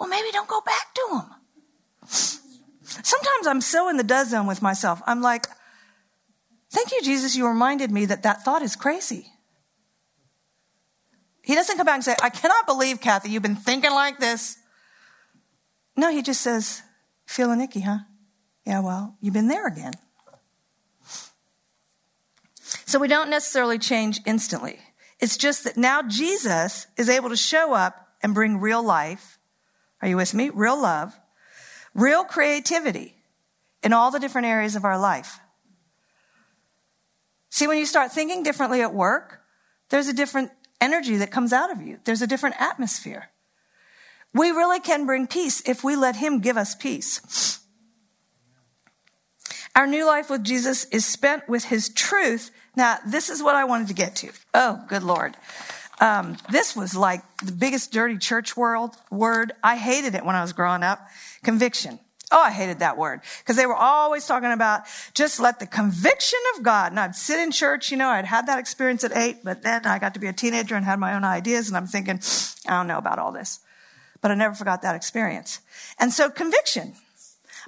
Well, 0.00 0.08
maybe 0.08 0.32
don't 0.32 0.48
go 0.48 0.60
back 0.60 0.94
to 0.94 1.08
them. 1.12 1.30
Sometimes 2.82 3.46
I'm 3.46 3.60
so 3.60 3.88
in 3.88 3.96
the 3.96 4.02
does 4.02 4.30
zone 4.30 4.46
with 4.46 4.62
myself. 4.62 5.00
I'm 5.06 5.22
like, 5.22 5.46
Thank 6.84 7.00
you, 7.00 7.12
Jesus. 7.12 7.34
You 7.34 7.48
reminded 7.48 7.90
me 7.90 8.04
that 8.04 8.24
that 8.24 8.44
thought 8.44 8.60
is 8.60 8.76
crazy. 8.76 9.28
He 11.40 11.54
doesn't 11.54 11.78
come 11.78 11.86
back 11.86 11.94
and 11.94 12.04
say, 12.04 12.14
I 12.22 12.28
cannot 12.28 12.66
believe, 12.66 13.00
Kathy, 13.00 13.30
you've 13.30 13.42
been 13.42 13.56
thinking 13.56 13.92
like 13.92 14.18
this. 14.18 14.58
No, 15.96 16.10
he 16.10 16.20
just 16.20 16.42
says, 16.42 16.82
feeling 17.24 17.62
icky, 17.62 17.80
huh? 17.80 18.00
Yeah, 18.66 18.80
well, 18.80 19.16
you've 19.22 19.32
been 19.32 19.48
there 19.48 19.66
again. 19.66 19.94
So 22.84 22.98
we 22.98 23.08
don't 23.08 23.30
necessarily 23.30 23.78
change 23.78 24.20
instantly. 24.26 24.78
It's 25.20 25.38
just 25.38 25.64
that 25.64 25.78
now 25.78 26.02
Jesus 26.02 26.86
is 26.98 27.08
able 27.08 27.30
to 27.30 27.36
show 27.36 27.72
up 27.72 28.08
and 28.22 28.34
bring 28.34 28.60
real 28.60 28.82
life. 28.82 29.38
Are 30.02 30.08
you 30.08 30.18
with 30.18 30.34
me? 30.34 30.50
Real 30.50 30.78
love, 30.78 31.18
real 31.94 32.24
creativity 32.24 33.14
in 33.82 33.94
all 33.94 34.10
the 34.10 34.20
different 34.20 34.48
areas 34.48 34.76
of 34.76 34.84
our 34.84 34.98
life. 34.98 35.40
See, 37.54 37.68
when 37.68 37.78
you 37.78 37.86
start 37.86 38.10
thinking 38.10 38.42
differently 38.42 38.82
at 38.82 38.92
work, 38.92 39.40
there's 39.90 40.08
a 40.08 40.12
different 40.12 40.50
energy 40.80 41.18
that 41.18 41.30
comes 41.30 41.52
out 41.52 41.70
of 41.70 41.80
you. 41.80 42.00
There's 42.02 42.20
a 42.20 42.26
different 42.26 42.56
atmosphere. 42.60 43.30
We 44.32 44.50
really 44.50 44.80
can 44.80 45.06
bring 45.06 45.28
peace 45.28 45.62
if 45.64 45.84
we 45.84 45.94
let 45.94 46.16
Him 46.16 46.40
give 46.40 46.56
us 46.56 46.74
peace. 46.74 47.60
Our 49.76 49.86
new 49.86 50.04
life 50.04 50.30
with 50.30 50.42
Jesus 50.42 50.86
is 50.86 51.06
spent 51.06 51.48
with 51.48 51.66
His 51.66 51.90
truth. 51.90 52.50
Now, 52.74 52.98
this 53.06 53.30
is 53.30 53.40
what 53.40 53.54
I 53.54 53.66
wanted 53.66 53.86
to 53.86 53.94
get 53.94 54.16
to. 54.16 54.32
Oh, 54.52 54.84
good 54.88 55.04
Lord. 55.04 55.36
Um, 56.00 56.36
this 56.50 56.74
was 56.74 56.96
like 56.96 57.22
the 57.36 57.52
biggest 57.52 57.92
dirty 57.92 58.18
church 58.18 58.56
world 58.56 58.96
word. 59.12 59.52
I 59.62 59.76
hated 59.76 60.16
it 60.16 60.24
when 60.24 60.34
I 60.34 60.42
was 60.42 60.52
growing 60.52 60.82
up. 60.82 61.06
Conviction. 61.44 62.00
Oh, 62.36 62.42
I 62.42 62.50
hated 62.50 62.80
that 62.80 62.98
word 62.98 63.20
because 63.38 63.54
they 63.54 63.64
were 63.64 63.76
always 63.76 64.26
talking 64.26 64.50
about 64.50 64.82
just 65.14 65.38
let 65.38 65.60
the 65.60 65.68
conviction 65.68 66.40
of 66.56 66.64
God. 66.64 66.90
And 66.90 66.98
I'd 66.98 67.14
sit 67.14 67.38
in 67.38 67.52
church, 67.52 67.92
you 67.92 67.96
know, 67.96 68.08
I'd 68.08 68.24
had 68.24 68.48
that 68.48 68.58
experience 68.58 69.04
at 69.04 69.16
eight, 69.16 69.44
but 69.44 69.62
then 69.62 69.86
I 69.86 70.00
got 70.00 70.14
to 70.14 70.20
be 70.20 70.26
a 70.26 70.32
teenager 70.32 70.74
and 70.74 70.84
had 70.84 70.98
my 70.98 71.14
own 71.14 71.22
ideas. 71.22 71.68
And 71.68 71.76
I'm 71.76 71.86
thinking, 71.86 72.20
I 72.66 72.72
don't 72.76 72.88
know 72.88 72.98
about 72.98 73.20
all 73.20 73.30
this, 73.30 73.60
but 74.20 74.32
I 74.32 74.34
never 74.34 74.52
forgot 74.52 74.82
that 74.82 74.96
experience. 74.96 75.60
And 76.00 76.12
so 76.12 76.28
conviction, 76.28 76.94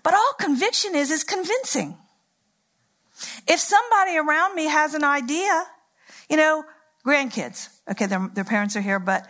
but 0.03 0.15
all 0.15 0.33
conviction 0.37 0.97
is, 0.97 1.13
is 1.13 1.23
convincing. 1.23 1.97
If 3.47 3.61
somebody 3.61 4.19
around 4.19 4.57
me 4.57 4.65
has 4.65 4.95
an 4.95 5.05
idea, 5.05 5.65
you 6.29 6.37
know, 6.37 6.65
grandkids, 7.07 7.69
okay, 7.89 8.07
their, 8.07 8.29
their 8.35 8.43
parents 8.43 8.75
are 8.75 8.81
here, 8.81 8.99
but 8.99 9.27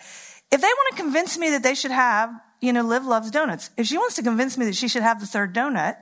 if 0.50 0.62
they 0.62 0.66
want 0.66 0.96
to 0.96 1.02
convince 1.02 1.36
me 1.36 1.50
that 1.50 1.62
they 1.62 1.74
should 1.74 1.90
have 1.90 2.30
you 2.60 2.72
know, 2.72 2.82
Liv 2.82 3.04
loves 3.04 3.30
donuts. 3.30 3.70
If 3.76 3.86
she 3.86 3.98
wants 3.98 4.16
to 4.16 4.22
convince 4.22 4.56
me 4.56 4.66
that 4.66 4.74
she 4.74 4.88
should 4.88 5.02
have 5.02 5.20
the 5.20 5.26
third 5.26 5.54
donut, 5.54 5.96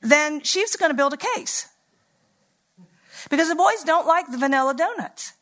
then 0.00 0.42
she's 0.42 0.76
going 0.76 0.90
to 0.90 0.96
build 0.96 1.12
a 1.12 1.16
case. 1.16 1.68
Because 3.30 3.48
the 3.48 3.54
boys 3.54 3.84
don't 3.84 4.06
like 4.06 4.30
the 4.30 4.38
vanilla 4.38 4.74
donuts. 4.74 5.32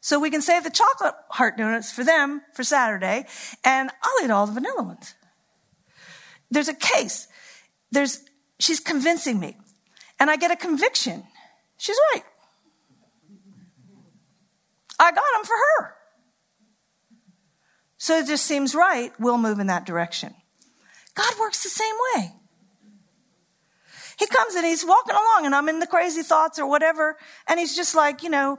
So 0.00 0.20
we 0.20 0.30
can 0.30 0.40
save 0.40 0.64
the 0.64 0.70
chocolate 0.70 1.14
heart 1.30 1.56
donuts 1.56 1.92
for 1.92 2.04
them 2.04 2.42
for 2.54 2.62
Saturday, 2.62 3.26
and 3.64 3.90
I'll 4.02 4.24
eat 4.24 4.30
all 4.30 4.46
the 4.46 4.52
vanilla 4.52 4.82
ones. 4.82 5.14
There's 6.50 6.68
a 6.68 6.74
case. 6.74 7.26
There's, 7.90 8.20
she's 8.58 8.80
convincing 8.80 9.40
me. 9.40 9.56
And 10.18 10.30
I 10.30 10.36
get 10.36 10.50
a 10.50 10.56
conviction. 10.56 11.24
She's 11.76 11.98
right. 12.14 12.22
I 14.98 15.10
got 15.10 15.24
them 15.36 15.44
for 15.44 15.54
her. 15.56 15.94
So 17.98 18.18
it 18.18 18.26
just 18.26 18.44
seems 18.44 18.74
right, 18.74 19.12
we'll 19.18 19.38
move 19.38 19.58
in 19.58 19.68
that 19.68 19.86
direction. 19.86 20.34
God 21.14 21.32
works 21.40 21.62
the 21.62 21.70
same 21.70 21.94
way. 22.14 22.32
He 24.18 24.26
comes 24.26 24.54
and 24.54 24.64
he's 24.64 24.84
walking 24.84 25.14
along 25.14 25.46
and 25.46 25.54
I'm 25.54 25.68
in 25.68 25.78
the 25.78 25.86
crazy 25.86 26.22
thoughts 26.22 26.58
or 26.58 26.66
whatever. 26.66 27.16
And 27.48 27.58
he's 27.60 27.76
just 27.76 27.94
like, 27.94 28.22
you 28.22 28.30
know, 28.30 28.58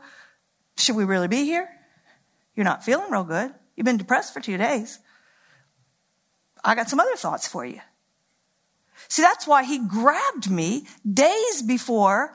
should 0.78 0.96
we 0.96 1.04
really 1.04 1.28
be 1.28 1.46
here? 1.46 1.70
You're 2.56 2.64
not 2.64 2.84
feeling 2.84 3.12
real 3.12 3.24
good. 3.24 3.54
You've 3.76 3.86
been 3.86 3.98
depressed 3.98 4.34
for 4.34 4.40
two 4.40 4.58
days. 4.58 5.00
I 6.64 6.76
got 6.76 6.90
some 6.90 7.00
other 7.00 7.16
thoughts 7.16 7.48
for 7.48 7.66
you. 7.66 7.80
See, 9.08 9.22
that's 9.22 9.48
why 9.48 9.64
he 9.64 9.88
grabbed 9.88 10.50
me 10.50 10.88
days 11.12 11.62
before 11.62 12.34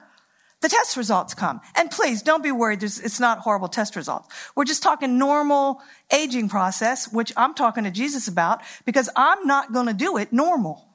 the 0.63 0.69
test 0.69 0.97
results 0.97 1.35
come. 1.35 1.61
And 1.75 1.91
please 1.91 2.23
don't 2.23 2.43
be 2.43 2.53
worried. 2.53 2.83
It's 2.83 3.21
not 3.21 3.41
horrible 3.41 3.69
test 3.69 3.97
results. 3.97 4.29
We're 4.57 4.65
just 4.65 4.83
talking 4.83 5.19
normal 5.19 5.83
aging 6.13 6.49
process, 6.49 7.13
which 7.13 7.33
I'm 7.37 7.55
talking 7.55 7.85
to 7.85 7.91
Jesus 7.91 8.29
about 8.29 8.63
because 8.87 9.11
I'm 9.15 9.47
not 9.47 9.73
going 9.73 9.87
to 9.87 9.93
do 9.93 10.17
it 10.17 10.33
normal. 10.33 10.89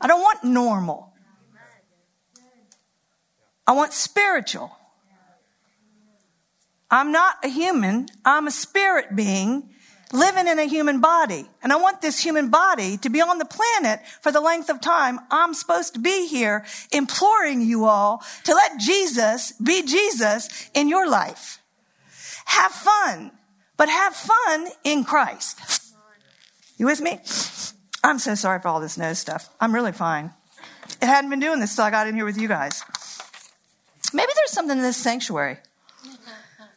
I 0.00 0.06
don't 0.06 0.20
want 0.20 0.44
normal. 0.44 1.12
I 3.66 3.72
want 3.72 3.92
spiritual. 3.92 4.70
I'm 6.88 7.10
not 7.10 7.44
a 7.44 7.48
human. 7.48 8.06
I'm 8.24 8.46
a 8.46 8.52
spirit 8.52 9.16
being 9.16 9.70
living 10.12 10.46
in 10.46 10.58
a 10.58 10.64
human 10.64 11.00
body. 11.00 11.46
And 11.62 11.72
I 11.72 11.76
want 11.76 12.00
this 12.00 12.22
human 12.22 12.48
body 12.48 12.96
to 12.98 13.10
be 13.10 13.20
on 13.20 13.38
the 13.38 13.44
planet 13.44 14.00
for 14.20 14.30
the 14.30 14.40
length 14.40 14.70
of 14.70 14.80
time 14.80 15.18
I'm 15.30 15.54
supposed 15.54 15.94
to 15.94 16.00
be 16.00 16.26
here, 16.26 16.64
imploring 16.92 17.62
you 17.62 17.86
all 17.86 18.22
to 18.44 18.54
let 18.54 18.78
Jesus 18.78 19.52
be 19.52 19.82
Jesus 19.82 20.70
in 20.74 20.88
your 20.88 21.08
life. 21.08 21.60
Have 22.46 22.72
fun, 22.72 23.32
but 23.76 23.88
have 23.88 24.14
fun 24.14 24.68
in 24.84 25.04
Christ. 25.04 25.60
You 26.78 26.86
with 26.86 27.00
me? 27.00 27.20
I'm 28.04 28.18
so 28.18 28.34
sorry 28.34 28.60
for 28.60 28.68
all 28.68 28.80
this 28.80 28.96
nose 28.96 29.18
stuff. 29.18 29.48
I'm 29.60 29.74
really 29.74 29.92
fine. 29.92 30.30
It 31.02 31.06
hadn't 31.06 31.30
been 31.30 31.40
doing 31.40 31.58
this 31.58 31.74
till 31.74 31.84
I 31.84 31.90
got 31.90 32.06
in 32.06 32.14
here 32.14 32.24
with 32.24 32.38
you 32.38 32.48
guys. 32.48 32.82
Maybe 34.12 34.30
there's 34.34 34.52
something 34.52 34.76
in 34.76 34.82
this 34.82 34.96
sanctuary. 34.96 35.58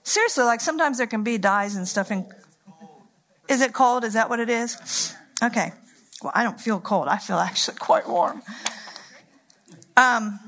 Seriously, 0.04 0.44
like 0.44 0.62
sometimes 0.62 0.98
there 0.98 1.06
can 1.06 1.24
be 1.24 1.38
dyes 1.38 1.76
and 1.76 1.88
stuff 1.88 2.10
in 2.10 2.28
is 3.50 3.62
it 3.62 3.74
cold? 3.74 4.04
Is 4.04 4.14
that 4.14 4.30
what 4.30 4.40
it 4.40 4.50
is? 4.50 5.14
Okay. 5.44 5.74
Well, 6.22 6.32
I 6.36 6.44
don't 6.44 6.60
feel 6.60 6.80
cold. 6.80 7.08
I 7.08 7.18
feel 7.18 7.38
actually 7.38 7.78
quite 7.78 8.08
warm. 8.08 8.42
Um, 9.98 10.40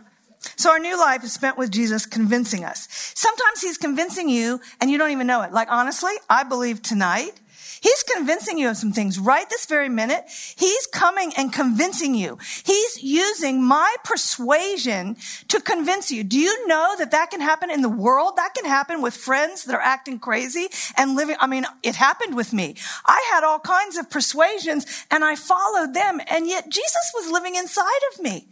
so 0.55 0.71
our 0.71 0.79
new 0.79 0.99
life 0.99 1.23
is 1.23 1.33
spent 1.33 1.57
with 1.57 1.71
Jesus 1.71 2.05
convincing 2.05 2.63
us. 2.63 2.87
Sometimes 3.15 3.61
he's 3.61 3.77
convincing 3.77 4.29
you 4.29 4.59
and 4.79 4.89
you 4.89 4.97
don't 4.97 5.11
even 5.11 5.27
know 5.27 5.41
it. 5.41 5.51
Like 5.51 5.67
honestly, 5.71 6.13
I 6.29 6.43
believe 6.43 6.81
tonight 6.81 7.39
He's 7.81 8.03
convincing 8.03 8.59
you 8.59 8.69
of 8.69 8.77
some 8.77 8.93
things 8.93 9.17
right 9.17 9.49
this 9.49 9.65
very 9.65 9.89
minute. 9.89 10.25
He's 10.55 10.85
coming 10.85 11.33
and 11.35 11.51
convincing 11.51 12.13
you. 12.13 12.37
He's 12.63 13.01
using 13.01 13.63
my 13.63 13.95
persuasion 14.03 15.17
to 15.47 15.59
convince 15.59 16.11
you. 16.11 16.23
Do 16.23 16.37
you 16.37 16.67
know 16.67 16.93
that 16.99 17.09
that 17.09 17.31
can 17.31 17.41
happen 17.41 17.71
in 17.71 17.81
the 17.81 17.89
world? 17.89 18.35
That 18.37 18.53
can 18.53 18.65
happen 18.65 19.01
with 19.01 19.15
friends 19.15 19.63
that 19.63 19.73
are 19.73 19.81
acting 19.81 20.19
crazy 20.19 20.67
and 20.95 21.15
living. 21.15 21.37
I 21.39 21.47
mean, 21.47 21.65
it 21.81 21.95
happened 21.95 22.35
with 22.35 22.53
me. 22.53 22.75
I 23.07 23.27
had 23.33 23.43
all 23.43 23.59
kinds 23.59 23.97
of 23.97 24.11
persuasions 24.11 24.85
and 25.09 25.23
I 25.23 25.35
followed 25.35 25.95
them 25.95 26.21
and 26.27 26.47
yet 26.47 26.69
Jesus 26.69 27.11
was 27.15 27.31
living 27.31 27.55
inside 27.55 27.89
of 28.13 28.21
me. 28.21 28.47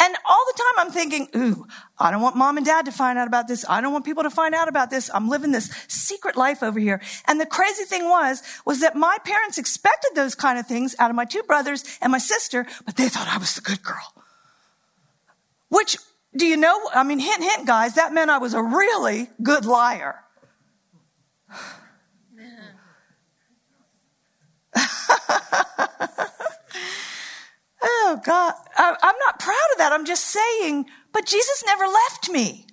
And 0.00 0.14
all 0.24 0.44
the 0.46 0.58
time 0.58 0.86
I'm 0.86 0.92
thinking, 0.92 1.28
ooh, 1.34 1.66
I 1.98 2.10
don't 2.10 2.22
want 2.22 2.36
mom 2.36 2.56
and 2.56 2.64
dad 2.64 2.84
to 2.84 2.92
find 2.92 3.18
out 3.18 3.26
about 3.26 3.48
this. 3.48 3.64
I 3.68 3.80
don't 3.80 3.92
want 3.92 4.04
people 4.04 4.22
to 4.22 4.30
find 4.30 4.54
out 4.54 4.68
about 4.68 4.90
this. 4.90 5.10
I'm 5.12 5.28
living 5.28 5.50
this 5.50 5.70
secret 5.88 6.36
life 6.36 6.62
over 6.62 6.78
here. 6.78 7.00
And 7.26 7.40
the 7.40 7.46
crazy 7.46 7.84
thing 7.84 8.08
was, 8.08 8.42
was 8.64 8.80
that 8.80 8.94
my 8.94 9.18
parents 9.24 9.58
expected 9.58 10.12
those 10.14 10.34
kind 10.36 10.58
of 10.58 10.66
things 10.66 10.94
out 10.98 11.10
of 11.10 11.16
my 11.16 11.24
two 11.24 11.42
brothers 11.42 11.84
and 12.00 12.12
my 12.12 12.18
sister, 12.18 12.66
but 12.86 12.96
they 12.96 13.08
thought 13.08 13.28
I 13.28 13.38
was 13.38 13.54
the 13.54 13.60
good 13.60 13.82
girl. 13.82 14.14
Which, 15.68 15.96
do 16.36 16.46
you 16.46 16.56
know? 16.56 16.78
I 16.94 17.02
mean, 17.02 17.18
hint, 17.18 17.42
hint, 17.42 17.66
guys, 17.66 17.94
that 17.94 18.12
meant 18.12 18.30
I 18.30 18.38
was 18.38 18.54
a 18.54 18.62
really 18.62 19.28
good 19.42 19.64
liar. 19.64 20.22
oh 28.08 28.20
God, 28.24 28.54
I, 28.76 28.88
am 29.02 29.14
not 29.26 29.38
proud 29.38 29.54
of 29.72 29.78
that. 29.78 29.92
I'm 29.92 30.04
just 30.04 30.24
saying, 30.24 30.86
but 31.12 31.26
Jesus 31.26 31.62
never 31.66 31.84
left 31.84 32.30
me. 32.30 32.66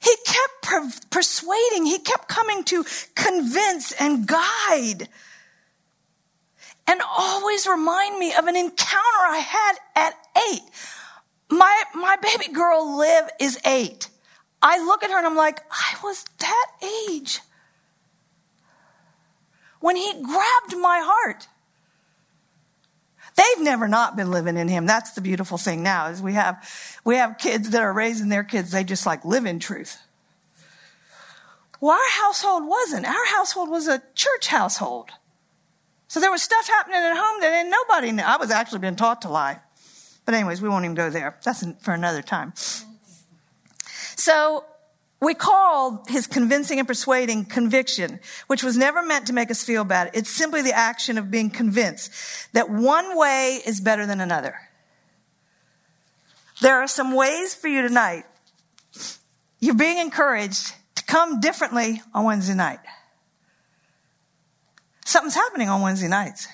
He 0.00 0.14
kept 0.26 0.62
per- 0.62 1.08
persuading, 1.10 1.86
he 1.86 1.98
kept 1.98 2.28
coming 2.28 2.64
to 2.64 2.84
convince 3.14 3.92
and 3.92 4.26
guide 4.26 5.08
and 6.86 7.00
always 7.02 7.66
remind 7.66 8.18
me 8.18 8.32
of 8.34 8.46
an 8.46 8.56
encounter 8.56 9.24
I 9.28 9.38
had 9.38 9.76
at 9.96 10.14
eight. 10.50 10.62
My, 11.50 11.82
my 11.94 12.16
baby 12.16 12.52
girl 12.52 12.98
Liv 12.98 13.24
is 13.40 13.58
eight. 13.64 14.08
I 14.62 14.78
look 14.78 15.02
at 15.02 15.10
her 15.10 15.18
and 15.18 15.26
I'm 15.26 15.36
like, 15.36 15.60
I 15.70 15.96
was 16.02 16.24
that 16.38 16.66
age 17.08 17.40
when 19.80 19.96
he 19.96 20.12
grabbed 20.22 20.76
my 20.80 21.00
heart. 21.04 21.48
They've 23.36 23.64
never 23.64 23.86
not 23.86 24.16
been 24.16 24.30
living 24.30 24.56
in 24.56 24.68
him. 24.68 24.86
That's 24.86 25.12
the 25.12 25.20
beautiful 25.20 25.58
thing 25.58 25.82
now 25.82 26.08
is 26.08 26.22
we 26.22 26.32
have, 26.32 26.68
we 27.04 27.16
have 27.16 27.38
kids 27.38 27.70
that 27.70 27.82
are 27.82 27.92
raising 27.92 28.30
their 28.30 28.44
kids. 28.44 28.70
They 28.70 28.82
just 28.82 29.04
like 29.04 29.24
live 29.24 29.44
in 29.44 29.58
truth. 29.58 29.98
Well, 31.80 31.92
our 31.92 32.10
household 32.22 32.66
wasn't. 32.66 33.06
Our 33.06 33.26
household 33.26 33.68
was 33.68 33.86
a 33.86 34.02
church 34.14 34.46
household. 34.46 35.10
So 36.08 36.20
there 36.20 36.30
was 36.30 36.42
stuff 36.42 36.66
happening 36.66 36.96
at 36.96 37.14
home 37.14 37.40
that 37.40 37.66
nobody 37.66 38.12
knew. 38.12 38.22
I 38.22 38.38
was 38.38 38.50
actually 38.50 38.78
being 38.78 38.96
taught 38.96 39.22
to 39.22 39.28
lie. 39.28 39.60
But 40.24 40.34
anyways, 40.34 40.62
we 40.62 40.68
won't 40.68 40.84
even 40.84 40.94
go 40.94 41.10
there. 41.10 41.36
That's 41.44 41.64
for 41.82 41.92
another 41.92 42.22
time. 42.22 42.54
So 44.16 44.64
we 45.20 45.34
call 45.34 46.04
his 46.08 46.26
convincing 46.26 46.78
and 46.78 46.86
persuading 46.86 47.46
conviction, 47.46 48.20
which 48.48 48.62
was 48.62 48.76
never 48.76 49.02
meant 49.02 49.26
to 49.28 49.32
make 49.32 49.50
us 49.50 49.64
feel 49.64 49.84
bad. 49.84 50.10
It's 50.12 50.30
simply 50.30 50.62
the 50.62 50.74
action 50.74 51.16
of 51.16 51.30
being 51.30 51.50
convinced 51.50 52.12
that 52.52 52.68
one 52.68 53.16
way 53.16 53.60
is 53.66 53.80
better 53.80 54.04
than 54.06 54.20
another. 54.20 54.56
There 56.60 56.82
are 56.82 56.86
some 56.86 57.14
ways 57.14 57.54
for 57.54 57.68
you 57.68 57.82
tonight. 57.82 58.24
You're 59.60 59.74
being 59.74 59.98
encouraged 59.98 60.74
to 60.96 61.04
come 61.04 61.40
differently 61.40 62.02
on 62.14 62.24
Wednesday 62.24 62.54
night. 62.54 62.80
Something's 65.04 65.34
happening 65.34 65.68
on 65.68 65.80
Wednesday 65.82 66.08
nights. 66.08 66.48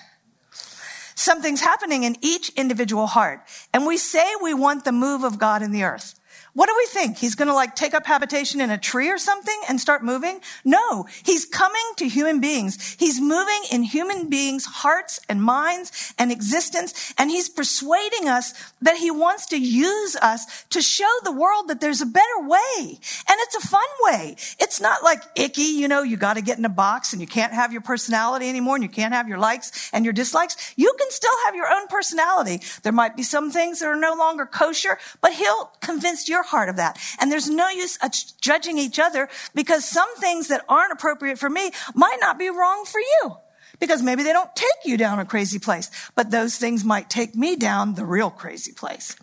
Something's 1.15 1.61
happening 1.61 2.03
in 2.03 2.17
each 2.21 2.49
individual 2.49 3.07
heart. 3.07 3.41
And 3.73 3.85
we 3.85 3.97
say 3.97 4.25
we 4.41 4.53
want 4.53 4.85
the 4.85 4.91
move 4.91 5.23
of 5.23 5.37
God 5.37 5.61
in 5.61 5.71
the 5.71 5.83
earth. 5.83 6.19
What 6.53 6.67
do 6.67 6.75
we 6.77 6.85
think? 6.85 7.17
He's 7.17 7.33
going 7.33 7.47
to 7.47 7.53
like 7.53 7.75
take 7.75 7.95
up 7.95 8.05
habitation 8.05 8.61
in 8.61 8.69
a 8.69 8.77
tree 8.77 9.09
or 9.09 9.17
something 9.17 9.59
and 9.67 9.81
start 9.81 10.03
moving? 10.03 10.39
No, 10.63 11.07
he's 11.25 11.45
coming 11.45 11.81
to 11.97 12.07
human 12.07 12.39
beings. 12.41 12.95
He's 12.99 13.19
moving 13.19 13.61
in 13.71 13.81
human 13.81 14.29
beings' 14.29 14.65
hearts 14.65 15.19
and 15.27 15.41
minds 15.41 16.13
and 16.19 16.31
existence. 16.31 17.11
And 17.17 17.31
he's 17.31 17.49
persuading 17.49 18.29
us 18.29 18.53
that 18.83 18.97
he 18.97 19.09
wants 19.09 19.47
to 19.47 19.59
use 19.59 20.15
us 20.17 20.63
to 20.69 20.81
show 20.81 21.09
the 21.23 21.31
world 21.31 21.69
that 21.69 21.81
there's 21.81 22.01
a 22.01 22.05
better 22.05 22.41
way. 22.41 22.59
And 22.77 23.37
it's 23.39 23.55
a 23.55 23.67
fun 23.67 23.81
way. 24.01 24.35
It's 24.59 24.79
not 24.79 25.03
like 25.03 25.23
icky, 25.35 25.63
you 25.63 25.87
know, 25.87 26.03
you 26.03 26.17
got 26.17 26.35
to 26.35 26.41
get 26.43 26.59
in 26.59 26.65
a 26.65 26.69
box 26.69 27.13
and 27.13 27.21
you 27.21 27.27
can't 27.27 27.53
have 27.53 27.71
your 27.71 27.81
personality 27.81 28.47
anymore 28.47 28.75
and 28.75 28.83
you 28.83 28.89
can't 28.89 29.13
have 29.13 29.27
your 29.27 29.39
likes 29.39 29.89
and 29.91 30.05
your 30.05 30.13
dislikes. 30.13 30.73
You 30.75 30.93
can 30.99 31.09
still 31.09 31.33
have 31.45 31.55
your 31.55 31.71
own 31.71 31.87
personality. 31.87 32.61
There 32.83 32.93
might 32.93 33.17
be 33.17 33.23
some 33.23 33.49
things 33.49 33.79
that 33.79 33.87
are 33.87 33.95
no 33.95 34.13
longer 34.13 34.45
kosher, 34.45 34.99
but 35.19 35.33
he'll 35.33 35.71
convince 35.81 36.29
your 36.29 36.42
heart 36.43 36.69
of 36.69 36.77
that. 36.77 36.99
And 37.19 37.31
there's 37.31 37.49
no 37.49 37.69
use 37.69 37.97
judging 38.41 38.77
each 38.77 38.99
other 38.99 39.29
because 39.55 39.85
some 39.85 40.13
things 40.17 40.49
that 40.49 40.63
aren't 40.69 40.93
appropriate 40.93 41.39
for 41.39 41.49
me 41.49 41.71
might 41.95 42.17
not 42.19 42.37
be 42.37 42.49
wrong 42.49 42.85
for 42.85 42.99
you. 42.99 43.37
Because 43.79 44.01
maybe 44.01 44.23
they 44.23 44.31
don't 44.31 44.55
take 44.55 44.85
you 44.85 44.97
down 44.97 45.19
a 45.19 45.25
crazy 45.25 45.59
place, 45.59 45.89
but 46.15 46.29
those 46.29 46.57
things 46.57 46.85
might 46.85 47.09
take 47.09 47.35
me 47.35 47.55
down 47.55 47.95
the 47.95 48.05
real 48.05 48.29
crazy 48.29 48.71
place. 48.71 49.15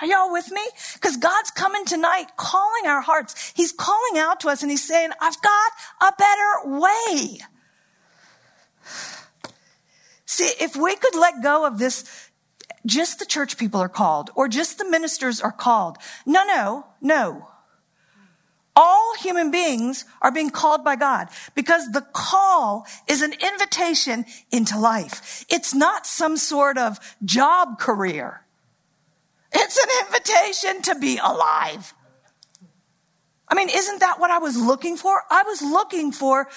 Are 0.00 0.06
y'all 0.06 0.32
with 0.32 0.50
me? 0.50 0.62
Because 0.94 1.16
God's 1.16 1.50
coming 1.50 1.84
tonight 1.84 2.26
calling 2.36 2.86
our 2.86 3.00
hearts. 3.00 3.52
He's 3.54 3.72
calling 3.72 4.18
out 4.18 4.40
to 4.40 4.48
us 4.48 4.62
and 4.62 4.70
he's 4.70 4.86
saying, 4.86 5.10
I've 5.20 5.40
got 5.40 5.72
a 6.00 6.12
better 6.18 6.80
way. 6.80 7.38
See, 10.26 10.50
if 10.60 10.74
we 10.74 10.96
could 10.96 11.14
let 11.14 11.42
go 11.42 11.64
of 11.64 11.78
this 11.78 12.23
just 12.86 13.18
the 13.18 13.26
church 13.26 13.56
people 13.56 13.80
are 13.80 13.88
called 13.88 14.30
or 14.34 14.48
just 14.48 14.78
the 14.78 14.88
ministers 14.88 15.40
are 15.40 15.52
called. 15.52 15.98
No, 16.26 16.44
no, 16.44 16.86
no. 17.00 17.48
All 18.76 19.14
human 19.20 19.50
beings 19.52 20.04
are 20.20 20.32
being 20.32 20.50
called 20.50 20.82
by 20.82 20.96
God 20.96 21.28
because 21.54 21.92
the 21.92 22.04
call 22.12 22.86
is 23.06 23.22
an 23.22 23.32
invitation 23.32 24.24
into 24.50 24.78
life. 24.78 25.44
It's 25.48 25.72
not 25.74 26.06
some 26.06 26.36
sort 26.36 26.76
of 26.76 26.98
job 27.24 27.78
career. 27.78 28.42
It's 29.52 29.78
an 29.78 29.88
invitation 30.06 30.82
to 30.82 31.00
be 31.00 31.18
alive. 31.18 31.94
I 33.46 33.54
mean, 33.54 33.68
isn't 33.72 34.00
that 34.00 34.18
what 34.18 34.32
I 34.32 34.38
was 34.38 34.56
looking 34.56 34.96
for? 34.96 35.22
I 35.30 35.44
was 35.44 35.62
looking 35.62 36.10
for 36.10 36.48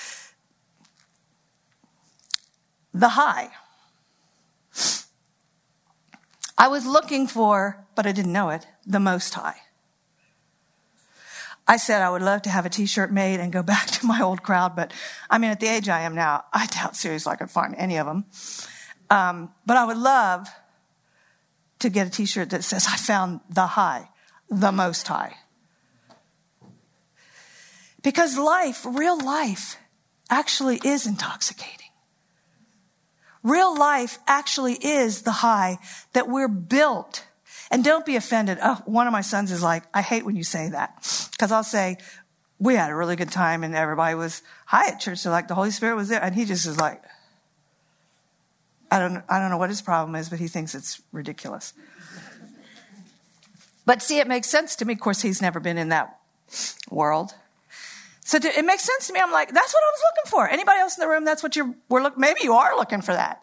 the 2.93 3.09
high. 3.09 3.49
I 6.57 6.67
was 6.67 6.85
looking 6.85 7.27
for, 7.27 7.85
but 7.95 8.05
I 8.05 8.11
didn't 8.11 8.33
know 8.33 8.49
it, 8.49 8.65
the 8.85 8.99
Most 8.99 9.33
High. 9.33 9.57
I 11.67 11.77
said 11.77 12.01
I 12.01 12.09
would 12.09 12.21
love 12.21 12.43
to 12.43 12.49
have 12.49 12.65
a 12.65 12.69
t-shirt 12.69 13.11
made 13.11 13.39
and 13.39 13.51
go 13.51 13.61
back 13.73 13.87
to 13.87 14.05
my 14.05 14.21
old 14.21 14.41
crowd, 14.41 14.75
but 14.75 14.93
I 15.29 15.37
mean, 15.37 15.51
at 15.51 15.59
the 15.59 15.67
age 15.67 15.89
I 15.89 16.01
am 16.01 16.15
now, 16.15 16.45
I 16.53 16.65
doubt 16.67 16.95
seriously 16.95 17.31
I 17.31 17.35
could 17.35 17.51
find 17.51 17.75
any 17.77 17.97
of 17.97 18.07
them. 18.07 18.25
Um, 19.09 19.51
but 19.65 19.77
I 19.77 19.85
would 19.85 19.97
love 19.97 20.47
to 21.79 21.89
get 21.89 22.07
a 22.07 22.09
t-shirt 22.09 22.49
that 22.49 22.63
says, 22.63 22.87
I 22.87 22.97
found 22.97 23.41
the 23.49 23.67
high, 23.67 24.09
the 24.49 24.71
most 24.71 25.07
high. 25.07 25.35
Because 28.01 28.37
life, 28.37 28.85
real 28.85 29.19
life, 29.19 29.77
actually 30.29 30.79
is 30.83 31.05
intoxicating. 31.05 31.86
Real 33.47 33.77
life 33.77 34.19
actually 34.27 34.73
is 34.73 35.21
the 35.21 35.31
high 35.31 35.77
that 36.11 36.27
we're 36.27 36.49
built. 36.49 37.25
And 37.71 37.81
don't 37.81 38.05
be 38.05 38.17
offended. 38.17 38.57
Oh, 38.61 38.81
one 38.85 39.07
of 39.07 39.13
my 39.13 39.21
sons 39.21 39.53
is 39.53 39.63
like, 39.63 39.83
I 39.93 40.01
hate 40.01 40.25
when 40.25 40.35
you 40.35 40.43
say 40.43 40.69
that. 40.69 41.29
Cause 41.37 41.51
I'll 41.51 41.63
say, 41.63 41.97
we 42.59 42.75
had 42.75 42.91
a 42.91 42.95
really 42.95 43.15
good 43.15 43.31
time 43.31 43.63
and 43.63 43.73
everybody 43.73 44.15
was 44.15 44.41
high 44.65 44.89
at 44.89 44.99
church. 44.99 45.19
So 45.19 45.31
like 45.31 45.47
the 45.47 45.55
Holy 45.55 45.71
Spirit 45.71 45.95
was 45.95 46.09
there 46.09 46.21
and 46.21 46.35
he 46.35 46.43
just 46.43 46.65
is 46.65 46.77
like, 46.77 47.01
I 48.91 48.99
don't, 48.99 49.23
I 49.29 49.39
don't 49.39 49.49
know 49.49 49.57
what 49.57 49.69
his 49.69 49.81
problem 49.81 50.15
is, 50.15 50.27
but 50.27 50.39
he 50.39 50.49
thinks 50.49 50.75
it's 50.75 51.01
ridiculous. 51.13 51.73
But 53.85 54.01
see, 54.01 54.19
it 54.19 54.27
makes 54.27 54.49
sense 54.49 54.75
to 54.77 54.85
me. 54.85 54.93
Of 54.93 54.99
course, 54.99 55.21
he's 55.21 55.41
never 55.41 55.61
been 55.61 55.77
in 55.77 55.89
that 55.89 56.19
world. 56.89 57.33
So 58.27 58.37
to, 58.39 58.59
it 58.59 58.65
makes 58.65 58.83
sense 58.83 59.07
to 59.07 59.13
me. 59.13 59.21
I'm 59.21 59.31
like, 59.31 59.53
that's 59.53 59.73
what 59.73 59.81
I 59.81 59.91
was 59.93 60.01
looking 60.03 60.31
for. 60.31 60.49
Anybody 60.49 60.81
else 60.81 60.97
in 60.97 61.01
the 61.01 61.07
room? 61.07 61.23
That's 61.23 61.41
what 61.41 61.55
you're, 61.55 61.73
we're 61.87 62.11
maybe 62.17 62.41
you 62.43 62.55
are 62.55 62.75
looking 62.75 63.01
for 63.01 63.13
that. 63.13 63.41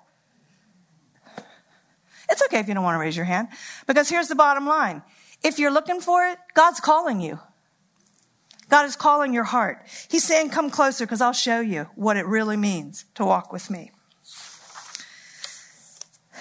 It's 2.29 2.43
okay 2.43 2.59
if 2.59 2.69
you 2.69 2.75
don't 2.75 2.85
want 2.85 2.97
to 2.97 2.99
raise 2.99 3.17
your 3.17 3.25
hand 3.25 3.49
because 3.87 4.11
here's 4.11 4.29
the 4.29 4.35
bottom 4.35 4.67
line. 4.67 5.01
If 5.43 5.59
you're 5.59 5.71
looking 5.71 6.03
for 6.03 6.27
it, 6.27 6.37
God's 6.53 6.81
calling 6.81 7.23
you. 7.23 7.39
God 8.69 8.85
is 8.85 8.95
calling 8.95 9.33
your 9.33 9.45
heart. 9.45 9.87
He's 10.11 10.25
saying, 10.25 10.51
come 10.51 10.69
closer 10.69 11.07
because 11.07 11.23
I'll 11.23 11.33
show 11.33 11.61
you 11.61 11.89
what 11.95 12.19
it 12.19 12.27
really 12.27 12.59
means 12.59 13.07
to 13.15 13.25
walk 13.25 13.55
with 13.55 13.71
me. 13.71 13.91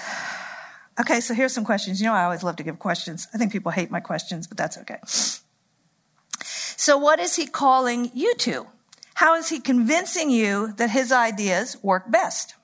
Okay, 1.00 1.22
so 1.22 1.34
here's 1.34 1.52
some 1.52 1.66
questions. 1.66 2.00
You 2.00 2.06
know, 2.06 2.14
I 2.14 2.24
always 2.24 2.44
love 2.44 2.58
to 2.58 2.64
give 2.64 2.78
questions. 2.78 3.28
I 3.34 3.40
think 3.40 3.52
people 3.52 3.72
hate 3.72 3.90
my 3.90 4.00
questions, 4.00 4.46
but 4.46 4.58
that's 4.58 4.78
okay. 4.78 5.00
So, 6.76 6.98
what 6.98 7.20
is 7.20 7.36
he 7.36 7.46
calling 7.46 8.12
you 8.14 8.36
to? 8.36 8.68
How 9.16 9.36
is 9.36 9.50
he 9.50 9.60
convincing 9.60 10.30
you 10.30 10.74
that 10.78 10.90
his 10.90 11.12
ideas 11.12 11.78
work 11.82 12.10
best? 12.10 12.56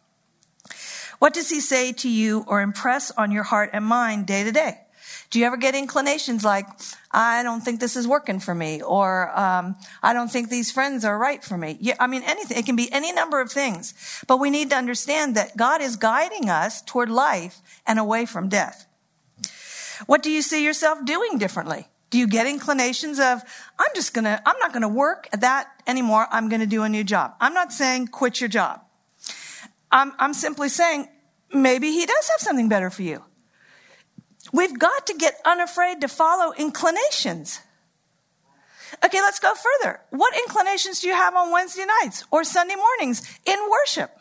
What 1.19 1.33
does 1.33 1.49
he 1.49 1.59
say 1.59 1.91
to 1.93 2.09
you 2.09 2.45
or 2.47 2.61
impress 2.61 3.11
on 3.11 3.31
your 3.31 3.43
heart 3.43 3.71
and 3.73 3.85
mind 3.85 4.25
day 4.25 4.43
to 4.43 4.51
day? 4.51 4.79
Do 5.29 5.37
you 5.37 5.45
ever 5.45 5.57
get 5.57 5.75
inclinations 5.75 6.43
like, 6.43 6.65
I 7.11 7.43
don't 7.43 7.61
think 7.61 7.79
this 7.79 7.95
is 7.95 8.07
working 8.07 8.39
for 8.39 8.55
me, 8.55 8.81
or 8.81 9.29
um, 9.37 9.75
I 10.01 10.13
don't 10.13 10.31
think 10.31 10.49
these 10.49 10.71
friends 10.71 11.05
are 11.05 11.17
right 11.17 11.43
for 11.43 11.55
me? 11.55 11.77
Yeah, 11.79 11.95
I 11.99 12.07
mean, 12.07 12.23
anything. 12.23 12.57
It 12.57 12.65
can 12.65 12.75
be 12.75 12.91
any 12.91 13.11
number 13.11 13.39
of 13.39 13.51
things. 13.51 13.93
But 14.27 14.37
we 14.37 14.49
need 14.49 14.71
to 14.71 14.75
understand 14.75 15.35
that 15.35 15.55
God 15.55 15.81
is 15.81 15.97
guiding 15.97 16.49
us 16.49 16.81
toward 16.81 17.11
life 17.11 17.61
and 17.85 17.99
away 17.99 18.25
from 18.25 18.49
death. 18.49 18.87
What 20.07 20.23
do 20.23 20.31
you 20.31 20.41
see 20.41 20.63
yourself 20.63 21.05
doing 21.05 21.37
differently? 21.37 21.88
Do 22.09 22.17
you 22.17 22.27
get 22.27 22.47
inclinations 22.47 23.19
of, 23.19 23.41
I'm 23.77 23.91
just 23.95 24.13
gonna, 24.13 24.41
I'm 24.45 24.57
not 24.59 24.73
gonna 24.73 24.89
work 24.89 25.27
at 25.31 25.41
that 25.41 25.67
anymore. 25.85 26.27
I'm 26.31 26.49
gonna 26.49 26.65
do 26.65 26.83
a 26.83 26.89
new 26.89 27.03
job. 27.03 27.35
I'm 27.39 27.53
not 27.53 27.71
saying 27.71 28.07
quit 28.07 28.41
your 28.41 28.49
job. 28.49 28.81
I'm, 29.91 30.13
I'm 30.19 30.33
simply 30.33 30.69
saying 30.69 31.07
maybe 31.53 31.91
he 31.91 32.05
does 32.05 32.29
have 32.29 32.39
something 32.39 32.69
better 32.69 32.89
for 32.89 33.03
you. 33.03 33.23
We've 34.51 34.77
got 34.77 35.07
to 35.07 35.13
get 35.13 35.35
unafraid 35.45 36.01
to 36.01 36.07
follow 36.07 36.53
inclinations. 36.53 37.59
Okay, 39.05 39.21
let's 39.21 39.39
go 39.39 39.53
further. 39.53 40.01
What 40.09 40.35
inclinations 40.35 41.01
do 41.01 41.07
you 41.07 41.15
have 41.15 41.35
on 41.35 41.51
Wednesday 41.51 41.85
nights 42.01 42.25
or 42.31 42.43
Sunday 42.43 42.75
mornings 42.75 43.21
in 43.45 43.57
worship? 43.69 44.11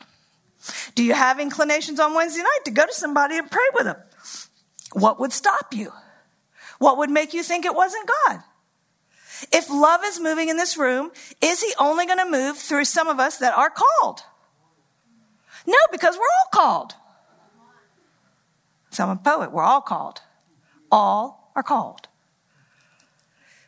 Do 0.94 1.02
you 1.02 1.14
have 1.14 1.40
inclinations 1.40 2.00
on 2.00 2.14
Wednesday 2.14 2.42
night 2.42 2.64
to 2.66 2.70
go 2.70 2.84
to 2.84 2.92
somebody 2.92 3.38
and 3.38 3.50
pray 3.50 3.64
with 3.74 3.84
them? 3.84 3.96
What 4.92 5.20
would 5.20 5.32
stop 5.32 5.72
you? 5.72 5.92
What 6.78 6.98
would 6.98 7.10
make 7.10 7.34
you 7.34 7.42
think 7.42 7.64
it 7.64 7.74
wasn't 7.74 8.08
God? 8.26 8.42
If 9.52 9.70
love 9.70 10.00
is 10.04 10.20
moving 10.20 10.48
in 10.48 10.56
this 10.56 10.76
room, 10.76 11.10
is 11.40 11.62
he 11.62 11.72
only 11.78 12.06
going 12.06 12.18
to 12.18 12.30
move 12.30 12.56
through 12.56 12.84
some 12.84 13.08
of 13.08 13.20
us 13.20 13.38
that 13.38 13.56
are 13.56 13.70
called? 13.70 14.22
No, 15.66 15.78
because 15.92 16.16
we're 16.16 16.22
all 16.22 16.50
called. 16.52 16.94
So 18.90 19.04
I'm 19.04 19.10
a 19.10 19.16
poet. 19.16 19.52
We're 19.52 19.62
all 19.62 19.80
called. 19.80 20.20
All 20.90 21.52
are 21.54 21.62
called. 21.62 22.08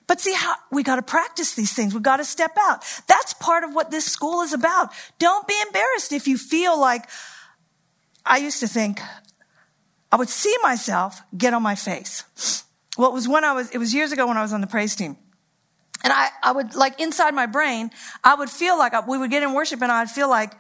But 0.07 0.21
see 0.21 0.35
how 0.35 0.55
we 0.73 0.83
got 0.83 0.97
to 0.97 1.03
practice 1.03 1.55
these 1.55 1.73
things. 1.73 1.95
We've 1.95 2.03
got 2.03 2.17
to 2.17 2.25
step 2.25 2.57
out. 2.59 2.83
That's 3.07 3.33
part 3.35 3.63
of 3.63 3.75
what 3.75 3.93
this 3.93 4.07
school 4.07 4.43
is 4.43 4.53
about. 4.53 4.91
Don't 5.21 5.47
be 5.47 5.55
embarrassed 5.67 6.13
if 6.13 6.27
you 6.27 6.37
feel 6.37 6.81
like 6.81 7.09
I 8.27 8.39
used 8.39 8.59
to 8.61 8.67
think 8.67 9.01
I 10.11 10.17
would 10.17 10.29
see 10.29 10.55
myself 10.63 11.23
get 11.37 11.55
on 11.55 11.63
my 11.63 11.77
face. 11.77 12.25
Well, 13.01 13.09
it 13.09 13.15
was 13.15 13.27
when 13.27 13.45
I 13.45 13.55
was, 13.55 13.71
it 13.71 13.79
was 13.79 13.95
years 13.95 14.13
ago 14.13 14.27
when 14.27 14.37
I 14.37 14.43
was 14.43 14.53
on 14.53 14.61
the 14.61 14.67
praise 14.67 14.95
team. 14.95 15.17
And 16.05 16.13
I, 16.13 16.29
I 16.43 16.53
would, 16.53 16.75
like, 16.75 17.01
inside 17.01 17.35
my 17.35 17.47
brain, 17.47 17.91
I 18.23 18.35
would 18.35 18.51
feel 18.51 18.77
like 18.77 18.93
I, 18.93 19.01
we 19.01 19.17
would 19.17 19.31
get 19.31 19.43
in 19.43 19.55
worship 19.55 19.81
and 19.81 19.91
I'd 19.91 20.11
feel 20.11 20.29
like, 20.29 20.53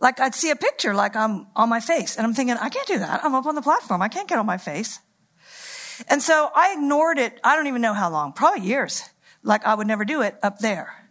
like 0.00 0.18
I'd 0.18 0.34
see 0.34 0.48
a 0.48 0.56
picture 0.56 0.94
like 0.94 1.14
I'm 1.14 1.48
on 1.54 1.68
my 1.68 1.80
face. 1.80 2.16
And 2.16 2.26
I'm 2.26 2.32
thinking, 2.32 2.56
I 2.56 2.70
can't 2.70 2.86
do 2.86 2.98
that. 3.00 3.22
I'm 3.22 3.34
up 3.34 3.44
on 3.44 3.54
the 3.54 3.60
platform. 3.60 4.00
I 4.00 4.08
can't 4.08 4.26
get 4.26 4.38
on 4.38 4.46
my 4.46 4.56
face. 4.56 5.00
And 6.08 6.22
so 6.22 6.50
I 6.54 6.72
ignored 6.72 7.18
it. 7.18 7.38
I 7.44 7.54
don't 7.56 7.66
even 7.66 7.82
know 7.82 7.92
how 7.92 8.08
long, 8.10 8.32
probably 8.32 8.66
years. 8.66 9.02
Like 9.42 9.66
I 9.66 9.74
would 9.74 9.86
never 9.86 10.06
do 10.06 10.22
it 10.22 10.36
up 10.42 10.60
there 10.60 11.06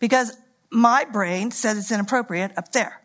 because 0.00 0.36
my 0.68 1.06
brain 1.06 1.50
says 1.50 1.78
it's 1.78 1.90
inappropriate 1.90 2.52
up 2.58 2.72
there. 2.72 3.00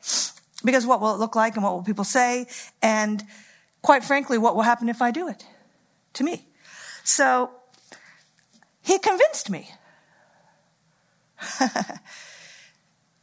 Because 0.65 0.85
what 0.85 0.99
will 0.99 1.15
it 1.15 1.19
look 1.19 1.33
like 1.33 1.55
and 1.55 1.63
what 1.63 1.71
will 1.71 1.83
people 1.83 2.03
say? 2.03 2.47
And 2.81 3.23
quite 3.81 4.03
frankly, 4.03 4.37
what 4.37 4.53
will 4.57 4.63
happen 4.63 4.89
if 4.89 5.01
I 5.01 5.11
do 5.11 5.29
it 5.29 5.45
to 6.15 6.25
me? 6.25 6.49
So 7.05 7.51
he 8.81 8.97
convinced 8.97 9.49
me 9.49 9.69
that 11.59 12.01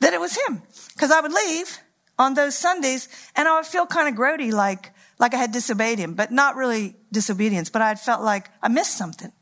it 0.00 0.20
was 0.20 0.38
him. 0.46 0.62
Because 0.94 1.10
I 1.10 1.20
would 1.20 1.32
leave 1.32 1.78
on 2.18 2.34
those 2.34 2.56
Sundays 2.56 3.08
and 3.34 3.48
I 3.48 3.56
would 3.56 3.66
feel 3.66 3.84
kind 3.86 4.08
of 4.08 4.14
grody, 4.14 4.52
like, 4.52 4.92
like 5.18 5.34
I 5.34 5.36
had 5.36 5.50
disobeyed 5.50 5.98
him, 5.98 6.14
but 6.14 6.30
not 6.30 6.54
really 6.54 6.94
disobedience, 7.10 7.70
but 7.70 7.82
I 7.82 7.88
had 7.88 7.98
felt 7.98 8.22
like 8.22 8.50
I 8.62 8.68
missed 8.68 8.96
something. 8.96 9.32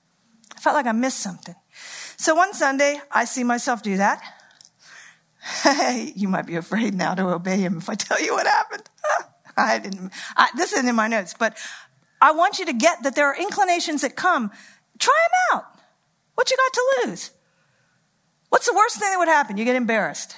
I 0.56 0.60
felt 0.60 0.74
like 0.74 0.86
I 0.86 0.92
missed 0.92 1.20
something. 1.20 1.54
So 2.16 2.34
one 2.34 2.54
Sunday, 2.54 2.98
I 3.10 3.26
see 3.26 3.44
myself 3.44 3.82
do 3.82 3.98
that. 3.98 4.22
you 6.16 6.28
might 6.28 6.46
be 6.46 6.56
afraid 6.56 6.94
now 6.94 7.14
to 7.14 7.28
obey 7.28 7.58
him 7.58 7.76
if 7.76 7.90
I 7.90 7.94
tell 7.94 8.20
you 8.22 8.32
what 8.32 8.46
happened. 8.46 8.88
I 9.56 9.78
didn't, 9.78 10.12
I, 10.34 10.48
this 10.56 10.72
isn't 10.72 10.88
in 10.88 10.94
my 10.94 11.08
notes, 11.08 11.34
but 11.38 11.58
I 12.20 12.32
want 12.32 12.58
you 12.58 12.66
to 12.66 12.72
get 12.72 13.02
that 13.02 13.14
there 13.14 13.26
are 13.26 13.36
inclinations 13.36 14.02
that 14.02 14.16
come. 14.16 14.50
Try 14.98 15.14
them 15.50 15.58
out. 15.58 15.64
What 16.34 16.50
you 16.50 16.56
got 16.56 16.72
to 16.72 17.06
lose? 17.06 17.30
What's 18.50 18.66
the 18.66 18.74
worst 18.74 18.98
thing 18.98 19.10
that 19.10 19.18
would 19.18 19.28
happen? 19.28 19.56
You 19.56 19.64
get 19.64 19.76
embarrassed. 19.76 20.36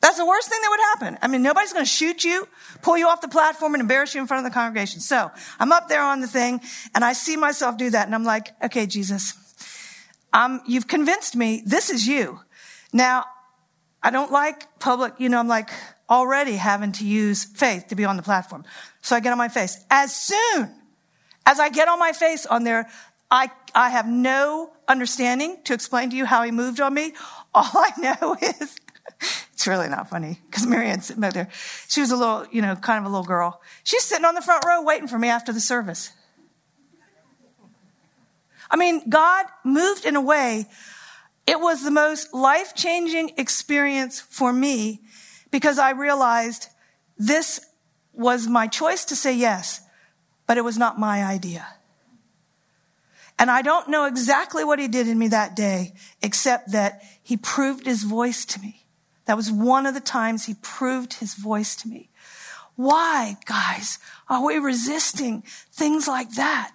That's 0.00 0.16
the 0.16 0.26
worst 0.26 0.48
thing 0.48 0.58
that 0.62 0.68
would 0.70 0.80
happen. 0.80 1.18
I 1.22 1.28
mean, 1.28 1.42
nobody's 1.42 1.72
going 1.72 1.84
to 1.84 1.90
shoot 1.90 2.24
you, 2.24 2.48
pull 2.80 2.96
you 2.96 3.06
off 3.08 3.20
the 3.20 3.28
platform 3.28 3.74
and 3.74 3.82
embarrass 3.82 4.14
you 4.14 4.20
in 4.20 4.26
front 4.26 4.44
of 4.44 4.50
the 4.50 4.54
congregation. 4.54 5.00
So 5.00 5.30
I'm 5.58 5.72
up 5.72 5.88
there 5.88 6.02
on 6.02 6.20
the 6.20 6.26
thing 6.26 6.60
and 6.94 7.04
I 7.04 7.12
see 7.12 7.36
myself 7.36 7.76
do 7.76 7.90
that 7.90 8.06
and 8.06 8.14
I'm 8.14 8.24
like, 8.24 8.50
okay, 8.64 8.86
Jesus, 8.86 9.34
um, 10.32 10.62
you've 10.66 10.88
convinced 10.88 11.36
me 11.36 11.62
this 11.66 11.90
is 11.90 12.06
you. 12.06 12.40
Now, 12.92 13.26
I 14.02 14.10
don't 14.10 14.32
like 14.32 14.78
public, 14.78 15.14
you 15.18 15.28
know, 15.28 15.38
I'm 15.38 15.48
like 15.48 15.70
already 16.08 16.54
having 16.54 16.92
to 16.92 17.06
use 17.06 17.44
faith 17.44 17.88
to 17.88 17.94
be 17.94 18.06
on 18.06 18.16
the 18.16 18.22
platform. 18.22 18.64
So 19.02 19.16
I 19.16 19.20
get 19.20 19.32
on 19.32 19.38
my 19.38 19.48
face. 19.48 19.84
As 19.90 20.14
soon 20.14 20.70
as 21.46 21.58
I 21.58 21.68
get 21.68 21.88
on 21.88 21.98
my 21.98 22.12
face 22.12 22.46
on 22.46 22.64
there, 22.64 22.88
I, 23.30 23.50
I 23.74 23.90
have 23.90 24.08
no 24.08 24.72
understanding 24.88 25.58
to 25.64 25.74
explain 25.74 26.10
to 26.10 26.16
you 26.16 26.24
how 26.24 26.42
he 26.42 26.50
moved 26.50 26.80
on 26.80 26.92
me. 26.94 27.12
All 27.54 27.70
I 27.74 27.90
know 27.98 28.36
is 28.40 28.76
it's 29.52 29.66
really 29.66 29.88
not 29.88 30.08
funny 30.08 30.38
because 30.46 30.66
Marianne's 30.66 31.06
sitting 31.06 31.20
back 31.20 31.32
there. 31.32 31.48
She 31.88 32.00
was 32.00 32.10
a 32.10 32.16
little, 32.16 32.46
you 32.50 32.62
know, 32.62 32.76
kind 32.76 32.98
of 32.98 33.04
a 33.04 33.08
little 33.08 33.26
girl. 33.26 33.60
She's 33.84 34.04
sitting 34.04 34.24
on 34.24 34.34
the 34.34 34.42
front 34.42 34.64
row 34.64 34.82
waiting 34.82 35.08
for 35.08 35.18
me 35.18 35.28
after 35.28 35.52
the 35.52 35.60
service. 35.60 36.12
I 38.70 38.76
mean, 38.76 39.08
God 39.08 39.46
moved 39.64 40.04
in 40.04 40.14
a 40.14 40.20
way. 40.20 40.66
It 41.46 41.58
was 41.58 41.82
the 41.82 41.90
most 41.90 42.32
life 42.32 42.74
changing 42.76 43.32
experience 43.36 44.20
for 44.20 44.52
me 44.52 45.00
because 45.50 45.78
I 45.78 45.90
realized 45.90 46.68
this 47.18 47.60
was 48.20 48.46
my 48.46 48.66
choice 48.66 49.04
to 49.06 49.16
say 49.16 49.34
yes, 49.34 49.80
but 50.46 50.58
it 50.58 50.62
was 50.62 50.78
not 50.78 50.98
my 50.98 51.24
idea. 51.24 51.66
And 53.38 53.50
I 53.50 53.62
don't 53.62 53.88
know 53.88 54.04
exactly 54.04 54.62
what 54.62 54.78
he 54.78 54.86
did 54.86 55.08
in 55.08 55.18
me 55.18 55.28
that 55.28 55.56
day, 55.56 55.94
except 56.22 56.72
that 56.72 57.02
he 57.22 57.38
proved 57.38 57.86
his 57.86 58.02
voice 58.02 58.44
to 58.44 58.60
me. 58.60 58.84
That 59.24 59.38
was 59.38 59.50
one 59.50 59.86
of 59.86 59.94
the 59.94 60.00
times 60.00 60.44
he 60.44 60.54
proved 60.60 61.14
his 61.14 61.34
voice 61.34 61.74
to 61.76 61.88
me. 61.88 62.10
Why, 62.76 63.38
guys, 63.46 63.98
are 64.28 64.44
we 64.44 64.58
resisting 64.58 65.42
things 65.72 66.06
like 66.06 66.32
that? 66.34 66.74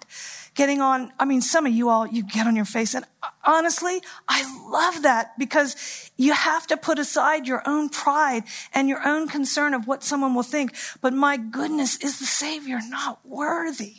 Getting 0.56 0.80
on, 0.80 1.12
I 1.18 1.26
mean, 1.26 1.42
some 1.42 1.66
of 1.66 1.72
you 1.72 1.90
all, 1.90 2.06
you 2.06 2.22
get 2.22 2.46
on 2.46 2.56
your 2.56 2.64
face. 2.64 2.94
And 2.94 3.04
honestly, 3.44 4.00
I 4.26 4.42
love 4.70 5.02
that 5.02 5.38
because 5.38 6.10
you 6.16 6.32
have 6.32 6.66
to 6.68 6.78
put 6.78 6.98
aside 6.98 7.46
your 7.46 7.62
own 7.66 7.90
pride 7.90 8.44
and 8.72 8.88
your 8.88 9.06
own 9.06 9.28
concern 9.28 9.74
of 9.74 9.86
what 9.86 10.02
someone 10.02 10.34
will 10.34 10.42
think. 10.42 10.74
But 11.02 11.12
my 11.12 11.36
goodness, 11.36 12.02
is 12.02 12.18
the 12.18 12.24
Savior 12.24 12.80
not 12.88 13.20
worthy? 13.26 13.96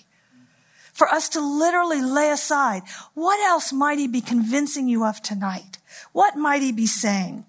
For 0.93 1.07
us 1.07 1.29
to 1.29 1.41
literally 1.41 2.01
lay 2.01 2.31
aside, 2.31 2.81
what 3.13 3.39
else 3.47 3.71
might 3.71 3.99
he 3.99 4.07
be 4.07 4.19
convincing 4.19 4.87
you 4.87 5.05
of 5.05 5.21
tonight? 5.21 5.77
What 6.11 6.35
might 6.35 6.63
he 6.63 6.71
be 6.71 6.87
saying? 6.87 7.45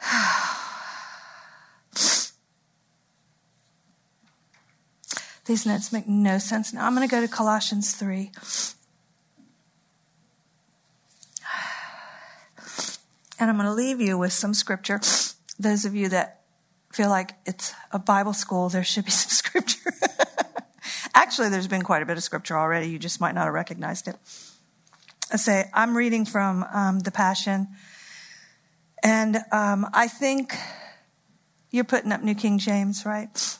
These 5.46 5.64
notes 5.64 5.92
make 5.92 6.08
no 6.08 6.38
sense. 6.38 6.72
Now 6.72 6.86
I'm 6.86 6.94
going 6.94 7.08
to 7.08 7.10
go 7.10 7.20
to 7.20 7.28
Colossians 7.28 7.92
3. 7.92 8.32
And 13.38 13.50
I'm 13.50 13.56
going 13.56 13.68
to 13.68 13.74
leave 13.74 14.00
you 14.00 14.18
with 14.18 14.32
some 14.32 14.54
scripture. 14.54 15.00
Those 15.58 15.84
of 15.84 15.94
you 15.94 16.08
that 16.08 16.40
feel 16.92 17.10
like 17.10 17.34
it's 17.44 17.74
a 17.92 17.98
Bible 17.98 18.32
school, 18.32 18.68
there 18.68 18.82
should 18.82 19.04
be 19.04 19.10
some 19.10 19.30
scripture. 19.30 19.92
Actually, 21.14 21.50
there's 21.50 21.68
been 21.68 21.82
quite 21.82 22.02
a 22.02 22.06
bit 22.06 22.16
of 22.16 22.22
scripture 22.22 22.56
already. 22.56 22.88
You 22.88 22.98
just 22.98 23.20
might 23.20 23.34
not 23.34 23.44
have 23.44 23.54
recognized 23.54 24.08
it. 24.08 24.16
I 25.32 25.36
say, 25.36 25.68
I'm 25.74 25.96
reading 25.96 26.24
from 26.24 26.64
um, 26.72 27.00
the 27.00 27.10
Passion. 27.10 27.68
And 29.02 29.38
um, 29.52 29.86
I 29.92 30.08
think 30.08 30.56
you're 31.70 31.84
putting 31.84 32.12
up 32.12 32.22
New 32.22 32.34
King 32.34 32.58
James, 32.58 33.04
right? 33.04 33.58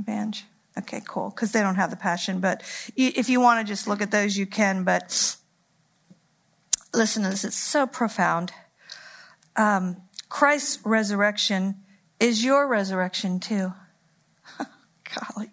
Banj. 0.00 0.44
Okay, 0.78 1.02
cool. 1.06 1.30
Because 1.30 1.52
they 1.52 1.60
don't 1.60 1.74
have 1.74 1.90
the 1.90 1.96
passion. 1.96 2.40
But 2.40 2.62
if 2.96 3.28
you 3.28 3.40
want 3.40 3.66
to 3.66 3.70
just 3.70 3.88
look 3.88 4.00
at 4.00 4.10
those, 4.10 4.36
you 4.36 4.46
can. 4.46 4.84
But 4.84 5.36
listen 6.94 7.22
to 7.24 7.30
this, 7.30 7.44
it's 7.44 7.56
so 7.56 7.86
profound. 7.86 8.52
Um, 9.56 9.96
Christ's 10.28 10.78
resurrection 10.84 11.76
is 12.20 12.44
your 12.44 12.68
resurrection 12.68 13.40
too. 13.40 13.72
Golly. 14.58 15.50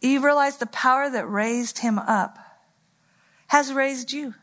You 0.00 0.24
realize 0.24 0.58
the 0.58 0.66
power 0.66 1.10
that 1.10 1.28
raised 1.28 1.78
him 1.78 1.98
up 1.98 2.38
has 3.48 3.72
raised 3.72 4.12
you. 4.12 4.34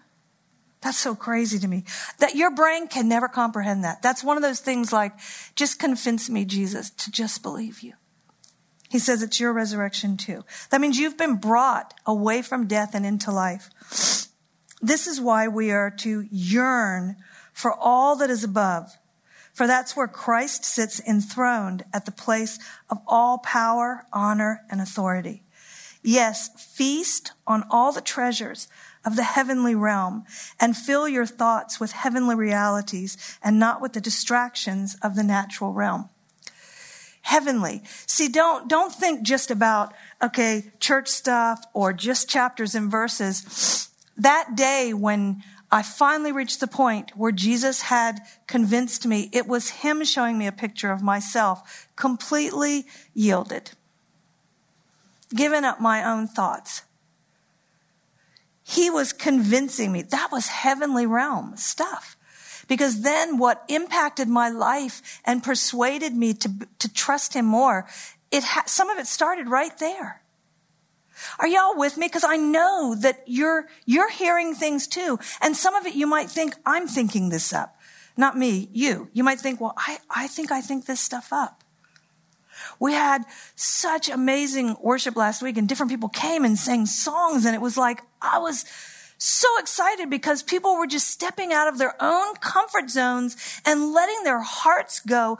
That's 0.81 0.97
so 0.97 1.15
crazy 1.15 1.59
to 1.59 1.67
me 1.67 1.85
that 2.19 2.35
your 2.35 2.51
brain 2.51 2.87
can 2.87 3.07
never 3.07 3.29
comprehend 3.29 3.85
that. 3.85 4.01
That's 4.01 4.23
one 4.23 4.35
of 4.35 4.43
those 4.43 4.59
things 4.59 4.91
like, 4.91 5.13
just 5.55 5.79
convince 5.79 6.29
me, 6.29 6.43
Jesus, 6.43 6.89
to 6.89 7.11
just 7.11 7.41
believe 7.41 7.81
you. 7.81 7.93
He 8.93 8.99
says 8.99 9.23
it's 9.23 9.39
your 9.39 9.53
resurrection 9.53 10.17
too. 10.17 10.45
That 10.69 10.79
means 10.79 10.99
you've 10.99 11.17
been 11.17 11.37
brought 11.37 11.95
away 12.05 12.43
from 12.43 12.67
death 12.67 12.93
and 12.93 13.07
into 13.07 13.31
life. 13.31 13.71
This 14.83 15.07
is 15.07 15.19
why 15.19 15.47
we 15.47 15.71
are 15.71 15.89
to 15.89 16.27
yearn 16.29 17.15
for 17.53 17.73
all 17.73 18.15
that 18.17 18.29
is 18.29 18.43
above. 18.43 18.95
For 19.51 19.65
that's 19.65 19.95
where 19.95 20.07
Christ 20.07 20.63
sits 20.63 21.01
enthroned 21.07 21.85
at 21.91 22.05
the 22.05 22.11
place 22.11 22.59
of 22.87 22.99
all 23.07 23.39
power, 23.39 24.05
honor, 24.13 24.61
and 24.69 24.79
authority. 24.79 25.41
Yes, 26.03 26.49
feast 26.55 27.31
on 27.47 27.63
all 27.71 27.93
the 27.93 27.99
treasures 27.99 28.67
of 29.03 29.15
the 29.15 29.23
heavenly 29.23 29.73
realm 29.73 30.23
and 30.59 30.77
fill 30.77 31.07
your 31.07 31.25
thoughts 31.25 31.79
with 31.79 31.93
heavenly 31.93 32.35
realities 32.35 33.17
and 33.41 33.57
not 33.57 33.81
with 33.81 33.93
the 33.93 34.01
distractions 34.01 34.97
of 35.01 35.15
the 35.15 35.23
natural 35.23 35.73
realm. 35.73 36.11
Heavenly. 37.23 37.81
See, 38.05 38.27
don't, 38.27 38.69
don't 38.69 38.93
think 38.93 39.23
just 39.23 39.51
about, 39.51 39.93
okay, 40.21 40.71
church 40.79 41.07
stuff 41.07 41.65
or 41.73 41.91
just 41.91 42.29
chapters 42.29 42.75
and 42.75 42.89
verses. 42.91 43.89
That 44.15 44.55
day 44.55 44.93
when 44.93 45.43
I 45.71 45.81
finally 45.81 46.31
reached 46.31 46.59
the 46.59 46.67
point 46.67 47.11
where 47.17 47.31
Jesus 47.31 47.81
had 47.81 48.19
convinced 48.45 49.07
me, 49.07 49.29
it 49.33 49.47
was 49.47 49.69
Him 49.69 50.03
showing 50.03 50.37
me 50.37 50.45
a 50.45 50.51
picture 50.51 50.91
of 50.91 51.01
myself, 51.01 51.87
completely 51.95 52.85
yielded, 53.13 53.71
given 55.33 55.65
up 55.65 55.81
my 55.81 56.03
own 56.03 56.27
thoughts 56.27 56.83
he 58.63 58.89
was 58.89 59.11
convincing 59.13 59.91
me 59.91 60.01
that 60.01 60.31
was 60.31 60.47
heavenly 60.47 61.05
realm 61.05 61.55
stuff. 61.57 62.12
Because 62.67 63.01
then 63.01 63.37
what 63.37 63.63
impacted 63.67 64.27
my 64.27 64.49
life 64.49 65.21
and 65.25 65.43
persuaded 65.43 66.13
me 66.13 66.33
to, 66.33 66.51
to 66.79 66.93
trust 66.93 67.33
him 67.33 67.45
more, 67.45 67.87
it 68.31 68.43
ha- 68.43 68.63
some 68.65 68.89
of 68.89 68.97
it 68.97 69.07
started 69.07 69.47
right 69.47 69.77
there. 69.79 70.21
Are 71.39 71.47
y'all 71.47 71.77
with 71.77 71.97
me? 71.97 72.07
Because 72.07 72.23
I 72.23 72.37
know 72.37 72.95
that 72.95 73.23
you're, 73.25 73.67
you're 73.85 74.09
hearing 74.09 74.55
things 74.55 74.87
too. 74.87 75.19
And 75.41 75.55
some 75.55 75.75
of 75.75 75.85
it 75.85 75.95
you 75.95 76.07
might 76.07 76.29
think, 76.29 76.55
I'm 76.65 76.87
thinking 76.87 77.29
this 77.29 77.53
up. 77.53 77.75
Not 78.15 78.37
me, 78.37 78.69
you. 78.71 79.09
You 79.13 79.23
might 79.23 79.39
think, 79.39 79.59
well, 79.59 79.73
I, 79.77 79.97
I 80.09 80.27
think 80.27 80.51
I 80.51 80.61
think 80.61 80.85
this 80.85 80.99
stuff 80.99 81.31
up. 81.31 81.63
We 82.79 82.93
had 82.93 83.23
such 83.55 84.09
amazing 84.09 84.77
worship 84.81 85.15
last 85.15 85.41
week 85.41 85.57
and 85.57 85.67
different 85.67 85.91
people 85.91 86.09
came 86.09 86.45
and 86.45 86.57
sang 86.57 86.85
songs 86.85 87.45
and 87.45 87.55
it 87.55 87.61
was 87.61 87.77
like, 87.77 88.01
I 88.21 88.39
was 88.39 88.65
so 89.23 89.47
excited 89.57 90.09
because 90.09 90.43
people 90.43 90.75
were 90.75 90.87
just 90.87 91.09
stepping 91.09 91.53
out 91.53 91.67
of 91.67 91.77
their 91.77 91.95
own 92.01 92.35
comfort 92.35 92.89
zones 92.89 93.37
and 93.65 93.93
letting 93.93 94.23
their 94.23 94.41
hearts 94.41 94.99
go. 94.99 95.39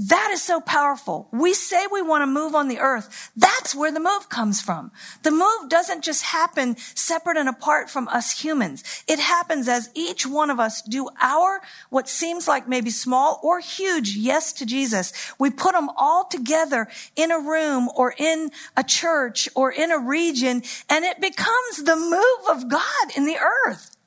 That 0.00 0.30
is 0.32 0.40
so 0.40 0.60
powerful. 0.60 1.28
We 1.32 1.54
say 1.54 1.88
we 1.90 2.02
want 2.02 2.22
to 2.22 2.26
move 2.28 2.54
on 2.54 2.68
the 2.68 2.78
earth. 2.78 3.32
That's 3.36 3.74
where 3.74 3.90
the 3.90 3.98
move 3.98 4.28
comes 4.28 4.60
from. 4.60 4.92
The 5.24 5.32
move 5.32 5.68
doesn't 5.68 6.04
just 6.04 6.22
happen 6.22 6.76
separate 6.76 7.36
and 7.36 7.48
apart 7.48 7.90
from 7.90 8.06
us 8.06 8.40
humans. 8.40 8.84
It 9.08 9.18
happens 9.18 9.66
as 9.66 9.90
each 9.94 10.24
one 10.24 10.50
of 10.50 10.60
us 10.60 10.82
do 10.82 11.08
our, 11.20 11.62
what 11.90 12.08
seems 12.08 12.46
like 12.46 12.68
maybe 12.68 12.90
small 12.90 13.40
or 13.42 13.58
huge 13.58 14.14
yes 14.14 14.52
to 14.52 14.66
Jesus. 14.66 15.12
We 15.36 15.50
put 15.50 15.72
them 15.72 15.90
all 15.96 16.26
together 16.26 16.86
in 17.16 17.32
a 17.32 17.40
room 17.40 17.88
or 17.96 18.14
in 18.16 18.52
a 18.76 18.84
church 18.84 19.48
or 19.56 19.72
in 19.72 19.90
a 19.90 19.98
region 19.98 20.62
and 20.88 21.04
it 21.04 21.20
becomes 21.20 21.82
the 21.82 21.96
move 21.96 22.56
of 22.56 22.68
God 22.68 23.16
in 23.16 23.24
the 23.24 23.38
earth. 23.66 23.97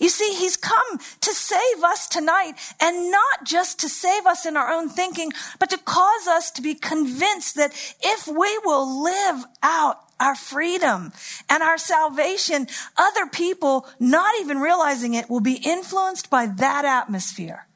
You 0.00 0.08
see, 0.08 0.34
he's 0.34 0.56
come 0.56 0.98
to 0.98 1.32
save 1.32 1.84
us 1.84 2.08
tonight 2.08 2.54
and 2.80 3.10
not 3.10 3.44
just 3.44 3.78
to 3.80 3.88
save 3.88 4.26
us 4.26 4.46
in 4.46 4.56
our 4.56 4.72
own 4.72 4.88
thinking, 4.88 5.30
but 5.58 5.70
to 5.70 5.78
cause 5.78 6.26
us 6.26 6.50
to 6.52 6.62
be 6.62 6.74
convinced 6.74 7.56
that 7.56 7.72
if 8.02 8.26
we 8.26 8.58
will 8.64 9.04
live 9.04 9.44
out 9.62 9.98
our 10.18 10.34
freedom 10.34 11.12
and 11.48 11.62
our 11.62 11.78
salvation, 11.78 12.66
other 12.96 13.26
people, 13.26 13.86
not 13.98 14.34
even 14.40 14.58
realizing 14.58 15.14
it, 15.14 15.28
will 15.28 15.40
be 15.40 15.60
influenced 15.64 16.30
by 16.30 16.46
that 16.46 16.84
atmosphere. 16.84 17.66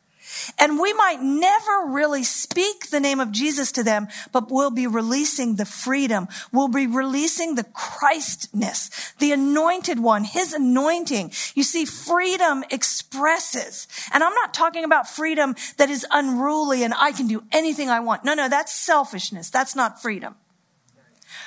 And 0.59 0.79
we 0.79 0.93
might 0.93 1.23
never 1.23 1.87
really 1.87 2.25
speak 2.25 2.91
the 2.91 3.01
name 3.01 3.21
of 3.21 3.33
Jesus 3.33 3.73
to 3.73 3.83
them, 3.83 4.09
but 4.33 4.51
we'll 4.51 4.71
be 4.71 4.87
releasing 4.87 5.57
the 5.57 5.65
freedom. 5.65 6.29
We'll 6.53 6.69
be 6.69 6.87
releasing 6.87 7.55
the 7.55 7.65
Christness, 7.65 9.13
the 9.19 9.33
anointed 9.33 10.01
one, 10.01 10.25
his 10.25 10.53
anointing. 10.53 11.33
You 11.55 11.63
see, 11.63 11.85
freedom 11.85 12.65
expresses. 12.71 13.87
And 14.13 14.23
I'm 14.23 14.35
not 14.35 14.55
talking 14.55 14.85
about 14.85 15.09
freedom 15.09 15.55
that 15.77 15.91
is 15.91 16.07
unruly 16.11 16.83
and 16.83 16.95
I 16.97 17.13
can 17.13 17.27
do 17.27 17.43
anything 17.53 17.89
I 17.89 18.01
want. 18.01 18.25
No, 18.25 18.35
no, 18.35 18.49
that's 18.49 18.73
selfishness. 18.73 19.51
That's 19.51 19.77
not 19.77 20.01
freedom. 20.01 20.35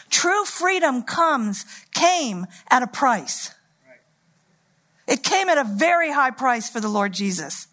True 0.10 0.46
freedom 0.46 1.04
comes, 1.04 1.66
came 1.94 2.48
at 2.70 2.84
a 2.84 2.88
price. 2.88 3.54
It 5.08 5.24
came 5.24 5.50
at 5.50 5.58
a 5.58 5.64
very 5.64 6.12
high 6.12 6.32
price 6.32 6.70
for 6.70 6.80
the 6.80 6.90
Lord 6.90 7.14
Jesus. 7.14 7.68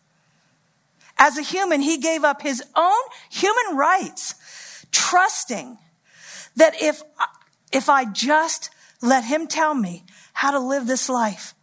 As 1.19 1.39
a 1.39 1.43
human, 1.43 1.81
he 1.81 1.99
gave 1.99 2.25
up 2.25 2.43
his 2.43 2.62
own 2.75 3.03
human 3.31 3.77
rights, 3.77 4.35
trusting 4.91 5.79
that 6.57 6.81
if, 6.83 7.03
if 7.73 7.89
I 7.89 8.05
just 8.05 8.71
let 9.01 9.25
him 9.25 9.47
tell 9.47 9.75
me 9.75 10.05
how 10.33 10.51
to 10.51 10.59
live 10.59 10.87
this 10.87 11.09
life, 11.09 11.55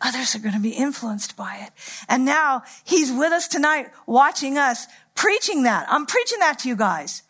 others 0.00 0.34
are 0.34 0.38
going 0.38 0.54
to 0.54 0.60
be 0.60 0.70
influenced 0.70 1.36
by 1.36 1.56
it. 1.56 1.72
And 2.08 2.24
now 2.24 2.62
he's 2.84 3.12
with 3.12 3.32
us 3.32 3.48
tonight, 3.48 3.88
watching 4.06 4.56
us, 4.56 4.86
preaching 5.14 5.64
that. 5.64 5.86
I'm 5.90 6.06
preaching 6.06 6.38
that 6.38 6.60
to 6.60 6.68
you 6.68 6.76
guys. 6.76 7.22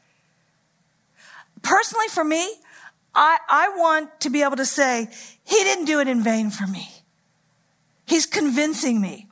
Personally, 1.63 2.09
for 2.09 2.25
me, 2.25 2.49
I, 3.15 3.39
I 3.49 3.69
want 3.77 4.21
to 4.21 4.31
be 4.31 4.43
able 4.43 4.57
to 4.57 4.67
say, 4.67 5.09
he 5.45 5.57
didn't 5.57 5.87
do 5.87 6.01
it 6.01 6.09
in 6.09 6.23
vain 6.23 6.51
for 6.51 6.67
me. 6.67 6.89
He's 8.07 8.27
convincing 8.27 9.01
me. 9.01 9.28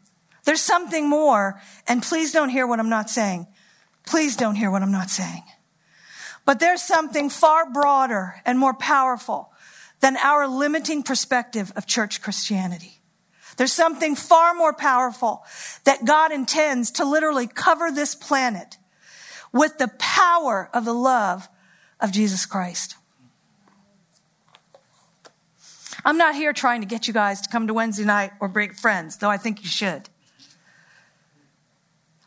There's 0.46 0.60
something 0.60 1.08
more, 1.08 1.60
and 1.88 2.02
please 2.02 2.32
don't 2.32 2.48
hear 2.48 2.66
what 2.66 2.78
I'm 2.78 2.88
not 2.88 3.10
saying. 3.10 3.48
Please 4.06 4.36
don't 4.36 4.54
hear 4.54 4.70
what 4.70 4.80
I'm 4.80 4.92
not 4.92 5.10
saying. 5.10 5.42
But 6.44 6.60
there's 6.60 6.82
something 6.82 7.28
far 7.28 7.68
broader 7.68 8.36
and 8.46 8.56
more 8.56 8.72
powerful 8.72 9.52
than 10.00 10.16
our 10.16 10.46
limiting 10.46 11.02
perspective 11.02 11.72
of 11.74 11.86
church 11.86 12.22
Christianity. 12.22 13.00
There's 13.56 13.72
something 13.72 14.14
far 14.14 14.54
more 14.54 14.72
powerful 14.72 15.44
that 15.84 16.04
God 16.04 16.30
intends 16.30 16.92
to 16.92 17.04
literally 17.04 17.48
cover 17.48 17.90
this 17.90 18.14
planet 18.14 18.78
with 19.52 19.78
the 19.78 19.88
power 19.98 20.70
of 20.72 20.84
the 20.84 20.94
love 20.94 21.48
of 21.98 22.12
Jesus 22.12 22.46
Christ. 22.46 22.94
I'm 26.04 26.18
not 26.18 26.36
here 26.36 26.52
trying 26.52 26.82
to 26.82 26.86
get 26.86 27.08
you 27.08 27.14
guys 27.14 27.40
to 27.40 27.48
come 27.48 27.66
to 27.66 27.74
Wednesday 27.74 28.04
night 28.04 28.30
or 28.38 28.46
break 28.46 28.74
friends, 28.74 29.16
though 29.16 29.30
I 29.30 29.38
think 29.38 29.64
you 29.64 29.68
should. 29.68 30.08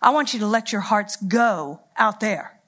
I 0.02 0.12
want 0.12 0.34
you 0.34 0.40
to 0.40 0.48
let 0.48 0.72
your 0.72 0.82
hearts 0.82 1.16
go 1.18 1.82
out 1.98 2.20
there. 2.20 2.60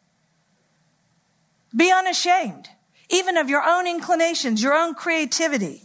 Be 1.76 1.92
unashamed, 1.92 2.70
even 3.10 3.38
of 3.38 3.50
your 3.50 3.64
own 3.64 3.88
inclinations, 3.88 4.62
your 4.62 4.74
own 4.74 4.94
creativity. 4.94 5.84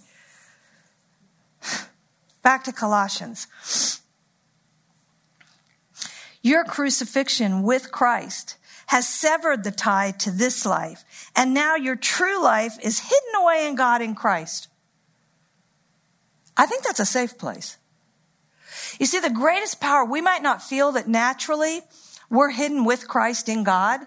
Back 2.42 2.64
to 2.64 2.72
Colossians. 2.72 3.46
Your 6.42 6.64
crucifixion 6.64 7.62
with 7.62 7.90
Christ 7.90 8.56
has 8.86 9.08
severed 9.08 9.64
the 9.64 9.72
tie 9.72 10.12
to 10.12 10.30
this 10.30 10.64
life, 10.64 11.04
and 11.34 11.52
now 11.52 11.74
your 11.74 11.96
true 11.96 12.42
life 12.42 12.76
is 12.82 13.00
hidden 13.00 13.42
away 13.42 13.66
in 13.66 13.74
God 13.74 14.00
in 14.00 14.14
Christ. 14.14 14.68
I 16.56 16.66
think 16.66 16.84
that's 16.84 17.00
a 17.00 17.06
safe 17.06 17.36
place. 17.36 17.78
You 18.98 19.06
see, 19.06 19.20
the 19.20 19.30
greatest 19.30 19.80
power, 19.80 20.04
we 20.04 20.20
might 20.20 20.42
not 20.42 20.62
feel 20.62 20.92
that 20.92 21.08
naturally 21.08 21.80
we're 22.30 22.50
hidden 22.50 22.84
with 22.84 23.08
Christ 23.08 23.48
in 23.48 23.64
God, 23.64 24.00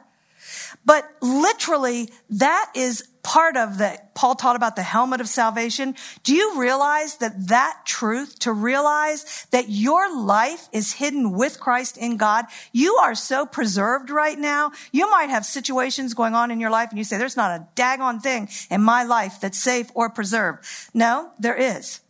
but 0.85 1.09
literally 1.21 2.09
that 2.29 2.71
is 2.75 3.03
part 3.21 3.57
of 3.57 3.77
the, 3.77 3.99
Paul 4.15 4.35
taught 4.35 4.55
about 4.55 4.75
the 4.75 4.81
helmet 4.81 5.21
of 5.21 5.27
salvation. 5.27 5.95
Do 6.23 6.33
you 6.33 6.59
realize 6.59 7.17
that 7.17 7.49
that 7.49 7.81
truth, 7.85 8.39
to 8.39 8.51
realize 8.51 9.45
that 9.51 9.69
your 9.69 10.15
life 10.15 10.67
is 10.71 10.93
hidden 10.93 11.33
with 11.33 11.59
Christ 11.59 11.97
in 11.97 12.17
God, 12.17 12.45
you 12.71 12.95
are 12.95 13.15
so 13.15 13.45
preserved 13.45 14.09
right 14.09 14.39
now. 14.39 14.71
You 14.91 15.09
might 15.11 15.29
have 15.29 15.45
situations 15.45 16.13
going 16.13 16.33
on 16.33 16.49
in 16.49 16.59
your 16.59 16.71
life 16.71 16.89
and 16.89 16.97
you 16.97 17.03
say, 17.03 17.17
there's 17.17 17.37
not 17.37 17.59
a 17.59 17.67
daggone 17.75 18.21
thing 18.21 18.49
in 18.71 18.81
my 18.81 19.03
life 19.03 19.39
that's 19.41 19.59
safe 19.59 19.91
or 19.93 20.09
preserved. 20.09 20.65
No, 20.93 21.31
there 21.37 21.55
is. 21.55 22.01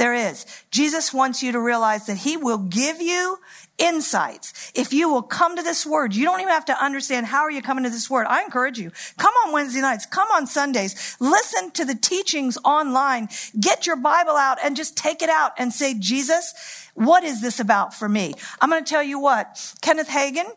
There 0.00 0.14
is. 0.14 0.46
Jesus 0.70 1.12
wants 1.12 1.42
you 1.42 1.52
to 1.52 1.60
realize 1.60 2.06
that 2.06 2.16
he 2.16 2.38
will 2.38 2.56
give 2.56 3.02
you 3.02 3.38
insights. 3.76 4.72
If 4.74 4.94
you 4.94 5.10
will 5.10 5.20
come 5.20 5.56
to 5.56 5.62
this 5.62 5.84
word, 5.84 6.14
you 6.14 6.24
don't 6.24 6.40
even 6.40 6.54
have 6.54 6.64
to 6.64 6.82
understand 6.82 7.26
how 7.26 7.42
are 7.42 7.50
you 7.50 7.60
coming 7.60 7.84
to 7.84 7.90
this 7.90 8.08
word. 8.08 8.26
I 8.26 8.42
encourage 8.42 8.78
you. 8.78 8.92
Come 9.18 9.34
on 9.44 9.52
Wednesday 9.52 9.82
nights. 9.82 10.06
Come 10.06 10.26
on 10.32 10.46
Sundays. 10.46 11.18
Listen 11.20 11.70
to 11.72 11.84
the 11.84 11.94
teachings 11.94 12.56
online. 12.64 13.28
Get 13.60 13.86
your 13.86 13.96
Bible 13.96 14.36
out 14.36 14.56
and 14.64 14.74
just 14.74 14.96
take 14.96 15.20
it 15.20 15.28
out 15.28 15.52
and 15.58 15.70
say, 15.70 15.92
Jesus, 15.92 16.88
what 16.94 17.22
is 17.22 17.42
this 17.42 17.60
about 17.60 17.92
for 17.92 18.08
me? 18.08 18.32
I'm 18.58 18.70
going 18.70 18.82
to 18.82 18.88
tell 18.88 19.02
you 19.02 19.18
what. 19.18 19.74
Kenneth 19.82 20.08
Hagin, 20.08 20.50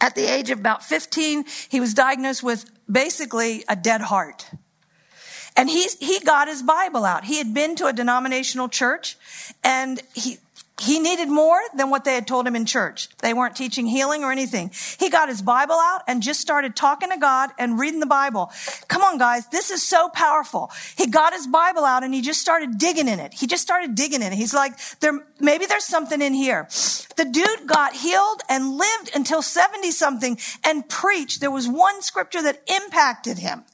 at 0.00 0.16
the 0.16 0.24
age 0.24 0.50
of 0.50 0.58
about 0.58 0.82
15, 0.82 1.44
he 1.68 1.78
was 1.78 1.94
diagnosed 1.94 2.42
with 2.42 2.68
basically 2.90 3.62
a 3.68 3.76
dead 3.76 4.00
heart. 4.00 4.50
And 5.56 5.68
he, 5.68 5.88
he 6.00 6.20
got 6.20 6.48
his 6.48 6.62
Bible 6.62 7.04
out. 7.04 7.24
He 7.24 7.38
had 7.38 7.52
been 7.52 7.76
to 7.76 7.86
a 7.86 7.92
denominational 7.92 8.68
church 8.68 9.16
and 9.62 10.00
he, 10.14 10.38
he 10.80 10.98
needed 10.98 11.28
more 11.28 11.60
than 11.76 11.90
what 11.90 12.04
they 12.04 12.14
had 12.14 12.26
told 12.26 12.46
him 12.46 12.56
in 12.56 12.64
church. 12.66 13.08
They 13.18 13.34
weren't 13.34 13.54
teaching 13.54 13.86
healing 13.86 14.24
or 14.24 14.32
anything. 14.32 14.72
He 14.98 15.10
got 15.10 15.28
his 15.28 15.40
Bible 15.40 15.76
out 15.76 16.02
and 16.08 16.22
just 16.22 16.40
started 16.40 16.74
talking 16.74 17.10
to 17.10 17.18
God 17.18 17.50
and 17.58 17.78
reading 17.78 18.00
the 18.00 18.06
Bible. 18.06 18.50
Come 18.88 19.02
on, 19.02 19.18
guys. 19.18 19.46
This 19.48 19.70
is 19.70 19.82
so 19.82 20.08
powerful. 20.08 20.72
He 20.96 21.06
got 21.06 21.34
his 21.34 21.46
Bible 21.46 21.84
out 21.84 22.02
and 22.02 22.12
he 22.12 22.20
just 22.20 22.40
started 22.40 22.78
digging 22.78 23.06
in 23.06 23.20
it. 23.20 23.34
He 23.34 23.46
just 23.46 23.62
started 23.62 23.94
digging 23.94 24.22
in 24.22 24.32
it. 24.32 24.36
He's 24.36 24.54
like, 24.54 24.72
there, 25.00 25.20
maybe 25.38 25.66
there's 25.66 25.84
something 25.84 26.20
in 26.20 26.34
here. 26.34 26.66
The 27.16 27.28
dude 27.30 27.66
got 27.66 27.94
healed 27.94 28.40
and 28.48 28.76
lived 28.76 29.10
until 29.14 29.42
70 29.42 29.90
something 29.92 30.38
and 30.64 30.88
preached. 30.88 31.40
There 31.40 31.50
was 31.50 31.68
one 31.68 32.02
scripture 32.02 32.42
that 32.42 32.62
impacted 32.66 33.38
him 33.38 33.64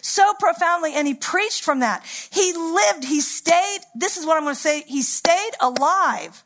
so 0.00 0.32
profoundly 0.38 0.94
and 0.94 1.06
he 1.06 1.14
preached 1.14 1.62
from 1.62 1.80
that. 1.80 2.04
He 2.30 2.52
lived, 2.52 3.04
he 3.04 3.20
stayed, 3.20 3.80
this 3.94 4.16
is 4.16 4.26
what 4.26 4.36
I'm 4.36 4.44
going 4.44 4.54
to 4.54 4.60
say, 4.60 4.82
he 4.86 5.02
stayed 5.02 5.52
alive 5.60 6.44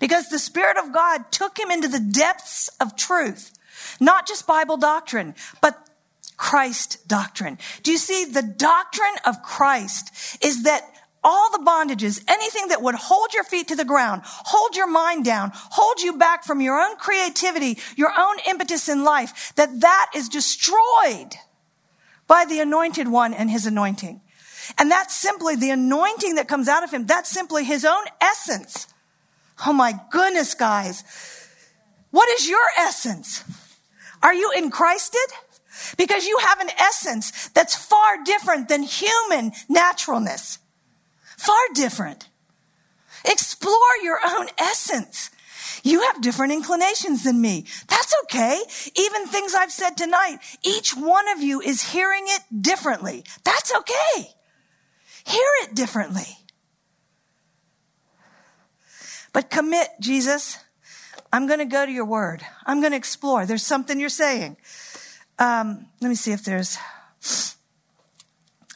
because 0.00 0.28
the 0.28 0.38
Spirit 0.38 0.76
of 0.76 0.92
God 0.92 1.30
took 1.30 1.58
him 1.58 1.70
into 1.70 1.88
the 1.88 2.00
depths 2.00 2.68
of 2.80 2.96
truth. 2.96 3.52
Not 4.00 4.26
just 4.26 4.46
Bible 4.46 4.76
doctrine, 4.76 5.34
but 5.60 5.78
Christ 6.36 7.06
doctrine. 7.06 7.58
Do 7.82 7.92
you 7.92 7.98
see 7.98 8.24
the 8.24 8.42
doctrine 8.42 9.14
of 9.24 9.42
Christ 9.42 10.42
is 10.44 10.64
that 10.64 10.82
all 11.22 11.50
the 11.50 11.64
bondages, 11.64 12.22
anything 12.28 12.68
that 12.68 12.82
would 12.82 12.94
hold 12.94 13.32
your 13.32 13.44
feet 13.44 13.68
to 13.68 13.76
the 13.76 13.84
ground, 13.84 14.22
hold 14.24 14.76
your 14.76 14.86
mind 14.86 15.24
down, 15.24 15.52
hold 15.54 16.02
you 16.02 16.18
back 16.18 16.44
from 16.44 16.60
your 16.60 16.78
own 16.78 16.96
creativity, 16.96 17.78
your 17.96 18.12
own 18.16 18.36
impetus 18.46 18.88
in 18.88 19.04
life, 19.04 19.52
that 19.56 19.80
that 19.80 20.10
is 20.14 20.28
destroyed 20.28 21.34
by 22.26 22.44
the 22.44 22.60
anointed 22.60 23.08
one 23.08 23.34
and 23.34 23.50
his 23.50 23.66
anointing. 23.66 24.20
And 24.78 24.90
that's 24.90 25.14
simply 25.14 25.56
the 25.56 25.70
anointing 25.70 26.36
that 26.36 26.48
comes 26.48 26.68
out 26.68 26.84
of 26.84 26.90
him. 26.90 27.06
That's 27.06 27.30
simply 27.30 27.64
his 27.64 27.84
own 27.84 28.04
essence. 28.20 28.86
Oh 29.66 29.72
my 29.72 29.98
goodness, 30.10 30.54
guys. 30.54 31.04
What 32.10 32.28
is 32.30 32.48
your 32.48 32.64
essence? 32.78 33.44
Are 34.22 34.34
you 34.34 34.52
in 34.56 34.70
Christed? 34.70 35.28
Because 35.98 36.26
you 36.26 36.38
have 36.38 36.60
an 36.60 36.70
essence 36.78 37.48
that's 37.48 37.74
far 37.74 38.22
different 38.24 38.68
than 38.68 38.82
human 38.82 39.52
naturalness. 39.68 40.58
Far 41.36 41.60
different. 41.74 42.28
Explore 43.24 43.74
your 44.02 44.20
own 44.24 44.48
essence. 44.58 45.30
You 45.84 46.00
have 46.00 46.22
different 46.22 46.52
inclinations 46.54 47.24
than 47.24 47.40
me. 47.40 47.66
That's 47.88 48.14
okay. 48.24 48.60
Even 48.96 49.26
things 49.26 49.54
I've 49.54 49.70
said 49.70 49.96
tonight, 49.96 50.38
each 50.62 50.96
one 50.96 51.28
of 51.28 51.42
you 51.42 51.60
is 51.60 51.92
hearing 51.92 52.24
it 52.26 52.62
differently. 52.62 53.22
That's 53.44 53.72
okay. 53.72 54.30
Hear 55.26 55.46
it 55.62 55.74
differently. 55.74 56.38
But 59.34 59.50
commit, 59.50 59.88
Jesus. 60.00 60.58
I'm 61.30 61.46
going 61.46 61.58
to 61.58 61.66
go 61.66 61.84
to 61.84 61.92
your 61.92 62.06
word. 62.06 62.42
I'm 62.64 62.80
going 62.80 62.92
to 62.92 62.96
explore. 62.96 63.44
There's 63.44 63.66
something 63.66 64.00
you're 64.00 64.08
saying. 64.08 64.56
Um, 65.38 65.86
let 66.00 66.08
me 66.08 66.14
see 66.14 66.32
if 66.32 66.44
there's. 66.44 66.78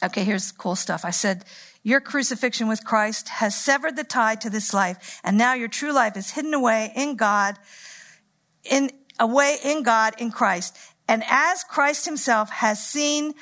Okay, 0.03 0.23
here's 0.23 0.51
cool 0.51 0.75
stuff. 0.75 1.05
I 1.05 1.11
said, 1.11 1.43
your 1.83 2.01
crucifixion 2.01 2.67
with 2.67 2.83
Christ 2.83 3.29
has 3.29 3.55
severed 3.55 3.95
the 3.95 4.03
tie 4.03 4.35
to 4.35 4.49
this 4.49 4.73
life, 4.73 5.19
and 5.23 5.37
now 5.37 5.53
your 5.53 5.67
true 5.67 5.91
life 5.91 6.17
is 6.17 6.31
hidden 6.31 6.53
away 6.53 6.91
in 6.95 7.15
God, 7.15 7.57
in 8.63 8.91
away 9.19 9.57
in 9.63 9.83
God 9.83 10.13
in 10.17 10.31
Christ. 10.31 10.77
And 11.07 11.23
as 11.27 11.63
Christ 11.63 12.05
himself 12.05 12.49
has 12.49 12.85
seen, 12.85 13.33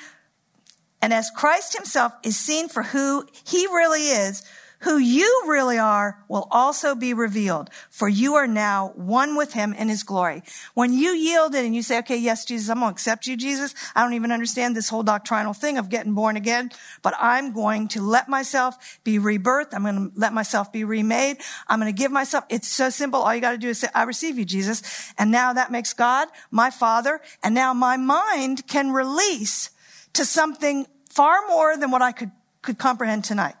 and 1.02 1.12
as 1.12 1.30
Christ 1.30 1.76
himself 1.76 2.12
is 2.22 2.36
seen 2.36 2.68
for 2.68 2.82
who 2.82 3.26
he 3.46 3.66
really 3.66 4.02
is, 4.02 4.42
who 4.80 4.98
you 4.98 5.42
really 5.46 5.78
are 5.78 6.22
will 6.28 6.46
also 6.50 6.94
be 6.94 7.12
revealed, 7.12 7.68
for 7.90 8.08
you 8.08 8.34
are 8.34 8.46
now 8.46 8.92
one 8.94 9.36
with 9.36 9.52
him 9.52 9.72
in 9.72 9.88
his 9.88 10.04
glory. 10.04 10.42
When 10.74 10.92
you 10.92 11.10
yield 11.10 11.54
it 11.54 11.64
and 11.64 11.74
you 11.74 11.82
say, 11.82 11.98
okay, 11.98 12.16
yes, 12.16 12.44
Jesus, 12.44 12.68
I'm 12.68 12.78
going 12.78 12.90
to 12.90 12.92
accept 12.92 13.26
you, 13.26 13.36
Jesus. 13.36 13.74
I 13.96 14.02
don't 14.02 14.14
even 14.14 14.30
understand 14.30 14.76
this 14.76 14.88
whole 14.88 15.02
doctrinal 15.02 15.52
thing 15.52 15.78
of 15.78 15.88
getting 15.88 16.14
born 16.14 16.36
again, 16.36 16.70
but 17.02 17.14
I'm 17.18 17.52
going 17.52 17.88
to 17.88 18.02
let 18.02 18.28
myself 18.28 19.00
be 19.02 19.18
rebirthed. 19.18 19.72
I'm 19.72 19.82
going 19.82 20.10
to 20.10 20.18
let 20.18 20.32
myself 20.32 20.72
be 20.72 20.84
remade. 20.84 21.38
I'm 21.66 21.80
going 21.80 21.92
to 21.92 21.98
give 21.98 22.12
myself. 22.12 22.44
It's 22.48 22.68
so 22.68 22.88
simple. 22.90 23.20
All 23.20 23.34
you 23.34 23.40
got 23.40 23.52
to 23.52 23.58
do 23.58 23.70
is 23.70 23.80
say, 23.80 23.88
I 23.94 24.04
receive 24.04 24.38
you, 24.38 24.44
Jesus. 24.44 25.12
And 25.18 25.32
now 25.32 25.52
that 25.52 25.72
makes 25.72 25.92
God 25.92 26.28
my 26.50 26.70
father. 26.70 27.20
And 27.42 27.54
now 27.54 27.74
my 27.74 27.96
mind 27.96 28.68
can 28.68 28.92
release 28.92 29.70
to 30.12 30.24
something 30.24 30.86
far 31.10 31.46
more 31.48 31.76
than 31.76 31.90
what 31.90 32.02
I 32.02 32.12
could, 32.12 32.30
could 32.62 32.78
comprehend 32.78 33.24
tonight. 33.24 33.54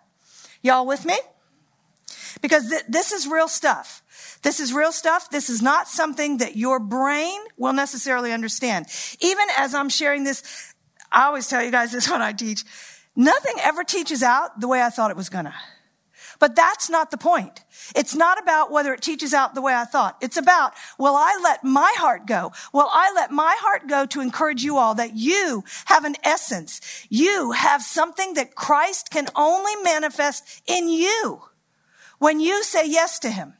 Y'all 0.62 0.86
with 0.86 1.04
me? 1.04 1.18
Because 2.40 2.68
th- 2.68 2.84
this 2.88 3.12
is 3.12 3.26
real 3.26 3.48
stuff. 3.48 4.02
This 4.42 4.60
is 4.60 4.72
real 4.72 4.92
stuff. 4.92 5.30
This 5.30 5.50
is 5.50 5.62
not 5.62 5.88
something 5.88 6.38
that 6.38 6.56
your 6.56 6.78
brain 6.78 7.38
will 7.56 7.72
necessarily 7.72 8.32
understand. 8.32 8.86
Even 9.20 9.46
as 9.56 9.74
I'm 9.74 9.88
sharing 9.88 10.24
this, 10.24 10.74
I 11.10 11.24
always 11.24 11.48
tell 11.48 11.62
you 11.62 11.70
guys 11.70 11.92
this 11.92 12.10
when 12.10 12.22
I 12.22 12.32
teach. 12.32 12.64
Nothing 13.16 13.54
ever 13.62 13.82
teaches 13.82 14.22
out 14.22 14.60
the 14.60 14.68
way 14.68 14.82
I 14.82 14.90
thought 14.90 15.10
it 15.10 15.16
was 15.16 15.28
gonna. 15.28 15.54
But 16.38 16.54
that's 16.54 16.88
not 16.88 17.10
the 17.10 17.18
point. 17.18 17.64
It's 17.96 18.14
not 18.14 18.40
about 18.40 18.70
whether 18.70 18.92
it 18.92 19.02
teaches 19.02 19.34
out 19.34 19.54
the 19.54 19.62
way 19.62 19.74
I 19.74 19.84
thought. 19.84 20.16
It's 20.20 20.36
about, 20.36 20.72
will 20.98 21.16
I 21.16 21.38
let 21.42 21.64
my 21.64 21.92
heart 21.96 22.26
go? 22.26 22.52
Will 22.72 22.88
I 22.90 23.12
let 23.14 23.30
my 23.32 23.56
heart 23.58 23.88
go 23.88 24.06
to 24.06 24.20
encourage 24.20 24.62
you 24.62 24.76
all 24.76 24.94
that 24.94 25.16
you 25.16 25.64
have 25.86 26.04
an 26.04 26.14
essence? 26.22 26.80
You 27.08 27.52
have 27.52 27.82
something 27.82 28.34
that 28.34 28.54
Christ 28.54 29.10
can 29.10 29.26
only 29.34 29.74
manifest 29.82 30.62
in 30.66 30.88
you 30.88 31.42
when 32.18 32.40
you 32.40 32.62
say 32.62 32.88
yes 32.88 33.18
to 33.20 33.30
him. 33.30 33.54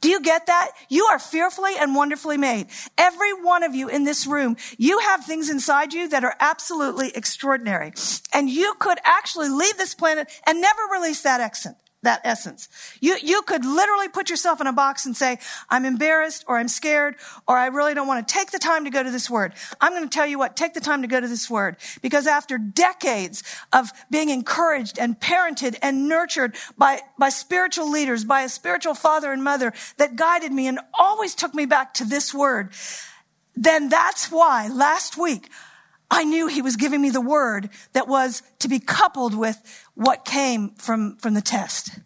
Do 0.00 0.08
you 0.08 0.20
get 0.20 0.46
that? 0.46 0.70
You 0.88 1.04
are 1.06 1.18
fearfully 1.18 1.72
and 1.78 1.94
wonderfully 1.94 2.36
made. 2.36 2.68
Every 2.98 3.32
one 3.32 3.62
of 3.62 3.74
you 3.74 3.88
in 3.88 4.04
this 4.04 4.26
room, 4.26 4.56
you 4.78 4.98
have 5.00 5.24
things 5.24 5.48
inside 5.48 5.92
you 5.92 6.08
that 6.08 6.24
are 6.24 6.36
absolutely 6.38 7.10
extraordinary. 7.14 7.92
And 8.32 8.50
you 8.50 8.74
could 8.78 8.98
actually 9.04 9.48
leave 9.48 9.76
this 9.78 9.94
planet 9.94 10.30
and 10.46 10.60
never 10.60 10.82
release 10.92 11.22
that 11.22 11.40
accent 11.40 11.76
that 12.02 12.20
essence. 12.24 12.68
You, 13.00 13.16
you 13.22 13.42
could 13.42 13.64
literally 13.64 14.08
put 14.08 14.30
yourself 14.30 14.60
in 14.60 14.66
a 14.66 14.72
box 14.72 15.06
and 15.06 15.16
say, 15.16 15.38
I'm 15.68 15.84
embarrassed 15.84 16.44
or 16.46 16.58
I'm 16.58 16.68
scared 16.68 17.16
or 17.48 17.56
I 17.56 17.66
really 17.66 17.94
don't 17.94 18.06
want 18.06 18.26
to 18.26 18.32
take 18.32 18.50
the 18.50 18.58
time 18.58 18.84
to 18.84 18.90
go 18.90 19.02
to 19.02 19.10
this 19.10 19.28
word. 19.28 19.54
I'm 19.80 19.92
going 19.92 20.04
to 20.04 20.08
tell 20.08 20.26
you 20.26 20.38
what, 20.38 20.56
take 20.56 20.74
the 20.74 20.80
time 20.80 21.02
to 21.02 21.08
go 21.08 21.20
to 21.20 21.28
this 21.28 21.50
word 21.50 21.76
because 22.02 22.26
after 22.26 22.58
decades 22.58 23.42
of 23.72 23.90
being 24.10 24.30
encouraged 24.30 24.98
and 24.98 25.18
parented 25.18 25.76
and 25.82 26.08
nurtured 26.08 26.54
by, 26.78 27.00
by 27.18 27.28
spiritual 27.28 27.90
leaders, 27.90 28.24
by 28.24 28.42
a 28.42 28.48
spiritual 28.48 28.94
father 28.94 29.32
and 29.32 29.42
mother 29.42 29.72
that 29.96 30.16
guided 30.16 30.52
me 30.52 30.66
and 30.68 30.78
always 30.98 31.34
took 31.34 31.54
me 31.54 31.66
back 31.66 31.94
to 31.94 32.04
this 32.04 32.32
word, 32.32 32.70
then 33.54 33.88
that's 33.88 34.30
why 34.30 34.68
last 34.68 35.16
week 35.16 35.50
I 36.10 36.24
knew 36.24 36.46
he 36.46 36.62
was 36.62 36.76
giving 36.76 37.02
me 37.02 37.10
the 37.10 37.20
word 37.20 37.70
that 37.92 38.08
was 38.08 38.42
to 38.60 38.68
be 38.68 38.78
coupled 38.78 39.34
with 39.34 39.60
what 39.94 40.24
came 40.24 40.70
from, 40.74 41.16
from 41.16 41.34
the 41.34 41.40
test. 41.40 41.98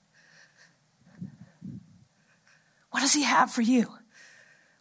What 2.90 3.00
does 3.00 3.12
he 3.12 3.22
have 3.22 3.52
for 3.52 3.62
you? 3.62 3.86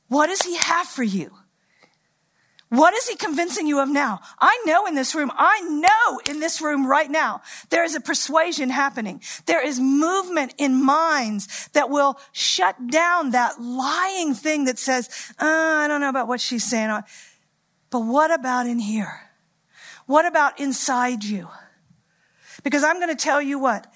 What 0.08 0.28
does 0.28 0.42
he 0.42 0.56
have 0.58 0.88
for 0.88 1.04
you? 1.04 1.32
What 2.70 2.94
is 2.94 3.08
he 3.08 3.16
convincing 3.16 3.66
you 3.66 3.80
of 3.80 3.90
now? 3.90 4.20
I 4.40 4.62
know 4.66 4.86
in 4.86 4.94
this 4.94 5.16
room, 5.16 5.32
I 5.36 5.62
know 5.62 6.20
in 6.30 6.40
this 6.40 6.62
room 6.62 6.86
right 6.86 7.10
now, 7.10 7.42
there 7.72 7.84
is 7.84 7.96
a 7.96 8.00
persuasion 8.00 8.70
happening. 8.70 9.24
There 9.48 9.66
is 9.66 9.80
movement 9.80 10.54
in 10.60 10.84
minds 10.84 11.68
that 11.74 11.90
will 11.90 12.20
shut 12.32 12.76
down 12.88 13.32
that 13.32 13.60
lying 13.60 14.36
thing 14.36 14.66
that 14.66 14.78
says, 14.78 15.10
uh, 15.40 15.46
I 15.46 15.88
don't 15.88 16.00
know 16.00 16.10
about 16.10 16.28
what 16.28 16.42
she's 16.42 16.64
saying. 16.64 16.92
But 17.90 18.02
what 18.02 18.32
about 18.32 18.68
in 18.68 18.80
here? 18.80 19.30
What 20.06 20.26
about 20.26 20.60
inside 20.60 21.24
you? 21.24 21.48
Because 22.64 22.84
I'm 22.84 22.98
going 22.98 23.16
to 23.16 23.16
tell 23.16 23.42
you 23.42 23.60
what, 23.60 23.88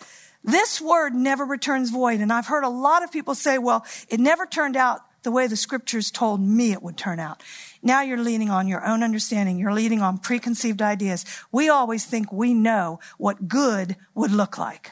this 0.44 0.82
word 0.82 1.14
never 1.14 1.46
returns 1.46 1.89
void. 1.89 2.20
And 2.20 2.32
I've 2.32 2.48
heard 2.48 2.64
a 2.64 2.70
lot 2.70 3.04
of 3.04 3.12
people 3.12 3.36
say, 3.36 3.58
well, 3.58 3.86
it 4.10 4.20
never 4.20 4.46
turned 4.46 4.76
out 4.76 5.02
the 5.24 5.32
way 5.32 5.48
the 5.48 5.56
scriptures 5.56 6.12
told 6.12 6.41
me 6.41 6.74
it 6.74 6.84
would 6.84 6.98
turn 6.98 7.20
out. 7.20 7.41
Now 7.82 8.02
you're 8.02 8.18
leaning 8.18 8.50
on 8.50 8.68
your 8.68 8.86
own 8.86 9.04
understanding. 9.04 9.58
You're 9.58 9.74
leaning 9.74 10.02
on 10.02 10.18
preconceived 10.18 10.82
ideas. 10.82 11.26
We 11.52 11.70
always 11.70 12.06
think 12.06 12.32
we 12.32 12.54
know 12.54 13.00
what 13.18 13.48
good 13.48 13.96
would 14.14 14.32
look 14.32 14.58
like. 14.58 14.91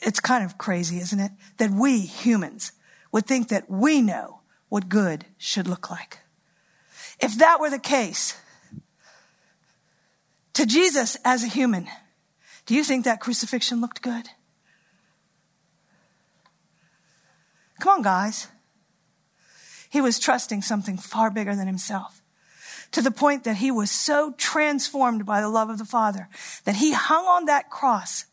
It's 0.00 0.20
kind 0.20 0.44
of 0.44 0.58
crazy, 0.58 0.98
isn't 0.98 1.20
it? 1.20 1.30
That 1.58 1.70
we 1.70 2.00
humans 2.00 2.72
would 3.12 3.26
think 3.26 3.48
that 3.48 3.70
we 3.70 4.02
know 4.02 4.41
what 4.72 4.88
good 4.88 5.26
should 5.36 5.68
look 5.68 5.90
like. 5.90 6.20
If 7.20 7.36
that 7.36 7.60
were 7.60 7.68
the 7.68 7.78
case, 7.78 8.40
to 10.54 10.64
Jesus 10.64 11.14
as 11.26 11.44
a 11.44 11.46
human, 11.46 11.88
do 12.64 12.74
you 12.74 12.82
think 12.82 13.04
that 13.04 13.20
crucifixion 13.20 13.82
looked 13.82 14.00
good? 14.00 14.30
Come 17.80 17.98
on, 17.98 18.02
guys. 18.02 18.48
He 19.90 20.00
was 20.00 20.18
trusting 20.18 20.62
something 20.62 20.96
far 20.96 21.30
bigger 21.30 21.54
than 21.54 21.66
himself 21.66 22.22
to 22.92 23.02
the 23.02 23.10
point 23.10 23.44
that 23.44 23.56
he 23.56 23.70
was 23.70 23.90
so 23.90 24.32
transformed 24.38 25.26
by 25.26 25.42
the 25.42 25.50
love 25.50 25.68
of 25.68 25.76
the 25.76 25.84
Father 25.84 26.30
that 26.64 26.76
he 26.76 26.94
hung 26.94 27.26
on 27.26 27.44
that 27.44 27.68
cross, 27.68 28.24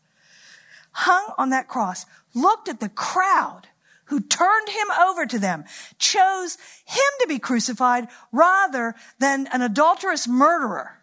hung 0.92 1.34
on 1.36 1.50
that 1.50 1.68
cross, 1.68 2.06
looked 2.32 2.66
at 2.66 2.80
the 2.80 2.88
crowd 2.88 3.68
who 4.10 4.20
turned 4.20 4.68
him 4.68 4.90
over 5.00 5.24
to 5.24 5.38
them, 5.38 5.64
chose 5.98 6.58
him 6.84 7.12
to 7.20 7.28
be 7.28 7.38
crucified 7.38 8.08
rather 8.32 8.94
than 9.20 9.46
an 9.52 9.62
adulterous 9.62 10.26
murderer, 10.26 10.98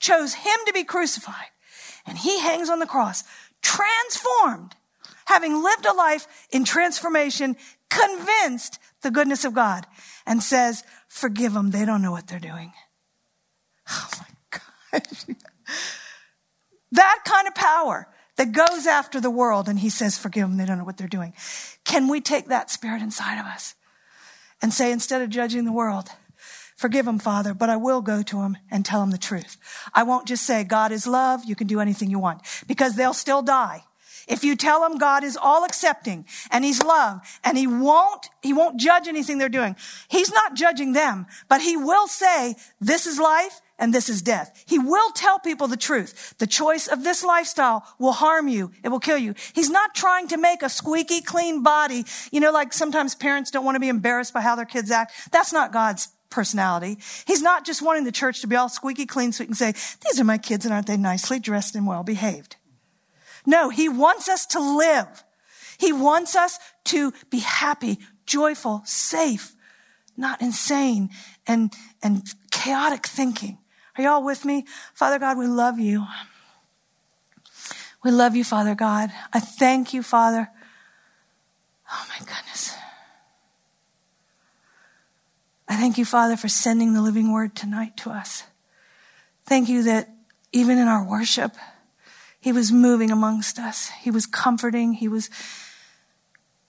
chose 0.00 0.34
him 0.34 0.58
to 0.66 0.72
be 0.72 0.82
crucified. 0.82 1.46
And 2.04 2.18
he 2.18 2.40
hangs 2.40 2.68
on 2.68 2.80
the 2.80 2.86
cross, 2.86 3.22
transformed, 3.62 4.74
having 5.26 5.62
lived 5.62 5.86
a 5.86 5.92
life 5.92 6.26
in 6.50 6.64
transformation, 6.64 7.56
convinced 7.90 8.80
the 9.02 9.12
goodness 9.12 9.44
of 9.44 9.54
God, 9.54 9.86
and 10.26 10.42
says, 10.42 10.82
Forgive 11.06 11.52
them, 11.52 11.70
they 11.70 11.84
don't 11.84 12.02
know 12.02 12.10
what 12.10 12.26
they're 12.26 12.40
doing. 12.40 12.72
Oh 13.88 14.08
my 14.18 14.58
gosh. 15.00 15.24
that 16.92 17.20
kind 17.24 17.46
of 17.46 17.54
power 17.54 18.08
that 18.38 18.52
goes 18.52 18.86
after 18.86 19.20
the 19.20 19.30
world 19.30 19.68
and 19.68 19.80
he 19.80 19.90
says, 19.90 20.16
forgive 20.16 20.48
them. 20.48 20.56
They 20.56 20.64
don't 20.64 20.78
know 20.78 20.84
what 20.84 20.96
they're 20.96 21.08
doing. 21.08 21.34
Can 21.84 22.08
we 22.08 22.20
take 22.20 22.46
that 22.46 22.70
spirit 22.70 23.02
inside 23.02 23.38
of 23.38 23.46
us 23.46 23.74
and 24.62 24.72
say, 24.72 24.92
instead 24.92 25.20
of 25.22 25.28
judging 25.28 25.64
the 25.64 25.72
world, 25.72 26.08
forgive 26.76 27.04
them, 27.04 27.18
Father, 27.18 27.52
but 27.52 27.68
I 27.68 27.76
will 27.76 28.00
go 28.00 28.22
to 28.22 28.36
them 28.36 28.56
and 28.70 28.84
tell 28.84 29.00
them 29.00 29.10
the 29.10 29.18
truth. 29.18 29.56
I 29.92 30.04
won't 30.04 30.28
just 30.28 30.44
say, 30.44 30.62
God 30.62 30.92
is 30.92 31.06
love. 31.06 31.44
You 31.44 31.56
can 31.56 31.66
do 31.66 31.80
anything 31.80 32.10
you 32.10 32.20
want 32.20 32.42
because 32.68 32.94
they'll 32.94 33.12
still 33.12 33.42
die. 33.42 33.82
If 34.28 34.44
you 34.44 34.54
tell 34.54 34.82
them 34.82 34.98
God 34.98 35.24
is 35.24 35.36
all 35.36 35.64
accepting 35.64 36.24
and 36.52 36.64
he's 36.64 36.82
love 36.82 37.20
and 37.42 37.58
he 37.58 37.66
won't, 37.66 38.28
he 38.42 38.52
won't 38.52 38.78
judge 38.78 39.08
anything 39.08 39.38
they're 39.38 39.48
doing. 39.48 39.74
He's 40.08 40.30
not 40.30 40.54
judging 40.54 40.92
them, 40.92 41.26
but 41.48 41.62
he 41.62 41.76
will 41.76 42.06
say, 42.06 42.54
this 42.80 43.06
is 43.06 43.18
life 43.18 43.60
and 43.78 43.94
this 43.94 44.08
is 44.08 44.22
death. 44.22 44.64
He 44.66 44.78
will 44.78 45.10
tell 45.12 45.38
people 45.38 45.68
the 45.68 45.76
truth. 45.76 46.34
The 46.38 46.46
choice 46.46 46.88
of 46.88 47.04
this 47.04 47.24
lifestyle 47.24 47.86
will 47.98 48.12
harm 48.12 48.48
you. 48.48 48.72
It 48.82 48.88
will 48.88 49.00
kill 49.00 49.18
you. 49.18 49.34
He's 49.54 49.70
not 49.70 49.94
trying 49.94 50.28
to 50.28 50.36
make 50.36 50.62
a 50.62 50.68
squeaky 50.68 51.20
clean 51.20 51.62
body. 51.62 52.04
You 52.32 52.40
know, 52.40 52.50
like 52.50 52.72
sometimes 52.72 53.14
parents 53.14 53.50
don't 53.50 53.64
want 53.64 53.76
to 53.76 53.80
be 53.80 53.88
embarrassed 53.88 54.34
by 54.34 54.40
how 54.40 54.56
their 54.56 54.64
kids 54.64 54.90
act. 54.90 55.12
That's 55.30 55.52
not 55.52 55.72
God's 55.72 56.08
personality. 56.30 56.98
He's 57.26 57.42
not 57.42 57.64
just 57.64 57.80
wanting 57.80 58.04
the 58.04 58.12
church 58.12 58.40
to 58.40 58.46
be 58.46 58.56
all 58.56 58.68
squeaky 58.68 59.06
clean 59.06 59.32
so 59.32 59.44
he 59.44 59.46
can 59.46 59.54
say, 59.54 59.72
these 59.72 60.20
are 60.20 60.24
my 60.24 60.38
kids 60.38 60.64
and 60.64 60.74
aren't 60.74 60.86
they 60.86 60.96
nicely 60.96 61.38
dressed 61.38 61.74
and 61.74 61.86
well 61.86 62.02
behaved? 62.02 62.56
No, 63.46 63.70
he 63.70 63.88
wants 63.88 64.28
us 64.28 64.44
to 64.46 64.60
live. 64.60 65.24
He 65.78 65.92
wants 65.92 66.34
us 66.34 66.58
to 66.86 67.12
be 67.30 67.38
happy, 67.38 67.98
joyful, 68.26 68.82
safe, 68.84 69.54
not 70.16 70.42
insane 70.42 71.10
and, 71.46 71.72
and 72.02 72.22
chaotic 72.50 73.06
thinking. 73.06 73.58
Are 73.98 74.02
y'all 74.02 74.24
with 74.24 74.44
me? 74.44 74.64
Father 74.94 75.18
God, 75.18 75.36
we 75.36 75.48
love 75.48 75.80
you. 75.80 76.06
We 78.04 78.12
love 78.12 78.36
you, 78.36 78.44
Father 78.44 78.76
God. 78.76 79.10
I 79.32 79.40
thank 79.40 79.92
you, 79.92 80.04
Father. 80.04 80.48
Oh 81.90 82.06
my 82.08 82.18
goodness. 82.18 82.76
I 85.68 85.76
thank 85.76 85.98
you, 85.98 86.04
Father, 86.04 86.36
for 86.36 86.48
sending 86.48 86.94
the 86.94 87.02
living 87.02 87.32
word 87.32 87.56
tonight 87.56 87.96
to 87.98 88.10
us. 88.10 88.44
Thank 89.44 89.68
you 89.68 89.82
that 89.82 90.08
even 90.52 90.78
in 90.78 90.86
our 90.86 91.04
worship. 91.04 91.56
He 92.40 92.52
was 92.52 92.70
moving 92.70 93.10
amongst 93.10 93.58
us. 93.58 93.90
He 94.00 94.12
was 94.12 94.26
comforting. 94.26 94.92
He 94.92 95.08
was 95.08 95.28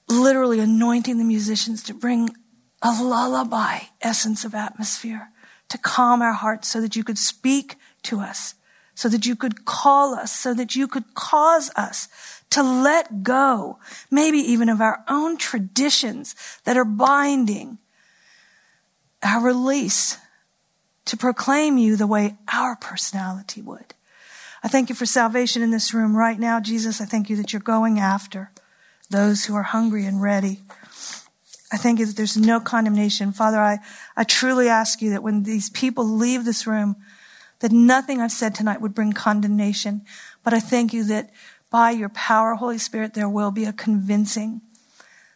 literally 0.07 0.59
anointing 0.59 1.19
the 1.19 1.23
musicians 1.23 1.83
to 1.83 1.93
bring 1.93 2.35
a 2.81 2.91
lullaby 3.03 3.81
essence 4.01 4.43
of 4.43 4.55
atmosphere 4.55 5.29
to 5.69 5.77
calm 5.77 6.21
our 6.21 6.33
hearts 6.33 6.67
so 6.67 6.81
that 6.81 6.95
you 6.95 7.03
could 7.03 7.17
speak 7.17 7.75
to 8.03 8.19
us, 8.19 8.55
so 8.95 9.07
that 9.09 9.25
you 9.25 9.35
could 9.35 9.65
call 9.65 10.13
us, 10.13 10.31
so 10.31 10.53
that 10.53 10.75
you 10.75 10.87
could 10.87 11.13
cause 11.13 11.71
us 11.75 12.07
to 12.49 12.63
let 12.63 13.23
go, 13.23 13.79
maybe 14.09 14.39
even 14.39 14.69
of 14.69 14.81
our 14.81 15.03
own 15.07 15.37
traditions 15.37 16.35
that 16.63 16.77
are 16.77 16.85
binding 16.85 17.77
our 19.21 19.41
release 19.41 20.17
to 21.05 21.17
proclaim 21.17 21.77
you 21.77 21.95
the 21.95 22.07
way 22.07 22.37
our 22.51 22.75
personality 22.75 23.61
would. 23.61 23.93
I 24.63 24.67
thank 24.67 24.89
you 24.89 24.95
for 24.95 25.05
salvation 25.05 25.61
in 25.61 25.71
this 25.71 25.93
room 25.93 26.15
right 26.15 26.37
now, 26.37 26.59
Jesus. 26.59 26.99
I 26.99 27.05
thank 27.05 27.29
you 27.29 27.35
that 27.37 27.53
you're 27.53 27.61
going 27.61 27.99
after 27.99 28.51
those 29.09 29.45
who 29.45 29.55
are 29.55 29.63
hungry 29.63 30.05
and 30.05 30.21
ready. 30.21 30.59
I 31.71 31.77
thank 31.77 31.99
you 31.99 32.05
that 32.05 32.15
there's 32.15 32.37
no 32.37 32.59
condemnation. 32.59 33.31
Father, 33.31 33.59
I, 33.59 33.79
I 34.19 34.25
truly 34.25 34.67
ask 34.67 35.01
you 35.01 35.11
that 35.11 35.23
when 35.23 35.43
these 35.43 35.69
people 35.69 36.03
leave 36.03 36.43
this 36.43 36.67
room, 36.67 36.97
that 37.59 37.71
nothing 37.71 38.19
I've 38.19 38.33
said 38.33 38.53
tonight 38.53 38.81
would 38.81 38.93
bring 38.93 39.13
condemnation. 39.13 40.01
But 40.43 40.53
I 40.53 40.59
thank 40.59 40.91
you 40.91 41.05
that 41.05 41.29
by 41.69 41.91
your 41.91 42.09
power, 42.09 42.55
Holy 42.55 42.79
Spirit, 42.79 43.13
there 43.13 43.29
will 43.29 43.51
be 43.51 43.63
a 43.63 43.71
convincing 43.71 44.59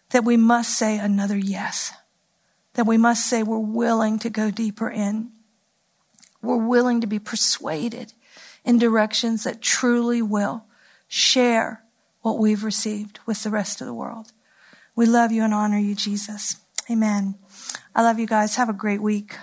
that 0.09 0.25
we 0.25 0.35
must 0.35 0.77
say 0.77 0.97
another 0.97 1.37
yes, 1.37 1.93
that 2.73 2.85
we 2.85 2.97
must 2.97 3.29
say 3.29 3.41
we're 3.41 3.57
willing 3.57 4.19
to 4.19 4.29
go 4.29 4.51
deeper 4.51 4.89
in. 4.89 5.31
We're 6.41 6.57
willing 6.57 6.99
to 6.99 7.07
be 7.07 7.19
persuaded 7.19 8.11
in 8.65 8.79
directions 8.79 9.45
that 9.45 9.61
truly 9.61 10.21
will 10.21 10.65
share 11.07 11.83
what 12.19 12.37
we've 12.37 12.65
received 12.65 13.19
with 13.25 13.43
the 13.43 13.49
rest 13.49 13.79
of 13.79 13.87
the 13.87 13.93
world. 13.93 14.33
We 14.93 15.05
love 15.05 15.31
you 15.31 15.41
and 15.43 15.53
honor 15.53 15.79
you, 15.79 15.95
Jesus. 15.95 16.57
Amen. 16.91 17.35
I 17.95 18.01
love 18.01 18.19
you 18.19 18.27
guys. 18.27 18.55
Have 18.55 18.69
a 18.69 18.73
great 18.73 19.01
week. 19.01 19.37